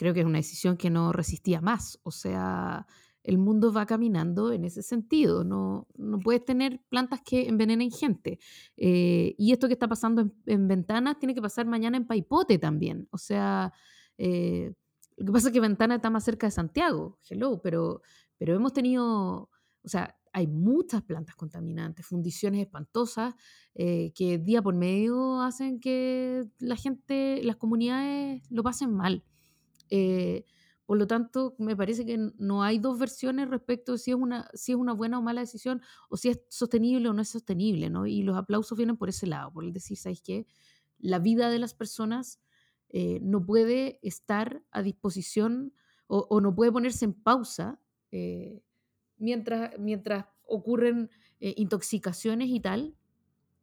Creo 0.00 0.14
que 0.14 0.20
es 0.20 0.26
una 0.26 0.38
decisión 0.38 0.78
que 0.78 0.88
no 0.88 1.12
resistía 1.12 1.60
más. 1.60 2.00
O 2.04 2.10
sea, 2.10 2.86
el 3.22 3.36
mundo 3.36 3.70
va 3.70 3.84
caminando 3.84 4.50
en 4.50 4.64
ese 4.64 4.82
sentido. 4.82 5.44
No, 5.44 5.86
no 5.94 6.18
puedes 6.20 6.42
tener 6.42 6.80
plantas 6.88 7.20
que 7.22 7.46
envenenen 7.46 7.90
gente. 7.90 8.38
Eh, 8.78 9.34
y 9.36 9.52
esto 9.52 9.66
que 9.66 9.74
está 9.74 9.88
pasando 9.88 10.22
en, 10.22 10.32
en, 10.46 10.68
Ventanas 10.68 11.18
tiene 11.18 11.34
que 11.34 11.42
pasar 11.42 11.66
mañana 11.66 11.98
en 11.98 12.06
Paipote 12.06 12.56
también. 12.56 13.08
O 13.10 13.18
sea, 13.18 13.74
eh, 14.16 14.72
lo 15.18 15.26
que 15.26 15.32
pasa 15.32 15.48
es 15.48 15.52
que 15.52 15.60
Ventana 15.60 15.96
está 15.96 16.08
más 16.08 16.24
cerca 16.24 16.46
de 16.46 16.52
Santiago, 16.52 17.18
hello, 17.28 17.60
pero, 17.62 18.00
pero 18.38 18.56
hemos 18.56 18.72
tenido 18.72 19.50
o 19.82 19.88
sea, 19.88 20.16
hay 20.32 20.46
muchas 20.46 21.02
plantas 21.02 21.34
contaminantes, 21.34 22.06
fundiciones 22.06 22.62
espantosas 22.62 23.34
eh, 23.74 24.12
que 24.14 24.38
día 24.38 24.62
por 24.62 24.74
medio 24.74 25.40
hacen 25.42 25.78
que 25.78 26.44
la 26.58 26.76
gente, 26.76 27.42
las 27.42 27.56
comunidades 27.56 28.42
lo 28.50 28.62
pasen 28.62 28.94
mal. 28.94 29.24
Eh, 29.90 30.44
por 30.86 30.98
lo 30.98 31.06
tanto, 31.06 31.54
me 31.58 31.76
parece 31.76 32.04
que 32.04 32.18
no 32.38 32.62
hay 32.62 32.78
dos 32.78 32.98
versiones 32.98 33.48
respecto 33.48 33.92
de 33.92 33.98
si 33.98 34.10
es 34.10 34.16
una, 34.16 34.50
si 34.54 34.72
es 34.72 34.78
una 34.78 34.92
buena 34.92 35.18
o 35.18 35.22
mala 35.22 35.40
decisión 35.40 35.82
o 36.08 36.16
si 36.16 36.30
es 36.30 36.40
sostenible 36.48 37.08
o 37.08 37.12
no 37.12 37.22
es 37.22 37.28
sostenible, 37.28 37.90
¿no? 37.90 38.06
Y 38.06 38.22
los 38.22 38.36
aplausos 38.36 38.76
vienen 38.76 38.96
por 38.96 39.08
ese 39.08 39.26
lado, 39.26 39.52
por 39.52 39.64
el 39.64 39.72
decir, 39.72 39.96
¿sabes 39.96 40.20
qué? 40.20 40.46
La 40.98 41.18
vida 41.18 41.48
de 41.48 41.58
las 41.60 41.74
personas 41.74 42.40
eh, 42.88 43.20
no 43.22 43.44
puede 43.44 44.00
estar 44.02 44.64
a 44.72 44.82
disposición 44.82 45.72
o, 46.08 46.40
no 46.40 46.52
puede 46.56 46.72
ponerse 46.72 47.04
en 47.04 47.14
pausa 47.14 47.80
mientras, 49.20 49.78
mientras 49.78 50.26
ocurren 50.42 51.10
eh, 51.38 51.54
intoxicaciones 51.56 52.48
y 52.48 52.60
tal, 52.60 52.96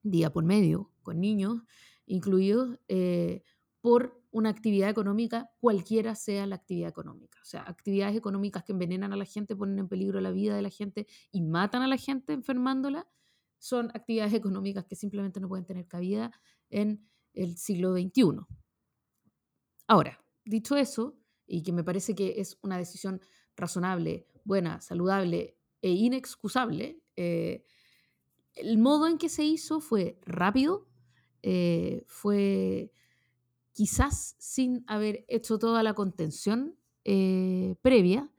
día 0.04 0.32
por 0.32 0.46
medio, 0.46 0.90
con 1.04 1.20
niños 1.20 1.62
incluidos, 2.06 2.80
eh, 2.88 3.44
por 3.82 4.17
una 4.32 4.50
actividad 4.50 4.90
económica, 4.90 5.50
cualquiera 5.60 6.16
sea 6.16 6.46
la 6.46 6.56
actividad 6.56 6.90
económica. 6.90 7.40
O 7.42 7.46
sea, 7.46 7.62
actividades 7.62 8.16
económicas 8.16 8.64
que 8.64 8.74
envenenan 8.74 9.14
a 9.14 9.16
la 9.16 9.26
gente, 9.26 9.56
ponen 9.56 9.80
en 9.80 9.88
peligro 9.88 10.20
la 10.20 10.32
vida 10.32 10.56
de 10.56 10.62
la 10.62 10.70
gente 10.70 11.08
y 11.32 11.42
matan 11.42 11.82
a 11.82 11.88
la 11.88 11.98
gente 11.98 12.34
enfermándola, 12.34 13.08
son 13.58 13.90
actividades 13.94 14.34
económicas 14.34 14.86
que 14.86 14.96
simplemente 14.96 15.40
no 15.40 15.48
pueden 15.48 15.66
tener 15.66 15.88
cabida 15.88 16.32
en 16.70 17.08
el 17.34 17.58
siglo 17.58 17.94
XXI. 17.94 18.46
Ahora, 19.88 20.20
dicho 20.44 20.76
eso, 20.76 21.18
y 21.46 21.64
que 21.64 21.72
me 21.72 21.84
parece 21.84 22.14
que 22.14 22.42
es 22.42 22.58
una 22.62 22.78
decisión 22.78 23.22
razonable, 23.56 24.28
buena, 24.44 24.82
saludable 24.82 25.58
e 25.82 25.92
inexcusable. 25.92 27.02
Eh, 27.16 27.64
el 28.54 28.78
modo 28.78 29.08
en 29.08 29.18
que 29.18 29.30
se 29.30 29.44
hizo 29.44 29.80
fue 29.80 30.20
rápido, 30.26 30.88
eh, 31.42 32.04
fue 32.08 32.92
quizás 33.78 34.36
sin 34.40 34.84
haber 34.88 35.24
hecho 35.28 35.60
toda 35.60 35.84
la 35.84 35.94
contención 35.94 36.76
eh, 37.04 37.76
previa, 37.84 38.30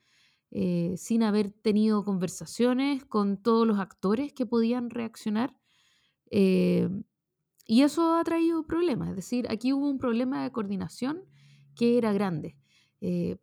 sin 0.97 1.22
haber 1.22 1.53
tenido 1.53 2.05
conversaciones 2.05 3.05
con 3.05 3.36
todos 3.36 3.66
los 3.66 3.78
actores 3.78 4.32
que 4.32 4.47
podían 4.47 4.89
reaccionar. 4.89 5.55
y 6.30 7.82
eso 7.82 8.14
ha 8.16 8.24
traído 8.24 8.66
problemas, 8.66 9.11
es 9.11 9.16
decir, 9.16 9.47
aquí 9.51 9.74
hubo 9.74 9.89
un 9.89 9.99
problema 9.99 10.43
de 10.43 10.51
coordinación 10.51 11.22
que 11.76 11.99
era 11.99 12.14
grande, 12.14 12.57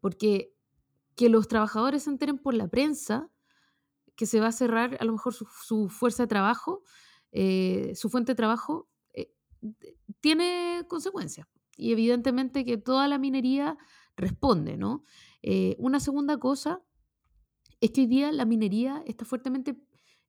porque 0.01 0.55
que 1.15 1.29
los 1.29 1.47
trabajadores 1.47 2.03
se 2.03 2.09
enteren 2.09 2.37
por 2.37 2.53
la 2.53 2.67
prensa 2.67 3.29
que 4.15 4.25
se 4.25 4.39
va 4.39 4.47
a 4.47 4.51
cerrar 4.51 4.97
a 4.99 5.05
lo 5.05 5.11
mejor 5.11 5.33
su, 5.33 5.89
fuerza 5.89 6.23
de 6.23 6.27
trabajo, 6.27 6.83
eh, 7.31 7.93
su 7.95 8.09
fuente 8.09 8.31
de 8.31 8.35
trabajo, 8.35 8.87
eh, 9.13 9.31
tiene 10.21 10.85
consecuencias. 10.87 11.47
Y 11.76 11.91
evidentemente 11.91 12.65
que 12.65 12.78
toda 12.78 13.07
la 13.07 13.17
minería 13.17 13.78
responde, 14.15 14.78
¿no? 14.78 15.03
Eh, 15.41 15.76
una 15.80 15.99
segunda 15.99 16.38
cosa 16.38 16.82
es 17.82 17.91
que 17.91 18.01
hoy 18.01 18.07
día 18.07 18.32
la 18.32 18.45
minería 18.45 19.03
está 19.05 19.26
fuertemente, 19.26 19.78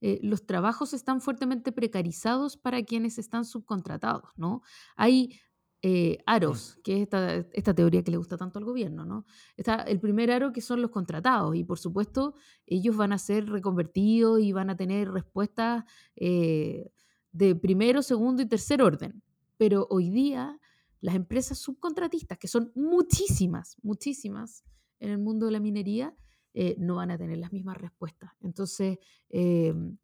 los 0.01 0.45
trabajos 0.45 0.93
están 0.93 1.21
fuertemente 1.21 1.73
precarizados 1.73 2.57
para 2.57 2.83
quienes 2.83 3.19
están 3.19 3.45
subcontratados, 3.45 4.31
¿no? 4.37 4.63
Hay 4.95 5.41
eh, 5.83 6.19
aros, 6.27 6.81
que 6.83 6.97
es 6.97 7.09
esta, 7.53 7.75
teoría 7.75 8.03
que 8.03 8.11
le 8.11 8.17
gusta 8.17 8.37
tanto 8.37 8.59
al 8.59 8.65
gobierno, 8.65 9.05
¿no? 9.05 9.27
Está 9.57 9.83
el 9.83 10.01
primer 10.01 10.33
aro 10.33 10.53
que 10.53 10.61
son 10.61 10.81
los 10.81 10.91
contratados 10.91 11.55
y 11.55 11.65
por 11.65 11.79
supuesto 11.79 12.35
ellos 12.67 12.97
van 12.97 13.13
a 13.13 13.19
ser 13.19 13.49
reconvertidos 13.49 14.41
y 14.41 14.53
van 14.53 14.71
a 14.71 14.77
tener 14.77 15.11
respuestas 15.13 15.85
eh, 16.17 16.91
de 17.31 17.55
primero, 17.55 18.03
segundo 18.03 18.43
y 18.43 18.47
tercer 18.47 18.83
orden. 18.83 19.23
Pero 19.59 19.87
hoy 19.91 20.11
día 20.11 20.59
las 21.01 21.15
empresas 21.15 21.59
subcontratistas, 21.59 22.39
que 22.39 22.49
son 22.49 22.73
muchísimas, 22.75 23.77
muchísimas 23.83 24.65
en 24.99 25.11
el 25.11 25.19
mundo 25.19 25.47
de 25.47 25.53
la 25.53 25.61
minería, 25.61 26.15
eh, 26.55 26.75
no 26.79 26.97
van 26.97 27.11
a 27.11 27.19
tener 27.19 27.39
las 27.39 27.53
mismas 27.53 27.77
respuestas. 27.77 28.31
Entonces, 28.41 28.99
em, 29.29 29.99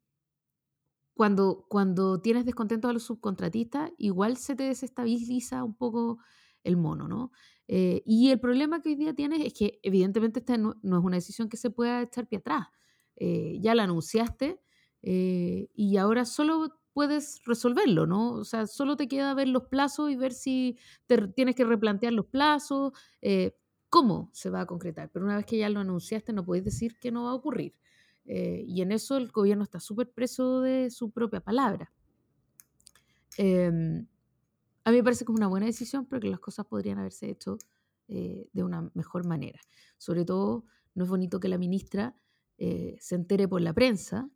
cuando, 1.14 1.66
cuando 1.68 2.20
tienes 2.20 2.44
descontento 2.44 2.88
a 2.88 2.92
los 2.92 3.04
subcontratistas, 3.04 3.90
igual 3.98 4.36
se 4.36 4.54
te 4.54 4.64
desestabiliza 4.64 5.64
un 5.64 5.74
poco 5.74 6.18
el 6.64 6.76
mono, 6.76 7.08
¿no? 7.08 7.32
Eh, 7.68 8.02
y 8.04 8.30
el 8.30 8.40
problema 8.40 8.82
que 8.82 8.90
hoy 8.90 8.96
día 8.96 9.14
tienes 9.14 9.40
es 9.40 9.54
que 9.54 9.80
evidentemente 9.82 10.40
esta 10.40 10.56
no, 10.58 10.72
es 10.72 11.04
una 11.04 11.16
decisión 11.16 11.48
que 11.48 11.56
se 11.56 11.70
pueda 11.70 12.02
echar 12.02 12.26
pie 12.28 12.38
atrás. 12.38 12.66
Eh, 13.16 13.58
ya 13.60 13.74
la 13.74 13.84
anunciaste 13.84 14.60
y 15.04 15.96
ahora 15.96 16.24
solo 16.24 16.81
puedes 16.92 17.40
resolverlo, 17.44 18.06
¿no? 18.06 18.32
O 18.34 18.44
sea, 18.44 18.66
solo 18.66 18.96
te 18.96 19.08
queda 19.08 19.34
ver 19.34 19.48
los 19.48 19.64
plazos 19.64 20.10
y 20.10 20.16
ver 20.16 20.32
si 20.32 20.78
te 21.06 21.28
tienes 21.28 21.54
que 21.54 21.64
replantear 21.64 22.12
los 22.12 22.26
plazos, 22.26 22.92
cómo 23.92 24.30
se 24.32 24.48
va 24.48 24.62
a 24.62 24.66
concretar. 24.66 25.10
Pero 25.12 25.26
una 25.26 25.36
vez 25.36 25.44
que 25.44 25.58
ya 25.58 25.68
lo 25.68 25.80
anunciaste, 25.80 26.32
no 26.32 26.46
puedes 26.46 26.64
decir 26.64 26.98
que 26.98 27.12
no 27.12 27.24
va 27.24 27.30
a 27.30 27.34
ocurrir. 27.34 27.74
Eh, 28.24 28.64
y 28.66 28.80
en 28.82 28.90
eso 28.90 29.18
el 29.18 29.30
gobierno 29.30 29.64
está 29.64 29.80
súper 29.80 30.10
preso 30.10 30.62
de 30.62 30.90
su 30.90 31.10
propia 31.10 31.40
palabra. 31.40 31.92
Em, 33.36 34.06
a 34.84 34.90
mí 34.90 34.96
me 34.96 35.04
parece 35.04 35.26
que 35.26 35.32
es 35.32 35.36
una 35.36 35.48
buena 35.48 35.66
decisión, 35.66 36.06
pero 36.06 36.20
que 36.20 36.30
las 36.30 36.40
cosas 36.40 36.64
podrían 36.66 36.98
haberse 36.98 37.30
hecho 37.30 37.58
eh, 38.08 38.48
de 38.52 38.62
una 38.62 38.90
mejor 38.94 39.26
manera. 39.26 39.60
Sobre 39.98 40.24
todo, 40.24 40.64
no 40.94 41.04
es 41.04 41.10
bonito 41.10 41.38
que 41.38 41.48
la 41.48 41.58
ministra 41.58 42.16
eh, 42.58 42.96
se 42.98 43.14
entere 43.14 43.46
por 43.46 43.60
la 43.60 43.72
prensa 43.72 44.30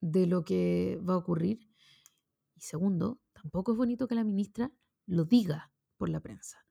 de 0.00 0.26
lo 0.26 0.44
que 0.44 1.00
va 1.08 1.14
a 1.14 1.18
ocurrir. 1.18 1.68
Y 2.62 2.64
segundo, 2.64 3.20
tampoco 3.32 3.72
es 3.72 3.78
bonito 3.78 4.06
que 4.06 4.14
la 4.14 4.22
ministra 4.22 4.70
lo 5.06 5.24
diga 5.24 5.72
por 5.96 6.08
la 6.08 6.20
prensa. 6.20 6.64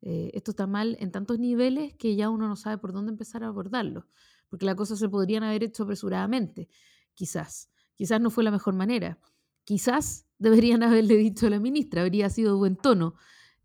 esto 0.00 0.50
está 0.50 0.66
mal 0.66 0.96
en 1.00 1.12
tantos 1.12 1.38
niveles 1.38 1.94
que 1.94 2.16
ya 2.16 2.28
uno 2.28 2.48
no 2.48 2.56
sabe 2.56 2.78
por 2.78 2.92
dónde 2.92 3.12
empezar 3.12 3.44
a 3.44 3.48
abordarlo 3.48 4.06
porque 4.48 4.66
las 4.66 4.74
cosas 4.74 4.98
se 4.98 5.08
podrían 5.08 5.42
haber 5.42 5.64
hecho 5.64 5.84
apresuradamente, 5.84 6.68
quizás. 7.14 7.70
Quizás 7.94 8.20
no 8.20 8.30
fue 8.30 8.44
la 8.44 8.50
mejor 8.50 8.74
manera. 8.74 9.18
Quizás 9.64 10.26
deberían 10.38 10.82
haberle 10.82 11.16
dicho 11.16 11.46
a 11.46 11.50
la 11.50 11.60
ministra, 11.60 12.02
habría 12.02 12.30
sido 12.30 12.58
buen 12.58 12.76
tono. 12.76 13.14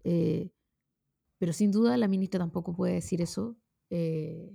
Eh, 0.03 0.51
pero 1.37 1.53
sin 1.53 1.71
duda 1.71 1.97
la 1.97 2.07
ministra 2.07 2.39
tampoco 2.39 2.75
puede 2.75 2.93
decir 2.93 3.21
eso. 3.21 3.57
Eh, 3.89 4.53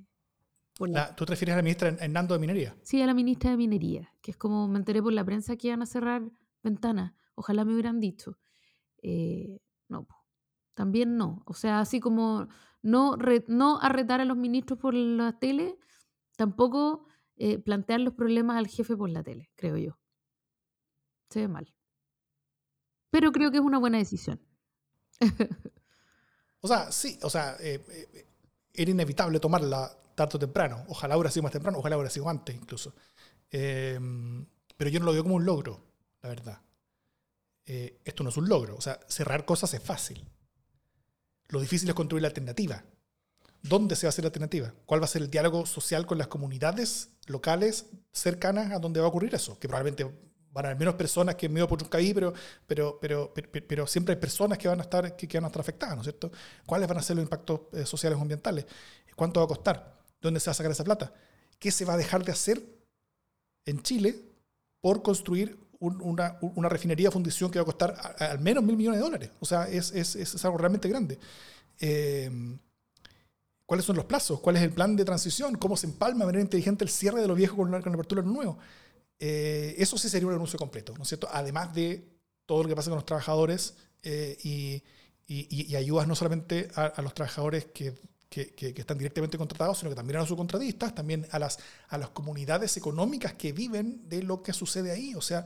¿Tú 1.16 1.24
te 1.24 1.30
refieres 1.30 1.54
a 1.54 1.56
la 1.56 1.62
ministra 1.62 1.88
Hernando 1.88 2.34
de 2.34 2.40
Minería? 2.40 2.76
Sí, 2.82 3.00
a 3.00 3.06
la 3.06 3.14
ministra 3.14 3.50
de 3.50 3.56
Minería, 3.56 4.12
que 4.20 4.32
es 4.32 4.36
como 4.36 4.68
me 4.68 4.78
enteré 4.78 5.02
por 5.02 5.12
la 5.12 5.24
prensa 5.24 5.56
que 5.56 5.68
iban 5.68 5.82
a 5.82 5.86
cerrar 5.86 6.30
ventanas. 6.66 7.14
Ojalá 7.34 7.64
me 7.64 7.72
hubieran 7.72 8.00
dicho. 8.00 8.38
Eh, 9.02 9.60
no, 9.88 10.06
también 10.74 11.16
no. 11.16 11.42
O 11.46 11.54
sea, 11.54 11.80
así 11.80 12.00
como 12.00 12.48
no, 12.82 13.16
no 13.48 13.80
arretar 13.80 14.20
a 14.20 14.24
los 14.24 14.36
ministros 14.36 14.78
por 14.78 14.94
la 14.94 15.38
tele, 15.38 15.78
tampoco 16.36 17.06
eh, 17.36 17.58
plantear 17.58 18.00
los 18.00 18.14
problemas 18.14 18.56
al 18.56 18.66
jefe 18.66 18.96
por 18.96 19.10
la 19.10 19.22
tele, 19.22 19.50
creo 19.56 19.76
yo. 19.76 19.98
Se 21.30 21.40
ve 21.40 21.48
mal. 21.48 21.74
Pero 23.10 23.32
creo 23.32 23.50
que 23.50 23.58
es 23.58 23.62
una 23.62 23.78
buena 23.78 23.98
decisión. 23.98 24.40
o 26.60 26.68
sea, 26.68 26.92
sí, 26.92 27.18
o 27.22 27.30
sea, 27.30 27.56
eh, 27.60 27.84
eh, 27.88 28.26
era 28.72 28.90
inevitable 28.90 29.40
tomarla 29.40 29.90
tarde 30.14 30.36
o 30.36 30.38
temprano. 30.38 30.84
Ojalá 30.88 31.16
hubiera 31.16 31.30
sido 31.30 31.44
más 31.44 31.52
temprano, 31.52 31.78
ojalá 31.78 31.96
hubiera 31.96 32.10
sido 32.10 32.28
antes 32.28 32.54
incluso. 32.54 32.94
Em, 33.50 34.46
pero 34.76 34.90
yo 34.90 35.00
no 35.00 35.06
lo 35.06 35.12
veo 35.12 35.22
como 35.22 35.36
un 35.36 35.44
logro, 35.44 35.85
la 36.26 36.34
verdad. 36.34 36.60
esto 37.64 38.22
no 38.22 38.30
es 38.30 38.36
un 38.36 38.48
logro. 38.48 38.76
O 38.76 38.80
sea, 38.80 39.00
cerrar 39.08 39.44
cosas 39.44 39.72
es 39.74 39.82
fácil. 39.82 40.28
Lo 41.48 41.60
difícil 41.60 41.88
es 41.88 41.94
construir 41.94 42.22
la 42.22 42.28
alternativa. 42.28 42.84
¿Dónde 43.62 43.96
se 43.96 44.06
va 44.06 44.08
a 44.08 44.10
hacer 44.10 44.24
la 44.24 44.28
alternativa? 44.28 44.72
¿Cuál 44.84 45.00
va 45.00 45.04
a 45.04 45.08
ser 45.08 45.22
el 45.22 45.30
diálogo 45.30 45.66
social 45.66 46.06
con 46.06 46.18
las 46.18 46.28
comunidades 46.28 47.10
locales 47.26 47.86
cercanas 48.12 48.72
a 48.72 48.78
donde 48.78 49.00
va 49.00 49.06
a 49.06 49.08
ocurrir 49.08 49.34
eso? 49.34 49.58
Que 49.58 49.68
probablemente 49.68 50.04
van 50.52 50.64
a 50.64 50.68
haber 50.68 50.78
menos 50.78 50.94
personas 50.94 51.34
que 51.34 51.46
en 51.46 51.52
medio 51.52 51.68
por 51.68 51.88
pero, 51.88 52.32
pero, 52.66 53.00
pero, 53.00 53.32
pero, 53.32 53.86
siempre 53.86 54.14
hay 54.14 54.20
personas 54.20 54.58
que 54.58 54.68
van 54.68 54.78
a 54.78 54.82
estar, 54.82 55.16
que, 55.16 55.26
van 55.36 55.44
a 55.44 55.46
estar 55.48 55.60
afectadas, 55.60 55.96
¿no 55.96 56.02
es 56.02 56.06
cierto? 56.06 56.30
¿Cuáles 56.64 56.88
van 56.88 56.98
a 56.98 57.02
ser 57.02 57.16
los 57.16 57.24
impactos 57.24 57.60
eh, 57.72 57.84
sociales 57.84 58.18
o 58.18 58.22
ambientales? 58.22 58.66
¿Cuánto 59.14 59.40
va 59.40 59.44
a 59.44 59.48
costar? 59.48 60.00
¿Dónde 60.20 60.40
se 60.40 60.46
va 60.46 60.52
a 60.52 60.54
sacar 60.54 60.72
esa 60.72 60.84
plata? 60.84 61.12
¿Qué 61.58 61.70
se 61.70 61.84
va 61.84 61.94
a 61.94 61.96
dejar 61.96 62.24
de 62.24 62.32
hacer 62.32 62.62
en 63.64 63.82
Chile 63.82 64.22
por 64.80 65.02
construir 65.02 65.58
una, 65.80 66.38
una, 66.40 66.68
refinería 66.68 67.10
fundición 67.10 67.50
que 67.50 67.58
va 67.58 67.62
a 67.62 67.66
costar 67.66 68.16
al 68.18 68.38
menos 68.38 68.64
mil 68.64 68.76
millones 68.76 68.98
de 68.98 69.04
dólares? 69.04 69.30
O 69.40 69.46
sea, 69.46 69.68
es, 69.68 69.92
es, 69.92 70.16
es 70.16 70.44
algo 70.44 70.58
realmente 70.58 70.88
grande. 70.88 71.18
Eh, 71.80 72.30
¿Cuáles 73.66 73.84
son 73.84 73.96
los 73.96 74.04
plazos? 74.04 74.40
¿Cuál 74.40 74.56
es 74.56 74.62
el 74.62 74.70
plan 74.70 74.94
de 74.94 75.04
transición? 75.04 75.56
¿Cómo 75.56 75.76
se 75.76 75.86
empalma 75.88 76.20
de 76.20 76.26
manera 76.26 76.42
inteligente 76.42 76.84
el 76.84 76.90
cierre 76.90 77.20
de 77.20 77.26
lo 77.26 77.34
viejo 77.34 77.56
con 77.56 77.70
la, 77.70 77.78
apertura 77.78 78.22
de 78.22 78.28
lo 78.28 78.34
nuevo? 78.34 78.58
Eh, 79.18 79.74
eso 79.78 79.98
sí 79.98 80.08
sería 80.08 80.28
un 80.28 80.34
anuncio 80.34 80.58
completo, 80.58 80.94
¿no 80.96 81.02
es 81.02 81.08
cierto? 81.08 81.28
Además 81.32 81.74
de 81.74 82.16
todo 82.46 82.62
lo 82.62 82.68
que 82.68 82.76
pasa 82.76 82.90
con 82.90 82.98
los 82.98 83.06
trabajadores 83.06 83.74
eh, 84.04 84.38
y, 84.44 84.82
y, 85.26 85.74
ayudas 85.74 86.06
no 86.06 86.14
solamente 86.14 86.68
a, 86.76 87.02
los 87.02 87.12
trabajadores 87.12 87.64
que, 87.64 87.98
que, 88.28 88.74
están 88.76 88.98
directamente 88.98 89.38
contratados, 89.38 89.78
sino 89.78 89.90
que 89.90 89.96
también 89.96 90.16
a 90.16 90.20
los 90.20 90.28
subcontratistas, 90.28 90.94
también 90.94 91.26
a 91.30 91.38
las, 91.38 91.58
a 91.88 91.98
las 91.98 92.10
comunidades 92.10 92.76
económicas 92.76 93.34
que 93.34 93.52
viven 93.52 94.08
de 94.08 94.22
lo 94.22 94.42
que 94.42 94.52
sucede 94.52 94.90
ahí. 94.90 95.14
O 95.14 95.22
sea, 95.22 95.44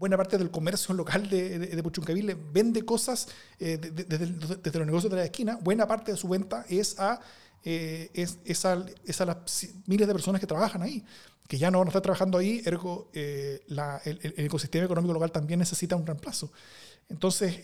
buena 0.00 0.16
parte 0.16 0.38
del 0.38 0.50
comercio 0.50 0.94
local 0.96 1.28
de, 1.28 1.58
de, 1.58 2.36
vende 2.52 2.84
cosas 2.84 3.28
eh, 3.58 3.78
desde, 3.78 4.78
los 4.78 4.86
negocios 4.86 5.10
de 5.10 5.18
la 5.18 5.24
esquina. 5.24 5.58
Buena 5.60 5.86
parte 5.86 6.12
de 6.12 6.18
su 6.18 6.28
venta 6.28 6.64
es 6.68 6.98
a, 6.98 7.20
eh, 7.64 8.10
es, 8.14 8.64
a, 8.64 8.76
las 8.76 9.68
miles 9.86 10.08
de 10.08 10.14
personas 10.14 10.40
que 10.40 10.46
trabajan 10.46 10.82
ahí, 10.82 11.04
que 11.46 11.58
ya 11.58 11.70
no 11.70 11.78
van 11.78 11.88
a 11.88 11.90
estar 11.90 12.02
trabajando 12.02 12.38
ahí, 12.38 12.62
ergo 12.64 13.10
eh, 13.12 13.62
el, 14.04 14.34
ecosistema 14.36 14.84
económico 14.84 15.12
local 15.12 15.32
también 15.32 15.60
necesita 15.60 15.96
un 15.96 16.06
reemplazo. 16.06 16.52
Entonces, 17.08 17.60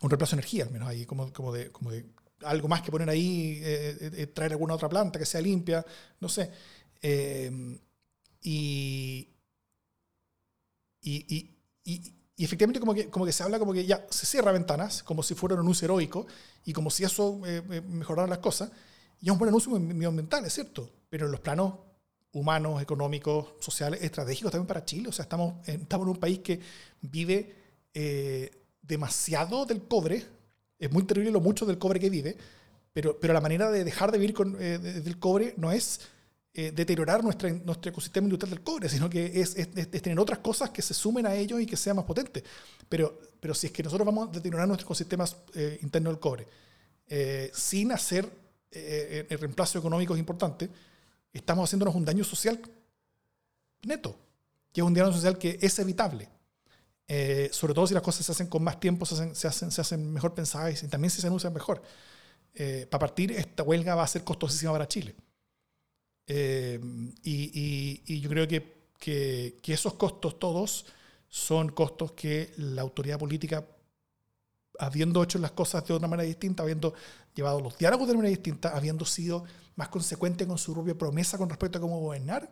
un 0.00 0.10
reemplazo 0.10 0.36
de 0.36 0.40
energía, 0.40 0.64
al 0.64 0.70
menos 0.70 0.88
ahí, 0.88 1.06
como, 1.06 1.32
como, 1.32 1.52
de, 1.52 1.70
como 1.70 1.92
de 1.92 2.04
algo 2.44 2.68
más 2.68 2.82
que 2.82 2.90
poner 2.90 3.08
ahí, 3.08 3.60
traer 4.34 4.52
alguna 4.52 4.74
otra 4.74 4.88
planta 4.88 5.18
que 5.18 5.26
sea 5.26 5.40
limpia, 5.40 5.84
no 6.20 6.28
sé. 6.28 6.50
y 8.42 9.28
y, 11.00 11.54
y, 12.36 12.44
efectivamente 12.44 12.80
como 12.80 12.94
que, 12.94 13.08
como 13.08 13.24
que 13.24 13.32
se 13.32 13.42
habla 13.42 13.58
como 13.58 13.72
que 13.72 13.84
ya 13.84 14.06
se 14.10 14.26
cierra 14.26 14.52
ventanas, 14.52 15.02
como 15.02 15.22
si 15.22 15.34
fuera 15.34 15.54
un 15.54 15.62
anuncio 15.62 15.86
heroico, 15.86 16.26
y 16.64 16.72
como 16.72 16.90
si 16.90 17.04
eso 17.04 17.40
eh, 17.46 17.62
eh, 17.70 17.80
mejorara 17.80 18.28
las 18.28 18.38
cosas. 18.38 18.70
Y 19.20 19.26
es 19.26 19.32
un 19.32 19.38
buen 19.38 19.48
anuncio 19.48 19.72
medioambiental, 19.78 20.44
es 20.44 20.52
cierto, 20.52 20.90
pero 21.08 21.26
en 21.26 21.32
los 21.32 21.40
planos 21.40 21.74
humanos, 22.32 22.80
económicos, 22.82 23.54
sociales, 23.58 24.02
estratégicos 24.02 24.52
también 24.52 24.66
para 24.66 24.84
Chile. 24.84 25.08
O 25.08 25.12
sea, 25.12 25.24
estamos, 25.24 25.66
estamos 25.66 26.06
en 26.06 26.10
un 26.10 26.20
país 26.20 26.38
que 26.40 26.60
vive 27.00 27.56
eh, 27.94 28.50
demasiado 28.82 29.64
del 29.66 29.82
cobre. 29.82 30.24
Es 30.78 30.90
muy 30.90 31.04
terrible 31.04 31.30
lo 31.30 31.40
mucho 31.40 31.66
del 31.66 31.78
cobre 31.78 31.98
que 32.00 32.10
vive, 32.10 32.36
pero, 32.92 33.18
pero 33.18 33.32
la 33.32 33.40
manera 33.40 33.70
de 33.70 33.84
dejar 33.84 34.12
de 34.12 34.18
vivir 34.18 34.34
con, 34.34 34.58
del 34.58 35.18
cobre 35.18 35.54
no 35.56 35.72
es 35.72 36.00
eh, 36.60 36.72
deteriorar 36.72 37.22
nuestra, 37.22 37.50
nuestro 37.50 37.90
ecosistema 37.90 38.24
industrial 38.24 38.50
del 38.50 38.64
cobre, 38.64 38.88
sino 38.88 39.08
que 39.08 39.40
es, 39.40 39.54
tener 40.02 40.18
otras 40.18 40.40
cosas 40.40 40.70
que 40.70 40.82
se 40.82 40.92
sumen 40.92 41.24
a 41.24 41.34
ello 41.36 41.60
y 41.60 41.66
que 41.66 41.76
sea 41.76 41.94
más 41.94 42.04
potente. 42.04 42.42
Pero, 42.88 43.16
pero 43.38 43.54
si 43.54 43.68
es 43.68 43.72
que 43.72 43.80
nosotros 43.80 44.04
vamos 44.04 44.28
a 44.28 44.32
deteriorar 44.32 44.66
nuestro 44.66 44.84
ecosistema 44.84 45.24
eh, 45.54 45.78
interno 45.82 46.10
del 46.10 46.18
cobre 46.18 46.48
eh, 47.06 47.50
sin 47.54 47.92
hacer 47.92 48.28
el 48.70 49.38
reemplazo 49.38 49.78
económico 49.78 50.14
es 50.14 50.18
importante, 50.18 50.68
estamos 51.32 51.68
haciéndonos 51.68 51.94
un 51.94 52.04
daño 52.04 52.24
social 52.24 52.60
neto, 53.84 54.18
que 54.72 54.80
es 54.80 54.86
un 54.86 54.92
daño 54.92 55.12
social 55.12 55.38
que 55.38 55.58
es 55.62 55.78
evitable. 55.78 56.28
Sobre 57.52 57.74
todo 57.74 57.86
si 57.86 57.94
las 57.94 58.02
cosas 58.02 58.26
se 58.26 58.32
hacen 58.32 58.48
con 58.48 58.62
más 58.62 58.78
tiempo, 58.78 59.06
se 59.06 59.14
hacen, 59.14 59.34
se 59.34 59.48
hacen, 59.48 59.70
se 59.70 59.80
hacen 59.80 60.12
mejor 60.12 60.34
pensadas 60.34 60.82
y 60.82 60.88
también 60.88 61.10
si 61.10 61.20
se 61.20 61.26
anuncian 61.26 61.52
mejor. 61.52 61.82
para 62.90 62.98
partir, 63.00 63.32
esta 63.32 63.62
huelga 63.62 63.94
va 63.94 64.04
a 64.04 64.06
ser 64.08 64.24
costosísima 64.24 64.72
para 64.72 64.86
Chile. 64.88 65.14
Eh, 66.30 66.78
y, 67.22 68.20
yo 68.20 68.28
creo 68.28 68.46
que, 68.46 68.84
que, 69.62 69.72
esos 69.72 69.94
costos 69.94 70.38
todos 70.38 70.84
son 71.28 71.70
costos 71.70 72.12
que 72.12 72.52
la 72.58 72.82
autoridad 72.82 73.18
política, 73.18 73.66
habiendo 74.78 75.22
hecho 75.22 75.38
las 75.38 75.52
cosas 75.52 75.86
de 75.86 75.94
otra 75.94 76.06
manera 76.06 76.26
distinta, 76.26 76.62
habiendo 76.62 76.92
llevado 77.34 77.60
los 77.60 77.78
diálogos 77.78 78.08
de 78.08 78.14
manera 78.14 78.28
distinta, 78.28 78.76
habiendo 78.76 79.06
sido 79.06 79.44
más 79.76 79.88
consecuente 79.88 80.46
con 80.46 80.58
su 80.58 80.74
propia 80.74 80.96
promesa 80.96 81.38
con 81.38 81.48
respecto 81.48 81.78
a 81.78 81.80
cómo 81.80 81.98
gobernar, 81.98 82.50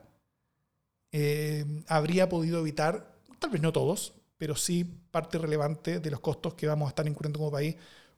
eh, 1.12 1.64
habría 1.86 2.28
podido 2.28 2.60
evitar, 2.60 3.14
tal 3.38 3.50
vez 3.50 3.60
no 3.60 3.72
todos, 3.72 4.14
pero 4.38 4.56
sí 4.56 4.84
parte 5.10 5.38
relevante 5.38 6.00
de 6.00 6.10
los 6.10 6.20
costos 6.20 6.54
que 6.54 6.66
vamos 6.66 6.86
a 6.86 6.90
estar 6.90 7.06
incurriendo 7.06 7.38
como 7.38 7.50
país 7.50 7.76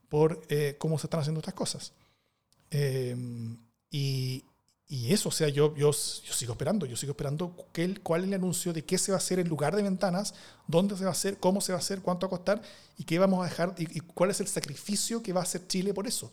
por 0.09 0.43
eh, 0.49 0.77
cómo 0.79 0.99
se 0.99 1.07
están 1.07 1.21
haciendo 1.21 1.41
estas 1.41 1.55
cosas. 1.55 1.93
y, 3.91 4.45
y 4.91 5.13
eso, 5.13 5.29
o 5.29 5.33
sea, 5.33 5.51
yo, 5.51 5.75
yo, 5.77 5.91
yo 5.91 6.33
sigo 6.33 6.53
esperando, 6.53 6.87
yo 6.87 6.97
sigo 6.97 7.13
esperando 7.13 7.55
que 7.75 7.95
cuál 8.01 8.23
es 8.23 8.29
el 8.29 8.35
anuncio 8.35 8.73
de 8.73 8.87
qué 8.87 8.97
se 8.97 9.13
va 9.13 9.17
a 9.17 9.19
hacer 9.19 9.39
en 9.39 9.47
lugar 9.47 9.77
de 9.77 9.83
ventanas, 9.83 10.33
dónde 10.67 10.97
se 10.97 11.05
va 11.05 11.11
a 11.11 11.13
hacer, 11.13 11.37
cómo 11.37 11.61
se 11.61 11.73
va 11.73 11.77
a 11.79 11.81
hacer, 11.81 12.01
cuánto 12.01 12.27
va 12.27 12.29
a 12.29 12.39
costar 12.39 12.63
y 12.97 13.05
qué 13.05 13.19
vamos 13.19 13.43
a 13.43 13.51
dejar 13.51 13.75
y, 13.77 14.01
cuál 14.01 14.31
es 14.31 14.41
el 14.41 14.49
sacrificio 14.49 15.23
que 15.23 15.35
va 15.35 15.41
a 15.41 15.43
hacer 15.43 15.67
Chile 15.67 15.93
por 15.93 16.07
eso. 16.07 16.33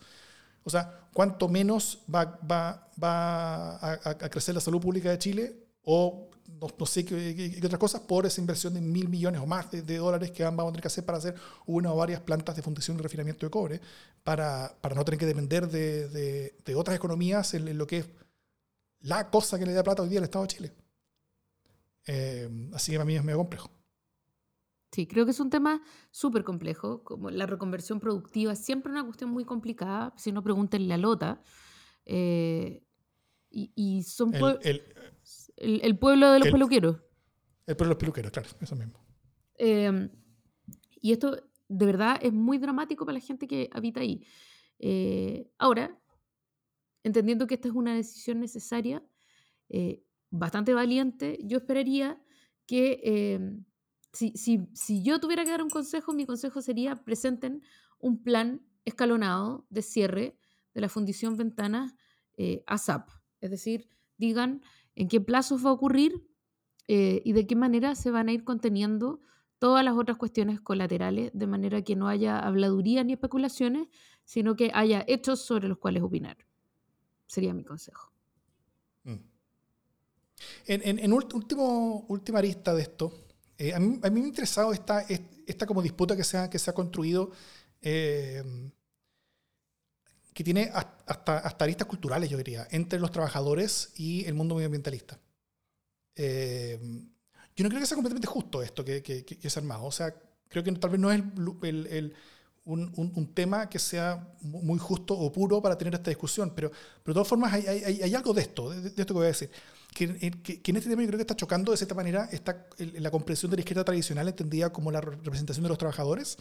O 0.64 0.70
sea, 0.70 1.02
cuánto 1.14 1.50
menos 1.50 2.00
va, 2.14 2.40
va, 2.50 2.90
va 3.02 3.76
a, 3.92 4.30
crecer 4.30 4.56
la 4.56 4.62
salud 4.62 4.80
pública 4.80 5.12
de 5.12 5.20
Chile 5.20 5.56
o 5.84 6.30
no, 6.60 6.86
sé 6.86 7.06
qué, 7.06 7.60
otras 7.64 7.80
cosas 7.80 8.02
por 8.02 8.26
esa 8.26 8.42
inversión 8.42 8.74
de 8.74 8.82
mil 8.82 9.10
millones 9.10 9.42
o 9.42 9.46
más 9.46 9.72
de, 9.72 9.98
dólares 9.98 10.32
que 10.32 10.44
vamos 10.44 10.64
a 10.64 10.68
tener 10.68 10.82
que 10.82 10.88
hacer 10.88 11.06
para 11.06 11.18
hacer 11.18 11.36
una 11.66 11.92
o 11.92 11.96
varias 11.96 12.22
plantas 12.22 12.56
de 12.56 12.62
fundición 12.62 12.98
y 12.98 13.02
refinamiento 13.02 13.46
de 13.46 13.50
cobre 13.50 13.82
para, 14.24 14.76
para 14.82 14.96
no 14.96 15.06
tener 15.06 15.20
que 15.20 15.26
depender 15.26 15.68
de, 15.68 16.08
de, 16.10 16.56
de 16.64 16.76
otras 16.76 16.96
economías 16.96 17.54
en 17.54 17.78
lo 17.78 17.88
que 17.88 17.98
es 17.98 18.10
la 19.02 19.30
cosa 19.30 19.60
que 19.60 19.66
le 19.66 19.74
da 19.74 19.84
plata 19.84 20.02
hoy 20.02 20.10
día 20.10 20.20
al 20.20 20.26
Estado 20.26 20.46
de 20.46 20.48
Chile. 20.48 20.74
Eh, 22.08 22.70
así 22.74 22.92
que 22.92 22.98
para 22.98 23.06
mí 23.06 23.16
es 23.16 23.24
medio 23.24 23.38
complejo. 23.38 23.70
Sí, 24.92 25.08
creo 25.08 25.26
que 25.26 25.32
es 25.32 25.40
un 25.40 25.50
tema 25.50 25.82
súper 26.10 26.44
complejo. 26.44 27.04
Como 27.04 27.30
la 27.30 27.46
reconversión 27.46 28.00
productiva 28.00 28.54
es 28.54 28.60
siempre 28.60 28.92
una 28.92 29.04
cuestión 29.04 29.30
muy 29.30 29.46
complicada. 29.46 30.14
Si 30.18 30.32
no, 30.32 30.42
pregúntenle 30.42 30.94
a 30.94 30.98
Lota. 30.98 31.42
Eh, 32.06 32.82
y, 33.50 34.04
son 34.04 34.34
el, 34.34 34.60
el, 34.64 34.95
pueblo 36.00 36.32
de 36.32 36.40
los 36.40 36.50
peluqueros. 36.50 36.98
El 37.66 37.76
pueblo 37.76 37.90
de 37.90 37.96
los 37.96 37.98
peluqueros, 37.98 38.32
claro, 38.32 38.50
eso 38.60 38.76
mismo. 38.76 39.00
Eh, 39.58 40.10
y 41.02 41.12
esto 41.12 41.36
de 41.68 41.86
verdad 41.86 42.20
es 42.22 42.34
muy 42.34 42.58
dramático 42.58 43.06
para 43.06 43.18
la 43.18 43.24
gente 43.24 43.48
que 43.48 43.70
habita 43.74 44.02
ahí. 44.02 44.26
ahora, 45.58 45.98
entendiendo 47.04 47.46
que 47.46 47.56
esta 47.56 47.68
es 47.68 47.74
una 47.74 47.96
decisión 47.96 48.40
necesaria, 48.40 49.04
eh, 49.70 50.04
bastante 50.32 50.74
valiente, 50.74 51.38
yo 51.44 51.60
esperaría 51.60 52.22
que 52.66 53.00
em, 53.04 53.64
si, 54.12 54.34
si, 54.36 55.04
yo 55.04 55.20
tuviera 55.20 55.44
que 55.44 55.52
dar 55.52 55.62
un 55.62 55.70
consejo, 55.70 56.14
mi 56.14 56.26
consejo 56.26 56.62
sería 56.62 57.04
presenten 57.04 57.62
un 58.00 58.24
plan 58.24 58.66
escalonado 58.86 59.68
de 59.70 59.82
cierre 59.84 60.38
de 60.74 60.82
la 60.82 60.90
fundición 60.90 61.38
Ventanas 61.38 61.94
eh, 62.38 62.64
ASAP. 62.66 63.10
Es 63.40 63.52
decir, 63.52 63.88
digan 64.18 64.62
en 64.96 65.08
qué 65.08 65.22
plazos 65.22 65.66
va 65.66 65.70
a 65.70 65.74
ocurrir 65.74 66.26
eh, 66.88 67.22
y 67.26 67.34
de 67.34 67.48
qué 67.48 67.56
manera 67.56 67.96
se 67.96 68.12
van 68.12 68.30
a 68.30 68.34
ir 68.34 68.44
conteniendo 68.44 69.22
todas 69.60 69.84
las 69.84 69.96
otras 69.96 70.18
cuestiones 70.18 70.62
colaterales, 70.62 71.32
de 71.34 71.48
manera 71.48 71.82
que 71.82 71.96
no 71.96 72.08
haya 72.08 72.40
habladuría 72.40 73.04
ni 73.04 73.14
especulaciones, 73.14 73.88
sino 74.24 74.56
que 74.56 74.72
haya 74.74 75.04
hechos 75.08 75.42
sobre 75.42 75.68
los 75.68 75.78
cuales 75.78 76.04
opinar. 76.04 76.38
Sería 77.26 77.54
mi 77.54 77.64
consejo. 77.64 78.12
Mm. 79.04 79.16
En, 80.68 81.14
último, 81.14 82.06
última 82.08 82.40
arista 82.40 82.74
de 82.74 82.82
esto, 82.82 83.14
eh, 83.58 83.74
a, 83.74 83.80
mí, 83.80 84.00
me 84.02 84.22
ha 84.22 84.28
interesado 84.28 84.74
esta, 84.74 85.02
esta 85.02 85.66
como 85.66 85.82
disputa 85.82 86.16
que 86.16 86.24
se 86.24 86.38
ha, 86.38 86.50
que 86.50 86.60
se 86.60 86.70
ha 86.70 86.74
construido, 86.74 87.32
eh, 87.82 88.44
que 90.36 90.44
tiene 90.44 90.70
hasta, 90.74 91.38
hasta 91.38 91.64
aristas 91.64 91.88
culturales, 91.88 92.30
yo 92.30 92.38
diría, 92.38 92.68
entre 92.70 93.00
los 93.00 93.10
trabajadores 93.10 93.94
y 93.96 94.26
el 94.26 94.34
mundo 94.34 94.56
medioambientalista. 94.56 95.18
Eh, 96.14 96.78
yo 97.56 97.64
no 97.64 97.70
creo 97.70 97.80
que 97.80 97.88
sea 97.88 97.96
completamente 97.96 98.28
justo 98.28 98.62
esto 98.62 98.84
que, 98.84 99.02
que, 99.02 99.24
que, 99.24 99.48
ha 99.48 99.52
armado. 99.58 99.86
O 99.86 99.94
sea, 99.94 100.14
creo 100.50 100.62
que 100.62 100.74
tal 100.74 100.90
vez 100.90 101.00
no 101.00 101.10
es 101.10 101.24
el, 101.64 101.88
el 101.88 102.14
un, 102.66 102.92
un, 103.16 103.34
tema 103.34 103.70
que 103.70 103.80
sea 103.80 104.28
muy 104.42 104.78
justo 104.78 105.14
o 105.14 105.32
puro 105.32 105.62
para 105.62 105.78
tener 105.78 105.94
esta 105.94 106.10
discusión, 106.10 106.52
pero, 106.54 106.70
pero 106.70 107.14
de 107.14 107.14
todas 107.14 107.30
formas 107.30 107.54
hay, 107.54 107.66
hay, 107.68 108.02
hay 108.02 108.14
algo 108.14 108.34
de 108.34 108.42
esto, 108.42 108.72
de, 108.72 108.90
esto 108.90 109.06
que 109.06 109.14
voy 109.14 109.26
a 109.26 109.28
decir, 109.28 109.50
que, 109.94 110.32
que, 110.42 110.72
en 110.72 110.76
este 110.76 110.90
tema 110.90 111.02
yo 111.02 111.08
creo 111.08 111.18
que 111.18 111.24
está 111.24 111.36
chocando 111.38 111.72
de 111.72 111.78
cierta 111.78 111.96
manera 111.96 112.28
está 112.30 112.68
la 112.78 113.10
comprensión 113.10 113.52
de 113.52 113.58
la 113.58 113.62
izquierda 113.62 113.86
tradicional 113.86 114.28
entendida 114.28 114.74
como 114.74 114.92
la 114.92 115.00
representación 115.00 115.64
de 115.64 115.70
los 115.70 115.78
trabajadores 115.78 116.38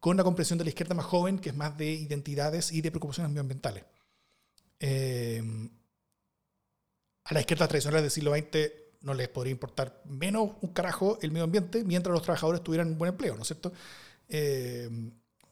con 0.00 0.16
la 0.16 0.24
comprensión 0.24 0.58
de 0.58 0.64
la 0.64 0.70
izquierda 0.70 0.94
más 0.94 1.06
joven, 1.06 1.38
que 1.38 1.50
es 1.50 1.56
más 1.56 1.76
de 1.76 1.90
identidades 1.90 2.72
y 2.72 2.80
de 2.80 2.90
preocupaciones 2.90 3.30
medioambientales. 3.30 3.84
Eh, 4.80 5.42
a 7.24 7.34
la 7.34 7.40
izquierda 7.40 7.68
tradicional 7.68 8.02
del 8.02 8.10
siglo 8.10 8.34
XX 8.34 8.70
no 9.00 9.14
les 9.14 9.28
podría 9.28 9.52
importar 9.52 10.02
menos 10.06 10.52
un 10.60 10.72
carajo 10.72 11.18
el 11.20 11.30
medio 11.30 11.44
ambiente 11.44 11.84
mientras 11.84 12.12
los 12.12 12.22
trabajadores 12.22 12.62
tuvieran 12.62 12.88
un 12.88 12.98
buen 12.98 13.10
empleo, 13.10 13.36
¿no 13.36 13.42
es 13.42 13.48
cierto? 13.48 13.72
Eh, 14.28 14.88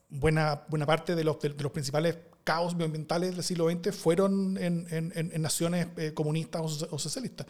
buena, 0.09 0.65
buena 0.69 0.87
parte 0.87 1.15
de 1.15 1.25
los, 1.25 1.41
de, 1.41 1.51
los 1.51 1.73
principales 1.73 2.17
caos 2.45 2.75
medioambientales 2.75 3.35
del 3.35 3.45
siglo 3.45 3.69
XX 3.69 3.95
fueron 3.95 4.57
en, 4.59 4.87
en, 4.91 5.13
en 5.15 5.43
naciones 5.43 5.89
eh, 5.97 6.15
comunistas 6.15 6.63
o, 6.91 6.99
socialistas, 6.99 7.47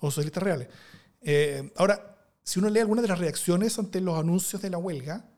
o 0.00 0.10
socialistas 0.10 0.42
reales. 0.42 0.68
Eh, 1.20 1.72
ahora, 1.76 2.16
si 2.42 2.58
uno 2.58 2.68
lee 2.68 2.80
algunas 2.80 3.02
de 3.02 3.08
las 3.08 3.18
reacciones 3.18 3.78
ante 3.78 4.00
los 4.00 4.18
anuncios 4.18 4.60
de 4.60 4.70
la 4.70 4.78
huelga, 4.78 5.29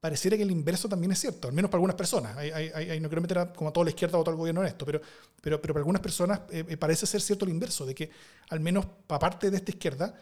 pareciera 0.00 0.36
que 0.36 0.42
el 0.42 0.50
inverso 0.50 0.88
también 0.88 1.12
es 1.12 1.18
cierto, 1.18 1.48
al 1.48 1.54
menos 1.54 1.70
para 1.70 1.78
algunas 1.78 1.96
personas. 1.96 2.36
Hay, 2.36 3.00
no 3.00 3.08
quiero 3.08 3.22
meter 3.22 3.38
a, 3.38 3.52
como 3.52 3.70
a 3.70 3.72
toda 3.72 3.84
la 3.84 3.90
izquierda 3.90 4.18
o 4.18 4.20
a 4.20 4.24
todo 4.24 4.32
el 4.32 4.38
gobierno 4.38 4.62
en 4.62 4.68
esto, 4.68 4.84
pero, 4.84 5.00
pero, 5.40 5.60
pero 5.60 5.74
para 5.74 5.80
algunas 5.80 6.02
personas 6.02 6.40
eh, 6.50 6.76
parece 6.76 7.06
ser 7.06 7.20
cierto 7.20 7.44
el 7.44 7.50
inverso, 7.50 7.84
de 7.84 7.94
que 7.94 8.10
al 8.50 8.60
menos 8.60 8.86
para 9.06 9.18
parte 9.18 9.50
de 9.50 9.56
esta 9.56 9.70
izquierda 9.70 10.14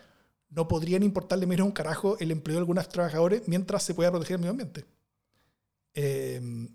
no 0.50 0.68
podrían 0.68 1.02
importarle 1.02 1.46
menos 1.46 1.66
un 1.66 1.72
carajo 1.72 2.16
el 2.18 2.30
empleo 2.30 2.56
de 2.56 2.60
algunos 2.60 2.88
trabajadores 2.88 3.42
mientras 3.46 3.82
se 3.82 3.94
pueda 3.94 4.10
proteger 4.10 4.34
el 4.34 4.40
medio 4.40 4.50
ambiente. 4.52 4.84
Em, 5.94 6.68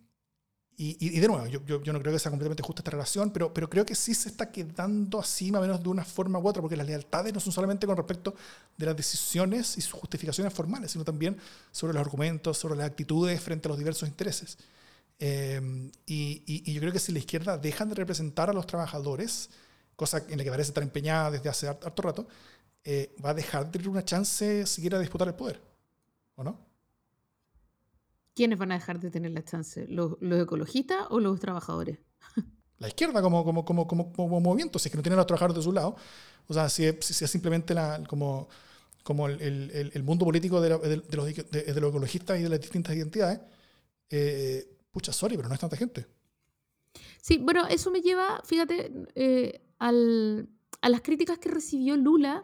y, 0.78 1.20
de 1.20 1.28
nuevo, 1.28 1.46
yo, 1.46 1.64
yo, 1.64 1.94
no 1.94 2.00
creo 2.00 2.12
que 2.12 2.18
sea 2.18 2.32
completamente 2.32 2.64
justa 2.64 2.80
esta 2.80 2.90
relación, 2.90 3.30
pero, 3.30 3.54
pero 3.54 3.70
creo 3.70 3.86
que 3.86 3.94
sí 3.94 4.16
se 4.16 4.30
está 4.30 4.52
quedando 4.52 5.20
así, 5.20 5.52
más 5.52 5.60
o 5.60 5.62
menos 5.62 5.84
de 5.84 5.90
una 5.90 6.04
forma 6.04 6.40
u 6.40 6.48
otra, 6.48 6.60
porque 6.60 6.76
las 6.76 6.88
lealtades 6.88 7.34
no 7.34 7.40
son 7.40 7.54
solamente 7.54 7.86
con 7.86 7.96
respecto 7.96 8.34
de 8.78 8.88
las 8.88 8.98
decisiones 8.98 9.78
y 9.78 9.82
sus 9.82 9.94
justificaciones 9.94 10.52
formales, 10.52 10.92
sino 10.92 11.04
también 11.04 11.38
sobre 11.72 11.94
los 11.94 12.02
argumentos, 12.02 12.58
sobre 12.58 12.78
las 12.78 12.88
actitudes 12.88 13.40
frente 13.42 13.68
a 13.68 13.70
los 13.70 13.78
diversos 13.78 14.10
intereses. 14.10 14.58
Eh, 15.20 15.92
y, 16.08 16.42
y, 16.48 16.74
yo 16.74 16.82
creo 16.82 16.92
que 16.92 17.00
si 17.00 17.12
la 17.12 17.20
izquierda 17.20 17.60
deja 17.60 17.86
de 17.86 17.94
representar 17.94 18.50
a 18.50 18.54
los 18.54 18.66
trabajadores, 18.66 19.52
cosa 19.96 20.24
en 20.30 20.40
la 20.40 20.44
que 20.44 20.50
parece 20.50 20.70
estar 20.70 20.82
empeñada 20.82 21.30
desde 21.30 21.48
hace 21.48 21.68
harto 21.68 22.02
rato, 22.02 22.28
eh, 22.84 23.16
va 23.24 23.30
a 23.30 23.34
dejar 23.36 23.66
de 23.66 23.72
tener 23.72 23.88
una 23.88 24.04
chance 24.04 24.66
siquiera 24.66 24.98
de 24.98 25.04
disputar 25.04 25.28
el 25.28 25.36
poder, 25.36 25.62
¿o 26.36 26.44
no? 26.44 26.71
¿Quiénes 28.42 28.58
van 28.58 28.72
a 28.72 28.74
dejar 28.74 29.00
de 29.00 29.12
tener 29.12 29.30
la 29.34 29.46
chance? 29.46 29.86
¿Los, 29.88 30.14
ecologistas 30.20 31.06
o 31.12 31.20
los 31.20 31.40
trabajadores? 31.40 32.00
La 32.80 32.88
izquierda 32.88 33.22
como, 33.22 33.46
como, 33.46 33.64
como, 33.64 33.88
como, 33.88 34.40
movimiento, 34.40 34.80
si 34.80 34.88
es 34.88 34.92
que 34.92 34.98
no 34.98 35.04
tienen 35.04 35.20
a 35.20 35.22
los 35.22 35.28
trabajadores 35.28 35.58
de 35.58 35.62
su 35.62 35.72
lado. 35.72 35.96
O 36.48 36.54
sea, 36.56 36.68
si 36.68 36.86
es, 36.86 37.06
si 37.06 37.24
es 37.24 37.30
simplemente 37.30 37.76
la, 37.76 38.02
como, 38.10 38.50
como 39.04 39.28
el, 39.28 39.40
el, 39.40 39.92
el, 39.94 40.04
mundo 40.04 40.26
político 40.26 40.60
de, 40.60 40.70
de, 40.70 40.90
de, 41.02 41.18
los, 41.18 41.28
de, 41.28 41.80
los, 41.80 41.90
ecologistas 41.92 42.40
y 42.40 42.42
de 42.42 42.50
las 42.50 42.60
distintas 42.60 42.96
identidades, 42.96 43.42
eh, 44.10 44.76
pucha, 44.90 45.14
sorry, 45.14 45.36
pero 45.36 45.48
no 45.48 45.54
es 45.54 45.62
tanta 45.62 45.78
gente. 45.78 46.08
Sí, 47.22 47.38
bueno, 47.38 47.68
eso 47.68 47.92
me 47.92 48.02
lleva, 48.02 48.42
fíjate, 48.44 48.92
eh, 49.14 49.62
al, 49.78 50.50
a 50.82 50.90
las 50.90 51.02
críticas 51.02 51.38
que 51.38 51.50
recibió 51.50 51.96
Lula 51.96 52.44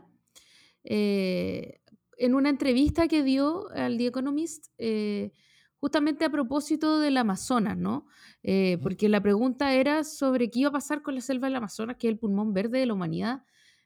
eh, 0.83 1.81
en 2.19 2.35
una 2.35 2.49
entrevista 2.49 3.07
que 3.07 3.23
dio 3.23 3.71
al 3.71 3.97
The 3.97 4.05
Economist. 4.05 4.67
Eh, 4.77 5.31
justamente 5.80 6.25
a 6.25 6.30
propósito 6.30 6.99
del 6.99 7.17
Amazonas, 7.17 7.78
¿no? 7.78 8.07
Eh, 8.43 8.78
porque 8.82 9.09
la 9.09 9.21
pregunta 9.21 9.73
era 9.73 10.03
sobre 10.03 10.49
qué 10.49 10.61
iba 10.61 10.69
a 10.69 10.73
pasar 10.73 11.01
con 11.01 11.15
la 11.15 11.21
selva 11.21 11.47
del 11.47 11.57
Amazonas, 11.57 11.97
que 11.97 12.07
es 12.07 12.13
el 12.13 12.19
pulmón 12.19 12.53
verde 12.53 12.80
de 12.80 12.86
la 12.86 12.93
humanidad, 12.93 13.43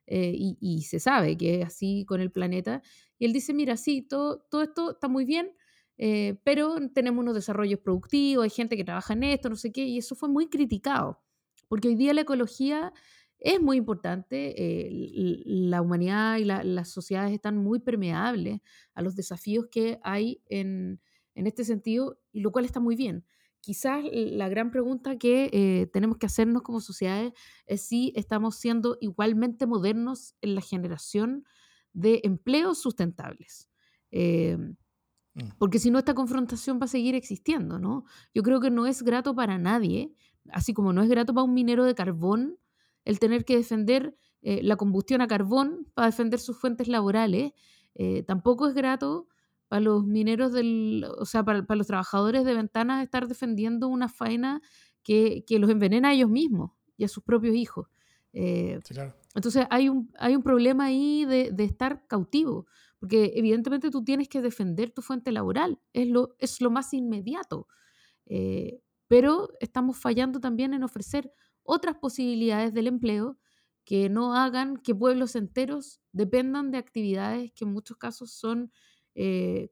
eh, 0.07 0.33
y, 0.35 0.81
se 0.83 0.99
sabe 0.99 1.37
que 1.37 1.61
es 1.61 1.67
así 1.67 2.05
con 2.05 2.21
el 2.21 2.31
planeta. 2.31 2.81
Y 3.17 3.25
él 3.25 3.33
dice, 3.33 3.53
mira, 3.53 3.77
sí, 3.77 4.01
todo, 4.01 4.39
todo 4.49 4.63
esto 4.63 4.91
está 4.91 5.07
muy 5.07 5.25
bien, 5.25 5.51
eh, 5.97 6.37
pero 6.43 6.75
tenemos 6.93 7.21
unos 7.21 7.35
desarrollos 7.35 7.79
productivos, 7.79 8.43
hay 8.43 8.49
gente 8.49 8.75
que 8.75 8.83
trabaja 8.83 9.13
en 9.13 9.23
esto, 9.23 9.49
no 9.49 9.55
sé 9.55 9.71
qué, 9.71 9.85
y 9.85 9.97
eso 9.99 10.15
fue 10.15 10.29
muy 10.29 10.49
criticado, 10.49 11.21
porque 11.67 11.87
hoy 11.89 11.95
día 11.95 12.13
la 12.13 12.21
ecología 12.21 12.91
es 13.37 13.61
muy 13.61 13.77
importante, 13.77 14.55
la 15.45 15.81
humanidad 15.81 16.37
y 16.37 16.45
las 16.45 16.89
sociedades 16.89 17.33
están 17.33 17.57
muy 17.57 17.79
permeables 17.79 18.61
a 18.93 19.01
los 19.01 19.15
desafíos 19.15 19.67
que 19.71 19.99
hay 20.03 20.41
en 20.47 21.01
en 21.35 21.47
este 21.47 21.63
sentido, 21.63 22.19
y 22.31 22.41
lo 22.41 22.51
cual 22.51 22.65
está 22.65 22.79
muy 22.79 22.95
bien. 22.95 23.25
Quizás 23.61 24.03
la 24.11 24.49
gran 24.49 24.71
pregunta 24.71 25.17
que 25.19 25.49
eh, 25.53 25.87
tenemos 25.93 26.17
que 26.17 26.25
hacernos 26.25 26.63
como 26.63 26.81
sociedades 26.81 27.33
es 27.67 27.83
si 27.83 28.11
estamos 28.15 28.55
siendo 28.55 28.97
igualmente 29.01 29.67
modernos 29.67 30.33
en 30.41 30.55
la 30.55 30.61
generación 30.61 31.45
de 31.93 32.21
empleos 32.23 32.79
sustentables. 32.79 33.69
Eh, 34.09 34.57
mm. 35.35 35.49
porque 35.59 35.77
si 35.77 35.91
no, 35.91 35.99
esta 35.99 36.15
confrontación 36.15 36.79
va 36.81 36.85
a 36.85 36.87
seguir 36.87 37.13
existiendo, 37.13 37.77
¿no? 37.77 38.05
Yo 38.33 38.41
creo 38.41 38.59
que 38.59 38.71
no 38.71 38.87
es 38.87 39.03
grato 39.03 39.35
para 39.35 39.59
nadie, 39.59 40.11
así 40.49 40.73
como 40.73 40.91
no 40.91 41.03
es 41.03 41.09
grato 41.09 41.33
para 41.35 41.43
un 41.43 41.53
minero 41.53 41.85
de 41.85 41.93
carbón 41.93 42.57
el 43.05 43.19
tener 43.19 43.45
que 43.45 43.57
defender 43.57 44.17
eh, 44.41 44.61
la 44.63 44.75
combustión 44.75 45.21
a 45.21 45.27
carbón 45.27 45.87
para 45.93 46.07
defender 46.07 46.39
sus 46.39 46.57
fuentes 46.57 46.87
laborales, 46.87 47.53
tampoco 48.25 48.69
es 48.69 48.73
grato 48.73 49.27
para 49.71 49.79
los 49.79 50.05
mineros 50.05 50.51
del, 50.51 51.05
o 51.17 51.25
sea, 51.25 51.45
para, 51.45 51.63
los 51.77 51.87
trabajadores 51.87 52.43
de 52.43 52.53
ventanas 52.53 53.01
estar 53.01 53.29
defendiendo 53.29 53.87
una 53.87 54.09
faena 54.09 54.61
que, 55.01 55.45
los 55.47 55.69
envenena 55.69 56.09
a 56.09 56.13
ellos 56.13 56.29
mismos 56.29 56.71
y 56.97 57.05
a 57.05 57.07
sus 57.07 57.23
propios 57.23 57.55
hijos. 57.55 57.87
Eh, 58.33 58.81
entonces 59.33 59.65
hay 59.69 59.87
un, 59.87 60.11
hay 60.19 60.35
un 60.35 60.43
problema 60.43 60.83
ahí 60.83 61.23
de, 61.23 61.63
estar 61.63 62.05
cautivo, 62.07 62.65
porque 62.99 63.31
evidentemente 63.35 63.89
tú 63.91 64.03
tienes 64.03 64.27
que 64.27 64.41
defender 64.41 64.91
tu 64.91 65.01
fuente 65.01 65.31
laboral, 65.31 65.79
es 65.93 66.09
lo, 66.09 66.35
es 66.37 66.59
lo 66.59 66.69
más 66.69 66.93
inmediato, 66.93 67.69
eh, 68.25 68.81
pero 69.07 69.51
estamos 69.61 69.97
fallando 69.97 70.41
también 70.41 70.73
en 70.73 70.83
ofrecer 70.83 71.31
otras 71.63 71.95
posibilidades 71.95 72.73
del 72.73 72.87
empleo 72.87 73.37
que 73.85 74.09
no 74.09 74.35
hagan 74.35 74.75
que 74.75 74.93
pueblos 74.93 75.37
enteros 75.37 76.01
dependan 76.11 76.71
de 76.71 76.77
actividades 76.77 77.53
que 77.53 77.63
en 77.63 77.71
muchos 77.71 77.95
casos 77.95 78.33
son 78.33 78.69
eh, 79.15 79.69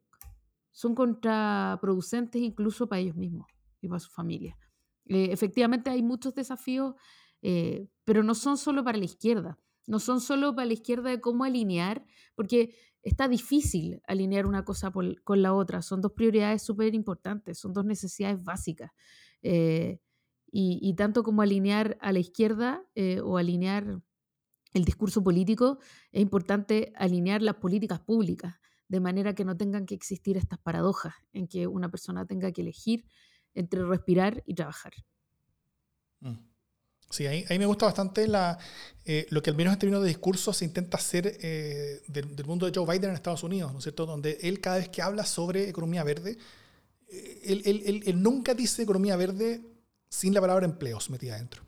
son 0.71 0.95
contraproducentes 0.95 2.41
incluso 2.41 2.87
para 2.87 3.01
ellos 3.01 3.15
mismos 3.15 3.47
y 3.81 3.87
para 3.87 3.99
su 3.99 4.09
familia. 4.09 4.57
Eh, 5.05 5.29
efectivamente 5.31 5.89
hay 5.89 6.03
muchos 6.03 6.35
desafíos, 6.35 6.95
eh, 7.41 7.87
pero 8.05 8.23
no 8.23 8.35
son 8.35 8.57
solo 8.57 8.83
para 8.83 8.97
la 8.97 9.05
izquierda, 9.05 9.59
no 9.87 9.99
son 9.99 10.21
solo 10.21 10.55
para 10.55 10.67
la 10.67 10.73
izquierda 10.73 11.09
de 11.09 11.19
cómo 11.19 11.43
alinear, 11.43 12.05
porque 12.35 12.75
está 13.01 13.27
difícil 13.27 14.01
alinear 14.07 14.45
una 14.45 14.63
cosa 14.63 14.91
con 14.91 15.41
la 15.41 15.53
otra, 15.53 15.81
son 15.81 16.01
dos 16.01 16.11
prioridades 16.11 16.61
súper 16.61 16.93
importantes, 16.93 17.57
son 17.57 17.73
dos 17.73 17.85
necesidades 17.85 18.43
básicas. 18.43 18.91
y, 19.41 19.99
y, 20.51 20.93
tanto 20.95 21.23
como 21.23 21.41
alinear 21.41 21.97
a 22.01 22.11
la 22.11 22.19
izquierda 22.19 22.83
o 23.23 23.37
alinear 23.37 24.01
el 24.73 24.85
discurso 24.85 25.23
político, 25.23 25.79
es 26.11 26.21
importante 26.21 26.91
alinear 26.95 27.41
las 27.41 27.55
políticas 27.55 27.99
públicas 27.99 28.59
de 28.89 28.99
manera 28.99 29.33
que 29.33 29.45
no 29.45 29.55
tengan 29.55 29.85
que 29.85 29.95
existir 29.95 30.35
estas 30.35 30.59
paradojas 30.59 31.13
en 31.31 31.47
que 31.47 31.67
una 31.67 31.89
persona 31.89 32.25
tenga 32.25 32.51
que 32.51 32.61
elegir 32.61 33.05
entre 33.53 33.85
respirar 33.85 34.43
y 34.45 34.55
trabajar. 34.55 34.93
Mm. 36.19 36.49
Sí, 37.09 37.25
ahí, 37.25 37.57
me 37.57 37.65
gusta 37.65 37.87
bastante 37.87 38.27
la, 38.27 38.59
eh, 39.03 39.25
lo 39.31 39.41
que 39.41 39.49
al 39.49 39.55
menos 39.55 39.73
en 39.73 39.79
términos 39.79 40.03
de 40.03 40.09
discurso 40.09 40.53
se 40.53 40.65
intenta 40.65 40.97
hacer 40.97 41.37
eh, 41.41 42.03
del, 42.07 42.45
mundo 42.45 42.67
de 42.67 42.71
Joe 42.75 42.85
Biden 42.85 43.09
en 43.09 43.15
Estados 43.15 43.41
Unidos, 43.43 43.71
¿no 43.71 43.79
es 43.79 43.83
cierto? 43.83 44.05
Donde 44.05 44.37
él 44.41 44.61
cada 44.61 44.77
vez 44.77 44.89
que 44.89 45.01
habla 45.01 45.25
sobre 45.25 45.69
economía 45.69 46.03
verde, 46.03 46.37
eh, 47.07 47.61
él, 47.65 48.03
él, 48.05 48.21
nunca 48.21 48.53
dice 48.53 48.83
economía 48.83 49.15
verde 49.15 49.61
sin 50.07 50.35
la 50.35 50.41
palabra 50.41 50.65
empleos 50.65 51.09
metida 51.09 51.33
adentro. 51.33 51.63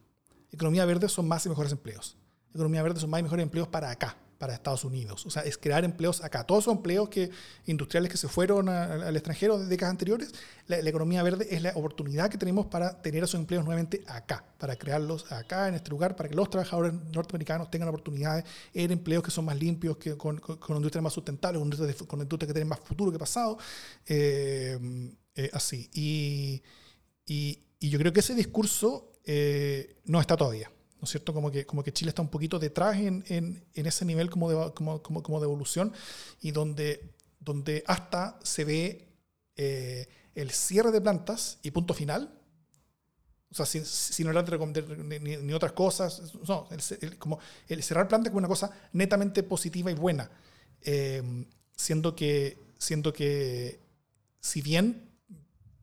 Economía 0.51 0.85
verde 0.85 1.09
son 1.09 1.27
más 1.27 1.43
y 1.47 1.49
mejores 1.49 1.71
empleos. 1.71 2.17
Economía 2.53 2.83
verde 2.83 2.99
son 2.99 3.09
más 3.09 3.21
y 3.21 3.23
mejores 3.23 3.41
empleos 3.41 3.67
para 3.67 3.89
acá, 3.89 4.17
para 4.41 4.55
Estados 4.55 4.83
Unidos. 4.83 5.23
O 5.27 5.29
sea, 5.29 5.43
es 5.43 5.55
crear 5.55 5.85
empleos 5.85 6.23
acá. 6.23 6.43
Todos 6.43 6.63
esos 6.63 6.75
empleos 6.75 7.09
que, 7.09 7.29
industriales 7.67 8.11
que 8.11 8.17
se 8.17 8.27
fueron 8.27 8.69
al 8.69 9.15
extranjero 9.15 9.59
de 9.59 9.67
décadas 9.67 9.91
anteriores, 9.91 10.33
la, 10.65 10.79
economía 10.79 11.21
verde 11.21 11.47
es 11.51 11.61
la 11.61 11.73
oportunidad 11.75 12.27
que 12.27 12.39
tenemos 12.39 12.65
para 12.65 13.03
tener 13.03 13.23
esos 13.23 13.39
empleos 13.39 13.63
nuevamente 13.63 14.03
acá, 14.07 14.43
para 14.57 14.75
crearlos 14.75 15.31
acá, 15.31 15.67
en 15.67 15.75
este 15.75 15.91
lugar, 15.91 16.15
para 16.15 16.27
que 16.27 16.33
los 16.33 16.49
trabajadores 16.49 16.91
norteamericanos 17.13 17.69
tengan 17.69 17.89
oportunidades 17.89 18.43
en 18.73 18.89
empleos 18.89 19.23
que 19.23 19.29
son 19.29 19.45
más 19.45 19.59
limpios, 19.59 19.97
que, 19.97 20.17
con, 20.17 20.39
con, 20.39 20.75
industrias 20.75 21.03
más 21.03 21.13
sustentables, 21.13 21.61
con 22.07 22.19
industrias, 22.19 22.47
que 22.47 22.53
tienen 22.53 22.67
más 22.67 22.79
futuro 22.79 23.11
que 23.11 23.19
pasado. 23.19 23.59
Eh, 24.07 24.79
eh, 25.35 25.49
así. 25.53 25.87
Y, 25.93 26.63
y, 27.27 27.59
yo 27.79 27.99
creo 27.99 28.11
que 28.11 28.21
ese 28.21 28.33
discurso 28.33 29.13
eh, 29.23 29.97
no 30.05 30.19
está 30.19 30.35
todavía. 30.35 30.71
¿No 31.01 31.05
es 31.05 31.09
cierto? 31.09 31.33
Como 31.33 31.49
que, 31.49 31.65
como 31.65 31.83
que 31.83 31.91
Chile 31.91 32.09
está 32.09 32.21
un 32.21 32.29
poquito 32.29 32.59
detrás 32.59 32.95
en, 32.97 33.23
en, 33.27 33.65
en 33.73 33.85
ese 33.87 34.05
nivel 34.05 34.29
como 34.29 34.51
de, 34.51 34.73
como, 34.73 35.01
como, 35.01 35.23
como 35.23 35.39
de 35.39 35.45
evolución 35.45 35.91
y 36.41 36.51
donde, 36.51 37.15
donde 37.39 37.83
hasta 37.87 38.39
se 38.43 38.63
ve 38.63 39.07
eh, 39.55 40.07
el 40.35 40.51
cierre 40.51 40.91
de 40.91 41.01
plantas 41.01 41.57
y 41.63 41.71
punto 41.71 41.95
final. 41.95 42.37
O 43.49 43.55
sea, 43.55 43.65
sin, 43.65 43.83
sin 43.83 44.27
hablar 44.27 44.45
de, 44.47 45.19
ni, 45.19 45.37
ni, 45.37 45.53
otras 45.53 45.71
cosas, 45.71 46.21
no, 46.47 46.69
el, 46.69 47.17
como 47.17 47.39
el 47.67 47.81
cerrar 47.81 48.07
plantas 48.07 48.29
como 48.29 48.37
una 48.37 48.47
cosa 48.47 48.69
netamente 48.93 49.41
positiva 49.41 49.89
y 49.91 49.95
buena, 49.95 50.29
eh, 50.83 51.45
siendo, 51.75 52.15
que, 52.15 52.57
siendo 52.77 53.11
que 53.11 53.79
si 54.39 54.61
bien 54.61 55.10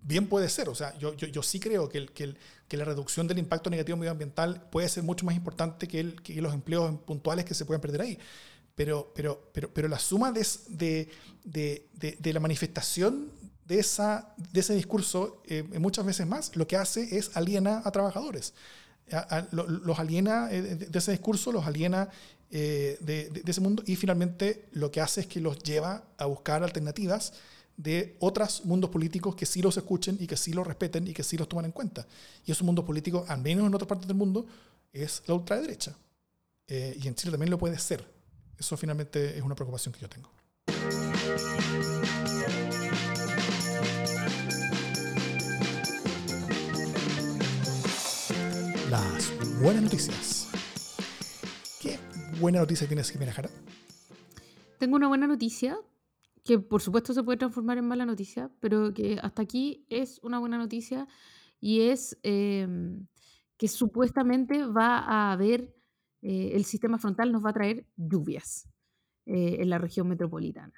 bien 0.09 0.27
puede 0.27 0.49
ser. 0.49 0.69
O 0.71 0.75
sea, 0.75 0.97
yo, 0.99 1.15
yo, 1.15 1.29
yo 1.29 1.43
sí 1.43 1.61
creo 1.61 1.89
que, 1.89 1.99
el, 1.99 2.13
que, 2.13 2.25
el, 2.25 2.39
que, 2.67 2.77
la 2.79 2.85
reducción 2.85 3.29
del 3.29 3.39
impacto 3.39 3.69
negativo 3.69 3.99
medioambiental 3.99 4.69
puede 4.71 4.89
ser 4.89 5.05
mucho 5.05 5.27
más 5.27 5.37
importante 5.37 5.87
que, 5.87 6.01
el, 6.01 6.23
que 6.23 6.41
los 6.41 6.55
empleos 6.55 6.99
puntuales 7.01 7.45
que 7.45 7.55
se 7.55 7.67
pueden 7.67 7.83
perder 7.83 8.01
ahí. 8.01 8.19
Pero, 8.75 9.13
pero, 9.15 9.51
pero, 9.53 9.73
pero 9.73 9.87
la 9.87 9.99
suma 9.99 10.33
de, 10.33 10.47
de, 11.45 11.89
de, 11.93 12.17
de 12.19 12.33
la 12.33 12.41
manifestación 12.41 13.31
de, 13.67 13.81
esa, 13.81 14.35
de 14.39 14.61
ese 14.61 14.75
discurso, 14.75 15.43
eh, 15.47 15.63
muchas 15.79 16.07
veces 16.07 16.27
más, 16.27 16.57
lo 16.57 16.67
que 16.67 16.77
hace 16.77 17.19
es 17.19 17.37
aliena 17.37 17.83
a 17.85 17.91
trabajadores. 17.91 18.55
los 19.51 19.99
aliena 19.99 20.49
eh, 20.51 20.63
de 20.63 20.99
ese 20.99 21.11
discurso, 21.11 21.53
los 21.53 21.67
aliena 21.67 22.09
eh, 22.51 22.97
de, 23.01 23.29
de, 23.29 23.51
ese 23.51 23.61
mundo 23.61 23.83
y 23.85 23.97
finalmente 23.97 24.69
lo 24.73 24.91
que 24.91 25.03
hace 25.03 25.21
es 25.21 25.27
que 25.27 25.41
los 25.41 25.59
lleva 25.59 26.05
a 26.17 26.25
buscar 26.25 26.63
alternativas 26.63 27.35
de 27.79 28.17
otros 28.19 28.67
mundos 28.67 28.91
políticos 28.91 29.35
que 29.35 29.47
sí 29.47 29.63
los 29.63 29.77
escuchen 29.77 30.19
y 30.21 30.27
que 30.27 30.37
sí 30.37 30.53
los 30.53 30.67
respeten 30.67 31.07
y 31.09 31.15
que 31.15 31.23
sí 31.23 31.39
los 31.39 31.49
toman 31.49 31.65
en 31.65 31.73
cuenta. 31.73 32.07
Y 32.45 32.53
esos 32.53 32.65
mundos 32.65 32.85
políticos, 32.85 33.25
al 33.31 33.41
menos 33.41 33.67
en 33.67 33.75
otras 33.75 33.89
partes 33.89 34.07
del 34.07 34.17
mundo, 34.17 34.45
es 34.93 35.23
la 35.27 35.35
ultraderecha. 35.35 35.97
Eh, 36.67 36.99
y 37.01 37.09
en 37.09 37.15
Chile 37.15 37.31
también 37.31 37.51
lo 37.51 37.59
puede 37.59 37.79
ser. 37.79 38.05
Eso 38.59 38.77
finalmente 38.77 39.39
es 39.39 39.43
una 39.43 39.55
preocupación 39.55 39.95
que 39.95 40.01
yo 40.01 40.09
tengo. 40.09 40.29
las 48.91 49.61
buenas 49.61 49.83
noticias. 49.83 50.49
¿Qué 51.81 51.99
buena 52.41 52.61
noticia 52.61 52.87
tienes, 52.87 53.11
Jimena 53.11 53.33
Jara? 53.33 53.51
Tengo 54.79 54.97
una 54.97 55.09
buena 55.09 55.27
noticia 55.27 55.79
que 56.49 56.59
por 56.59 56.81
supuesto 56.81 57.13
se 57.13 57.23
puede 57.23 57.37
transformar 57.37 57.77
en 57.77 57.87
mala 57.87 58.07
noticia, 58.07 58.51
pero 58.59 58.95
que 58.95 59.19
hasta 59.23 59.43
aquí 59.43 59.85
es 59.91 60.19
una 60.23 60.39
buena 60.39 60.57
noticia 60.57 61.07
y 61.61 61.83
es 61.83 62.19
em, 62.23 63.07
que 63.59 63.69
supuestamente 63.69 64.65
va 64.65 64.97
a 64.97 65.33
haber, 65.33 65.77
eh, 66.23 66.53
el 66.55 66.65
sistema 66.65 66.97
frontal 66.97 67.33
nos 67.33 67.45
va 67.45 67.51
a 67.51 67.53
traer 67.53 67.87
lluvias 67.99 68.67
eh, 69.27 69.59
en 69.61 69.69
la 69.69 69.77
región 69.77 70.09
metropolitana. 70.09 70.73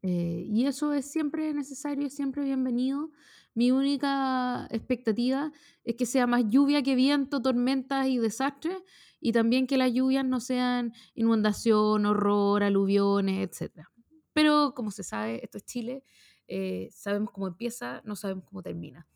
Eh, 0.00 0.46
y 0.48 0.64
eso 0.64 0.94
es 0.94 1.04
siempre 1.04 1.52
necesario, 1.52 2.06
es 2.06 2.14
siempre 2.14 2.42
bienvenido. 2.42 3.10
Mi 3.52 3.72
única 3.72 4.68
expectativa 4.70 5.52
es 5.84 5.96
que 5.96 6.06
sea 6.06 6.26
más 6.26 6.44
lluvia 6.48 6.82
que 6.82 6.94
viento, 6.94 7.42
tormentas 7.42 8.06
y 8.06 8.16
desastres, 8.16 8.78
y 9.20 9.32
también 9.32 9.66
que 9.66 9.76
las 9.76 9.92
lluvias 9.92 10.24
no 10.24 10.40
sean 10.40 10.94
inundación, 11.14 12.06
horror, 12.06 12.62
aluviones, 12.62 13.60
etc. 13.60 13.89
Pero 14.32 14.74
como 14.74 14.90
se 14.90 15.02
sabe, 15.02 15.42
esto 15.42 15.58
es 15.58 15.64
Chile, 15.64 16.04
eh, 16.48 16.88
sabemos 16.92 17.30
cómo 17.30 17.46
empieza, 17.46 18.02
no 18.04 18.16
sabemos 18.16 18.44
cómo 18.44 18.62
termina. 18.62 19.06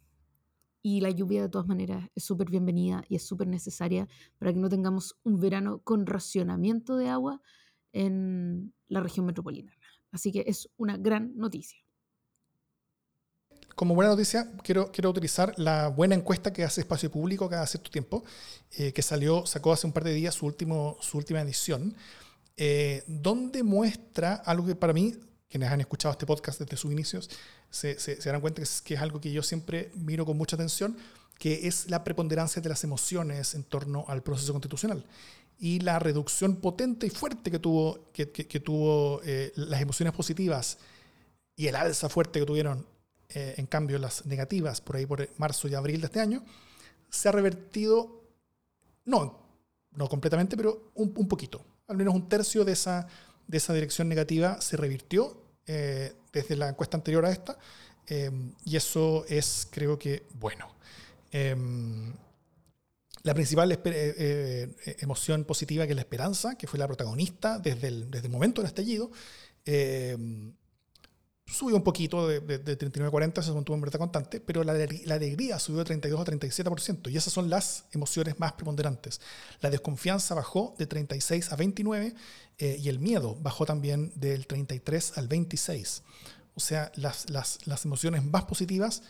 Y 0.82 1.00
la 1.00 1.10
lluvia 1.10 1.42
de 1.42 1.48
todas 1.48 1.66
maneras 1.66 2.10
es 2.14 2.24
súper 2.24 2.50
bienvenida 2.50 3.04
y 3.08 3.16
es 3.16 3.26
súper 3.26 3.48
necesaria 3.48 4.06
para 4.38 4.52
que 4.52 4.58
no 4.58 4.68
tengamos 4.68 5.18
un 5.24 5.40
verano 5.40 5.80
con 5.82 6.06
racionamiento 6.06 6.96
de 6.96 7.08
agua 7.08 7.40
en 7.92 8.74
la 8.88 9.00
región 9.00 9.26
metropolitana. 9.26 9.78
Así 10.12 10.30
que 10.30 10.44
es 10.46 10.68
una 10.76 10.96
gran 10.96 11.36
noticia. 11.36 11.78
Como 13.74 13.96
buena 13.96 14.10
noticia, 14.10 14.52
quiero, 14.62 14.92
quiero 14.92 15.10
utilizar 15.10 15.52
la 15.56 15.88
buena 15.88 16.14
encuesta 16.14 16.52
que 16.52 16.62
hace 16.62 16.82
Espacio 16.82 17.10
Público 17.10 17.48
cada 17.48 17.66
cierto 17.66 17.90
tiempo, 17.90 18.22
eh, 18.72 18.92
que 18.92 19.02
salió, 19.02 19.46
sacó 19.46 19.72
hace 19.72 19.88
un 19.88 19.92
par 19.92 20.04
de 20.04 20.12
días 20.12 20.36
su, 20.36 20.46
último, 20.46 20.96
su 21.00 21.18
última 21.18 21.40
edición, 21.40 21.96
eh, 22.56 23.02
donde 23.06 23.62
muestra 23.62 24.34
algo 24.34 24.66
que 24.66 24.74
para 24.74 24.92
mí, 24.92 25.14
quienes 25.48 25.70
han 25.70 25.80
escuchado 25.80 26.12
este 26.12 26.26
podcast 26.26 26.60
desde 26.60 26.76
sus 26.76 26.92
inicios, 26.92 27.30
se, 27.70 27.98
se, 27.98 28.16
darán 28.16 28.40
cuenta 28.40 28.58
que 28.58 28.64
es, 28.64 28.82
que 28.82 28.94
es 28.94 29.00
algo 29.00 29.20
que 29.20 29.32
yo 29.32 29.42
siempre 29.42 29.90
miro 29.94 30.24
con 30.24 30.36
mucha 30.36 30.56
atención, 30.56 30.96
que 31.38 31.66
es 31.66 31.90
la 31.90 32.04
preponderancia 32.04 32.62
de 32.62 32.68
las 32.68 32.84
emociones 32.84 33.54
en 33.54 33.64
torno 33.64 34.04
al 34.08 34.22
proceso 34.22 34.52
constitucional 34.52 35.04
y 35.58 35.80
la 35.80 35.98
reducción 35.98 36.56
potente 36.56 37.06
y 37.06 37.10
fuerte 37.10 37.50
que 37.50 37.58
tuvo, 37.58 38.10
que, 38.12 38.30
que, 38.30 38.60
tuvo 38.60 39.20
eh, 39.24 39.52
las 39.56 39.80
emociones 39.80 40.14
positivas 40.14 40.78
y 41.56 41.68
el 41.68 41.76
alza 41.76 42.08
fuerte 42.08 42.40
que 42.40 42.46
tuvieron, 42.46 42.86
eh, 43.28 43.54
en 43.56 43.66
cambio, 43.66 43.98
las 43.98 44.26
negativas 44.26 44.80
por 44.80 44.96
ahí 44.96 45.06
por 45.06 45.28
marzo 45.38 45.68
y 45.68 45.74
abril 45.74 46.00
de 46.00 46.06
este 46.06 46.20
año, 46.20 46.44
se 47.08 47.28
ha 47.28 47.32
revertido, 47.32 48.24
no, 49.04 49.38
no 49.92 50.08
completamente, 50.08 50.56
pero 50.56 50.90
un, 50.94 51.12
un 51.16 51.28
poquito. 51.28 51.64
Al 51.88 51.96
menos 51.96 52.14
un 52.14 52.28
tercio 52.28 52.64
de 52.64 52.72
esa, 52.72 53.06
de 53.46 53.56
esa 53.56 53.74
dirección 53.74 54.08
negativa 54.08 54.60
se 54.60 54.76
revirtió 54.76 55.42
eh, 55.66 56.14
desde 56.32 56.56
la 56.56 56.68
encuesta 56.68 56.96
anterior 56.96 57.24
a 57.24 57.30
esta, 57.30 57.58
y 58.64 58.76
eso 58.76 59.24
es, 59.28 59.66
creo 59.70 59.98
que, 59.98 60.24
bueno. 60.34 60.68
Em, 61.32 62.12
la 63.24 63.32
principal 63.32 63.72
eh, 63.72 63.80
eh, 63.86 64.96
emoción 65.00 65.44
positiva 65.44 65.86
que 65.86 65.92
es 65.92 65.96
la 65.96 66.02
esperanza, 66.02 66.56
que 66.56 66.66
fue 66.66 66.78
la 66.78 66.86
protagonista 66.86 67.58
desde 67.58 67.88
el, 67.88 68.10
desde 68.10 68.26
el 68.26 68.32
momento 68.32 68.60
del 68.60 68.68
estallido, 68.68 69.10
eh, 69.64 70.16
subió 71.46 71.76
un 71.76 71.82
poquito 71.82 72.26
de, 72.26 72.40
de, 72.40 72.76
39 72.76 73.08
a 73.08 73.10
40, 73.10 73.42
se 73.42 73.52
mantuvo 73.52 73.76
en 73.76 73.82
verdad 73.82 73.98
constante, 73.98 74.40
pero 74.40 74.64
la, 74.64 74.72
la, 74.72 75.14
alegría 75.14 75.58
subió 75.58 75.80
de 75.80 75.84
32 75.84 76.20
a 76.20 76.24
37%, 76.24 77.10
y 77.10 77.16
esas 77.16 77.32
son 77.32 77.50
las 77.50 77.84
emociones 77.92 78.38
más 78.40 78.52
preponderantes. 78.52 79.20
La 79.60 79.70
desconfianza 79.70 80.34
bajó 80.34 80.74
de 80.78 80.86
36 80.86 81.52
a 81.52 81.56
29, 81.56 82.14
y 82.58 82.88
el 82.88 83.00
miedo 83.00 83.36
bajó 83.40 83.66
también 83.66 84.12
del 84.14 84.46
33 84.46 85.18
al 85.18 85.28
26. 85.28 86.02
O 86.54 86.60
sea, 86.60 86.92
las, 86.94 87.28
las, 87.28 87.66
las 87.66 87.84
emociones 87.84 88.24
más 88.24 88.44
positivas 88.44 89.02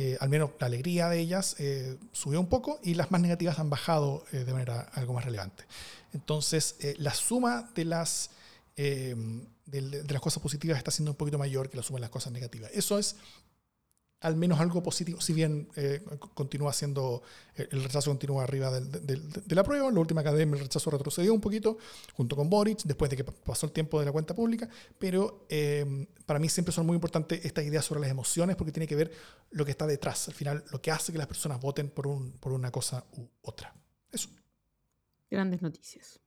eh, 0.00 0.16
al 0.20 0.28
menos 0.28 0.50
la 0.60 0.68
alegría 0.68 1.08
de 1.08 1.18
ellas 1.18 1.56
eh, 1.58 1.98
subió 2.12 2.38
un 2.38 2.46
poco 2.46 2.78
y 2.84 2.94
las 2.94 3.10
más 3.10 3.20
negativas 3.20 3.58
han 3.58 3.68
bajado 3.68 4.24
eh, 4.30 4.44
de 4.44 4.52
manera 4.52 4.82
algo 4.94 5.12
más 5.12 5.24
relevante. 5.24 5.64
Entonces, 6.12 6.76
la 6.98 7.12
suma 7.12 7.68
de 7.74 7.84
las, 7.84 8.30
de, 8.78 9.80
de, 9.80 10.12
las 10.12 10.22
cosas 10.22 10.42
positivas 10.42 10.78
está 10.78 10.90
siendo 10.90 11.12
un 11.12 11.16
poquito 11.16 11.38
mayor 11.38 11.68
que 11.68 11.76
la 11.76 11.82
suma 11.82 11.98
de 11.98 12.02
las 12.02 12.10
cosas 12.10 12.32
negativas. 12.32 12.70
Eso 12.72 12.98
es 12.98 13.16
al 14.20 14.34
menos 14.34 14.58
algo 14.58 14.82
positivo, 14.82 15.20
si 15.20 15.32
bien 15.32 15.68
eh, 15.76 16.02
continúa 16.34 16.72
siendo, 16.72 17.22
eh, 17.56 17.68
el 17.70 17.84
rechazo 17.84 18.10
continúa 18.10 18.42
arriba 18.42 18.70
de 18.80 19.54
la 19.54 19.62
prueba, 19.62 19.88
en 19.88 19.94
la 19.94 20.00
última 20.00 20.22
academia 20.22 20.56
el 20.56 20.62
rechazo 20.62 20.90
retrocedió 20.90 21.32
un 21.32 21.40
poquito 21.40 21.78
junto 22.14 22.34
con 22.34 22.50
Boric, 22.50 22.82
después 22.82 23.10
de 23.10 23.16
que 23.16 23.24
pasó 23.24 23.66
el 23.66 23.72
tiempo 23.72 24.00
de 24.00 24.06
la 24.06 24.12
cuenta 24.12 24.34
pública, 24.34 24.68
pero 24.98 25.46
em, 25.48 26.06
para 26.26 26.40
mí 26.40 26.48
siempre 26.48 26.72
son 26.72 26.86
muy 26.86 26.96
importantes 26.96 27.44
estas 27.44 27.64
ideas 27.64 27.84
sobre 27.84 28.00
las 28.00 28.10
emociones 28.10 28.56
porque 28.56 28.72
tiene 28.72 28.88
que 28.88 28.96
ver 28.96 29.12
lo 29.50 29.64
que 29.64 29.70
está 29.70 29.86
detrás, 29.86 30.26
al 30.26 30.34
final 30.34 30.64
lo 30.72 30.82
que 30.82 30.90
hace 30.90 31.12
que 31.12 31.18
las 31.18 31.28
personas 31.28 31.60
voten 31.60 31.88
por, 31.88 32.08
un, 32.08 32.32
por 32.32 32.52
una 32.52 32.72
cosa 32.72 33.04
u 33.16 33.28
otra. 33.42 33.72
Eso. 34.10 34.30
Grandes 35.30 35.62
noticias. 35.62 36.18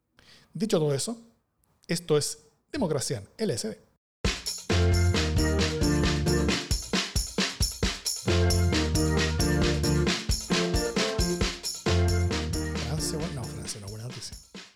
Dicho 0.54 0.80
todo 0.80 0.94
eso, 0.94 1.20
esto 1.88 2.18
es 2.18 2.40
Democracia 2.72 3.24
en 3.38 3.50
LSD. 3.50 3.92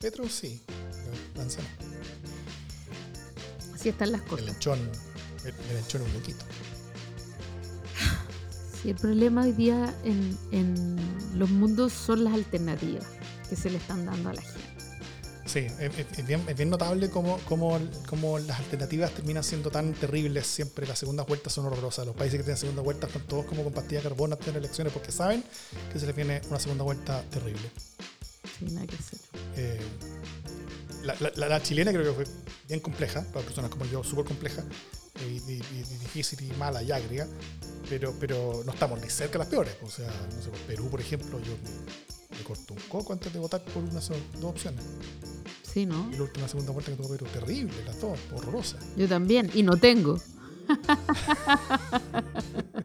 Petro 0.05 0.29
sí, 0.29 0.61
Francia 1.33 1.63
Así 3.73 3.89
están 3.89 4.11
las 4.11 4.21
cosas. 4.21 4.41
El 4.41 4.53
lechón, 4.53 4.79
el, 5.43 5.75
lechón 5.75 6.03
un 6.03 6.11
poquito. 6.11 6.45
Sí, 8.83 8.91
el 8.91 8.95
problema 8.97 9.41
hoy 9.41 9.53
día 9.53 9.91
en, 10.03 10.37
en, 10.51 10.95
los 11.33 11.49
mundos 11.49 11.91
son 11.91 12.23
las 12.23 12.35
alternativas 12.35 13.03
que 13.49 13.55
se 13.55 13.71
le 13.71 13.77
están 13.77 14.05
dando 14.05 14.29
a 14.29 14.33
la 14.35 14.43
gente. 14.43 14.54
Sí, 15.55 15.67
es, 15.79 16.27
bien, 16.27 16.43
es 16.49 16.57
bien, 16.57 16.69
notable 16.69 17.09
cómo, 17.09 17.39
cómo, 17.47 17.79
cómo, 18.09 18.39
las 18.39 18.59
alternativas 18.59 19.11
terminan 19.11 19.41
siendo 19.41 19.71
tan 19.71 19.93
terribles 19.93 20.45
siempre. 20.47 20.85
Las 20.85 20.99
segundas 20.99 21.25
vueltas 21.25 21.53
son 21.53 21.65
horrorosas. 21.65 22.05
Los 22.05 22.13
países 22.13 22.37
que 22.37 22.43
tienen 22.43 22.57
segunda 22.57 22.81
vuelta 22.81 23.07
están 23.07 23.21
todos 23.21 23.45
como 23.45 23.63
con 23.63 23.71
pastilla 23.71 24.01
de 24.01 24.09
carbono 24.09 24.37
en 24.45 24.55
elecciones 24.57 24.91
porque 24.91 25.13
saben 25.13 25.45
que 25.93 25.97
se 25.97 26.07
les 26.07 26.13
viene 26.13 26.41
una 26.49 26.59
segunda 26.59 26.83
vuelta 26.83 27.23
terrible. 27.31 27.71
Sí, 28.59 28.65
nada 28.65 28.85
que 28.85 28.95
hacer. 28.95 29.19
Eh, 29.55 29.79
la, 31.37 31.63
chilena 31.63 31.93
creo 31.93 32.03
que 32.03 32.25
fue 32.25 32.33
bien 32.67 32.81
compleja, 32.81 33.21
para 33.31 33.45
personas 33.45 33.71
como 33.71 33.85
yo, 33.85 34.03
súper 34.03 34.25
compleja, 34.25 34.61
y, 35.25 35.39
difícil 35.39 36.51
y 36.51 36.53
mala 36.57 36.83
y 36.83 36.91
agria, 36.91 37.29
pero, 37.89 38.13
pero 38.19 38.61
no 38.65 38.73
estamos 38.73 38.99
ni 38.99 39.09
cerca 39.09 39.33
de 39.33 39.39
las 39.39 39.47
peores. 39.47 39.77
O 39.83 39.89
sea, 39.89 40.07
no 40.35 40.41
sé, 40.41 40.49
Perú, 40.67 40.89
por 40.89 40.99
ejemplo, 40.99 41.39
yo 41.39 41.53
me, 42.37 42.43
corto 42.43 42.73
un 42.73 42.79
coco 42.89 43.13
antes 43.13 43.33
de 43.33 43.39
votar 43.39 43.63
por 43.65 43.83
una 43.83 43.93
dos 43.93 44.11
opciones. 44.43 44.83
Sí, 45.63 45.85
¿no? 45.85 46.09
Y 46.11 46.15
la 46.15 46.23
última 46.23 46.47
segunda 46.47 46.71
vuelta 46.71 46.91
que 46.91 46.97
tuvo 46.97 47.09
Perú, 47.09 47.25
terrible, 47.33 47.73
las 47.85 47.99
dos, 47.99 48.17
horrorosa. 48.33 48.77
Yo 48.95 49.07
también, 49.07 49.51
y 49.53 49.63
no 49.63 49.77
tengo. 49.77 50.19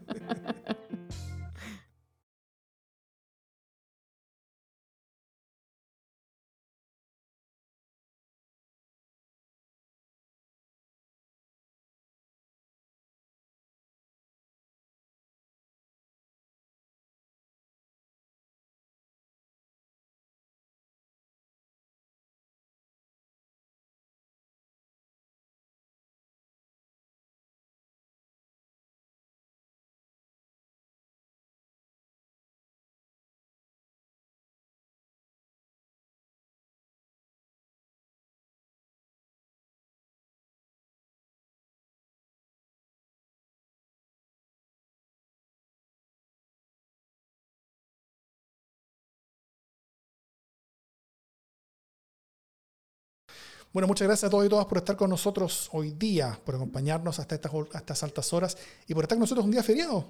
Bueno, 53.73 53.87
muchas 53.87 54.09
gracias 54.09 54.29
a 54.29 54.31
todos 54.31 54.47
y 54.47 54.49
todas 54.49 54.67
por 54.67 54.79
estar 54.79 54.97
con 54.97 55.09
nosotros 55.11 55.69
hoy 55.73 55.93
día, 55.93 56.39
por 56.45 56.57
acompañarnos 56.57 57.21
hasta 57.21 57.37
estas, 57.37 58.03
altas 58.03 58.33
horas 58.33 58.59
y 58.89 58.95
por 58.95 59.05
estar 59.05 59.17
con 59.17 59.21
nosotros 59.21 59.45
un 59.45 59.53
día 59.53 59.63
feriado. 59.63 60.09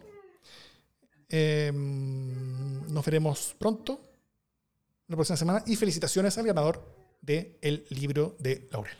Em, 1.29 2.91
nos 2.93 3.05
veremos 3.05 3.55
pronto, 3.59 4.01
la 5.09 5.17
próxima 5.17 5.37
semana, 5.37 5.63
y 5.67 5.77
felicitaciones 5.77 6.39
al 6.39 6.47
ganador 6.47 6.83
del 7.21 7.59
de 7.61 7.87
libro 7.91 8.35
de 8.39 8.67
Laurel. 8.73 8.97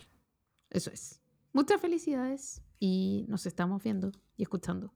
Eso 0.69 0.91
es. 0.91 1.21
Muchas 1.55 1.81
felicidades 1.81 2.61
y 2.79 3.25
nos 3.29 3.47
estamos 3.47 3.83
viendo 3.83 4.13
y 4.37 4.43
escuchando. 4.43 4.93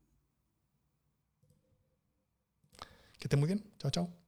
Que 3.19 3.25
estén 3.25 3.41
muy 3.41 3.47
bien. 3.47 3.65
Chao, 3.79 3.91
chao. 3.91 4.24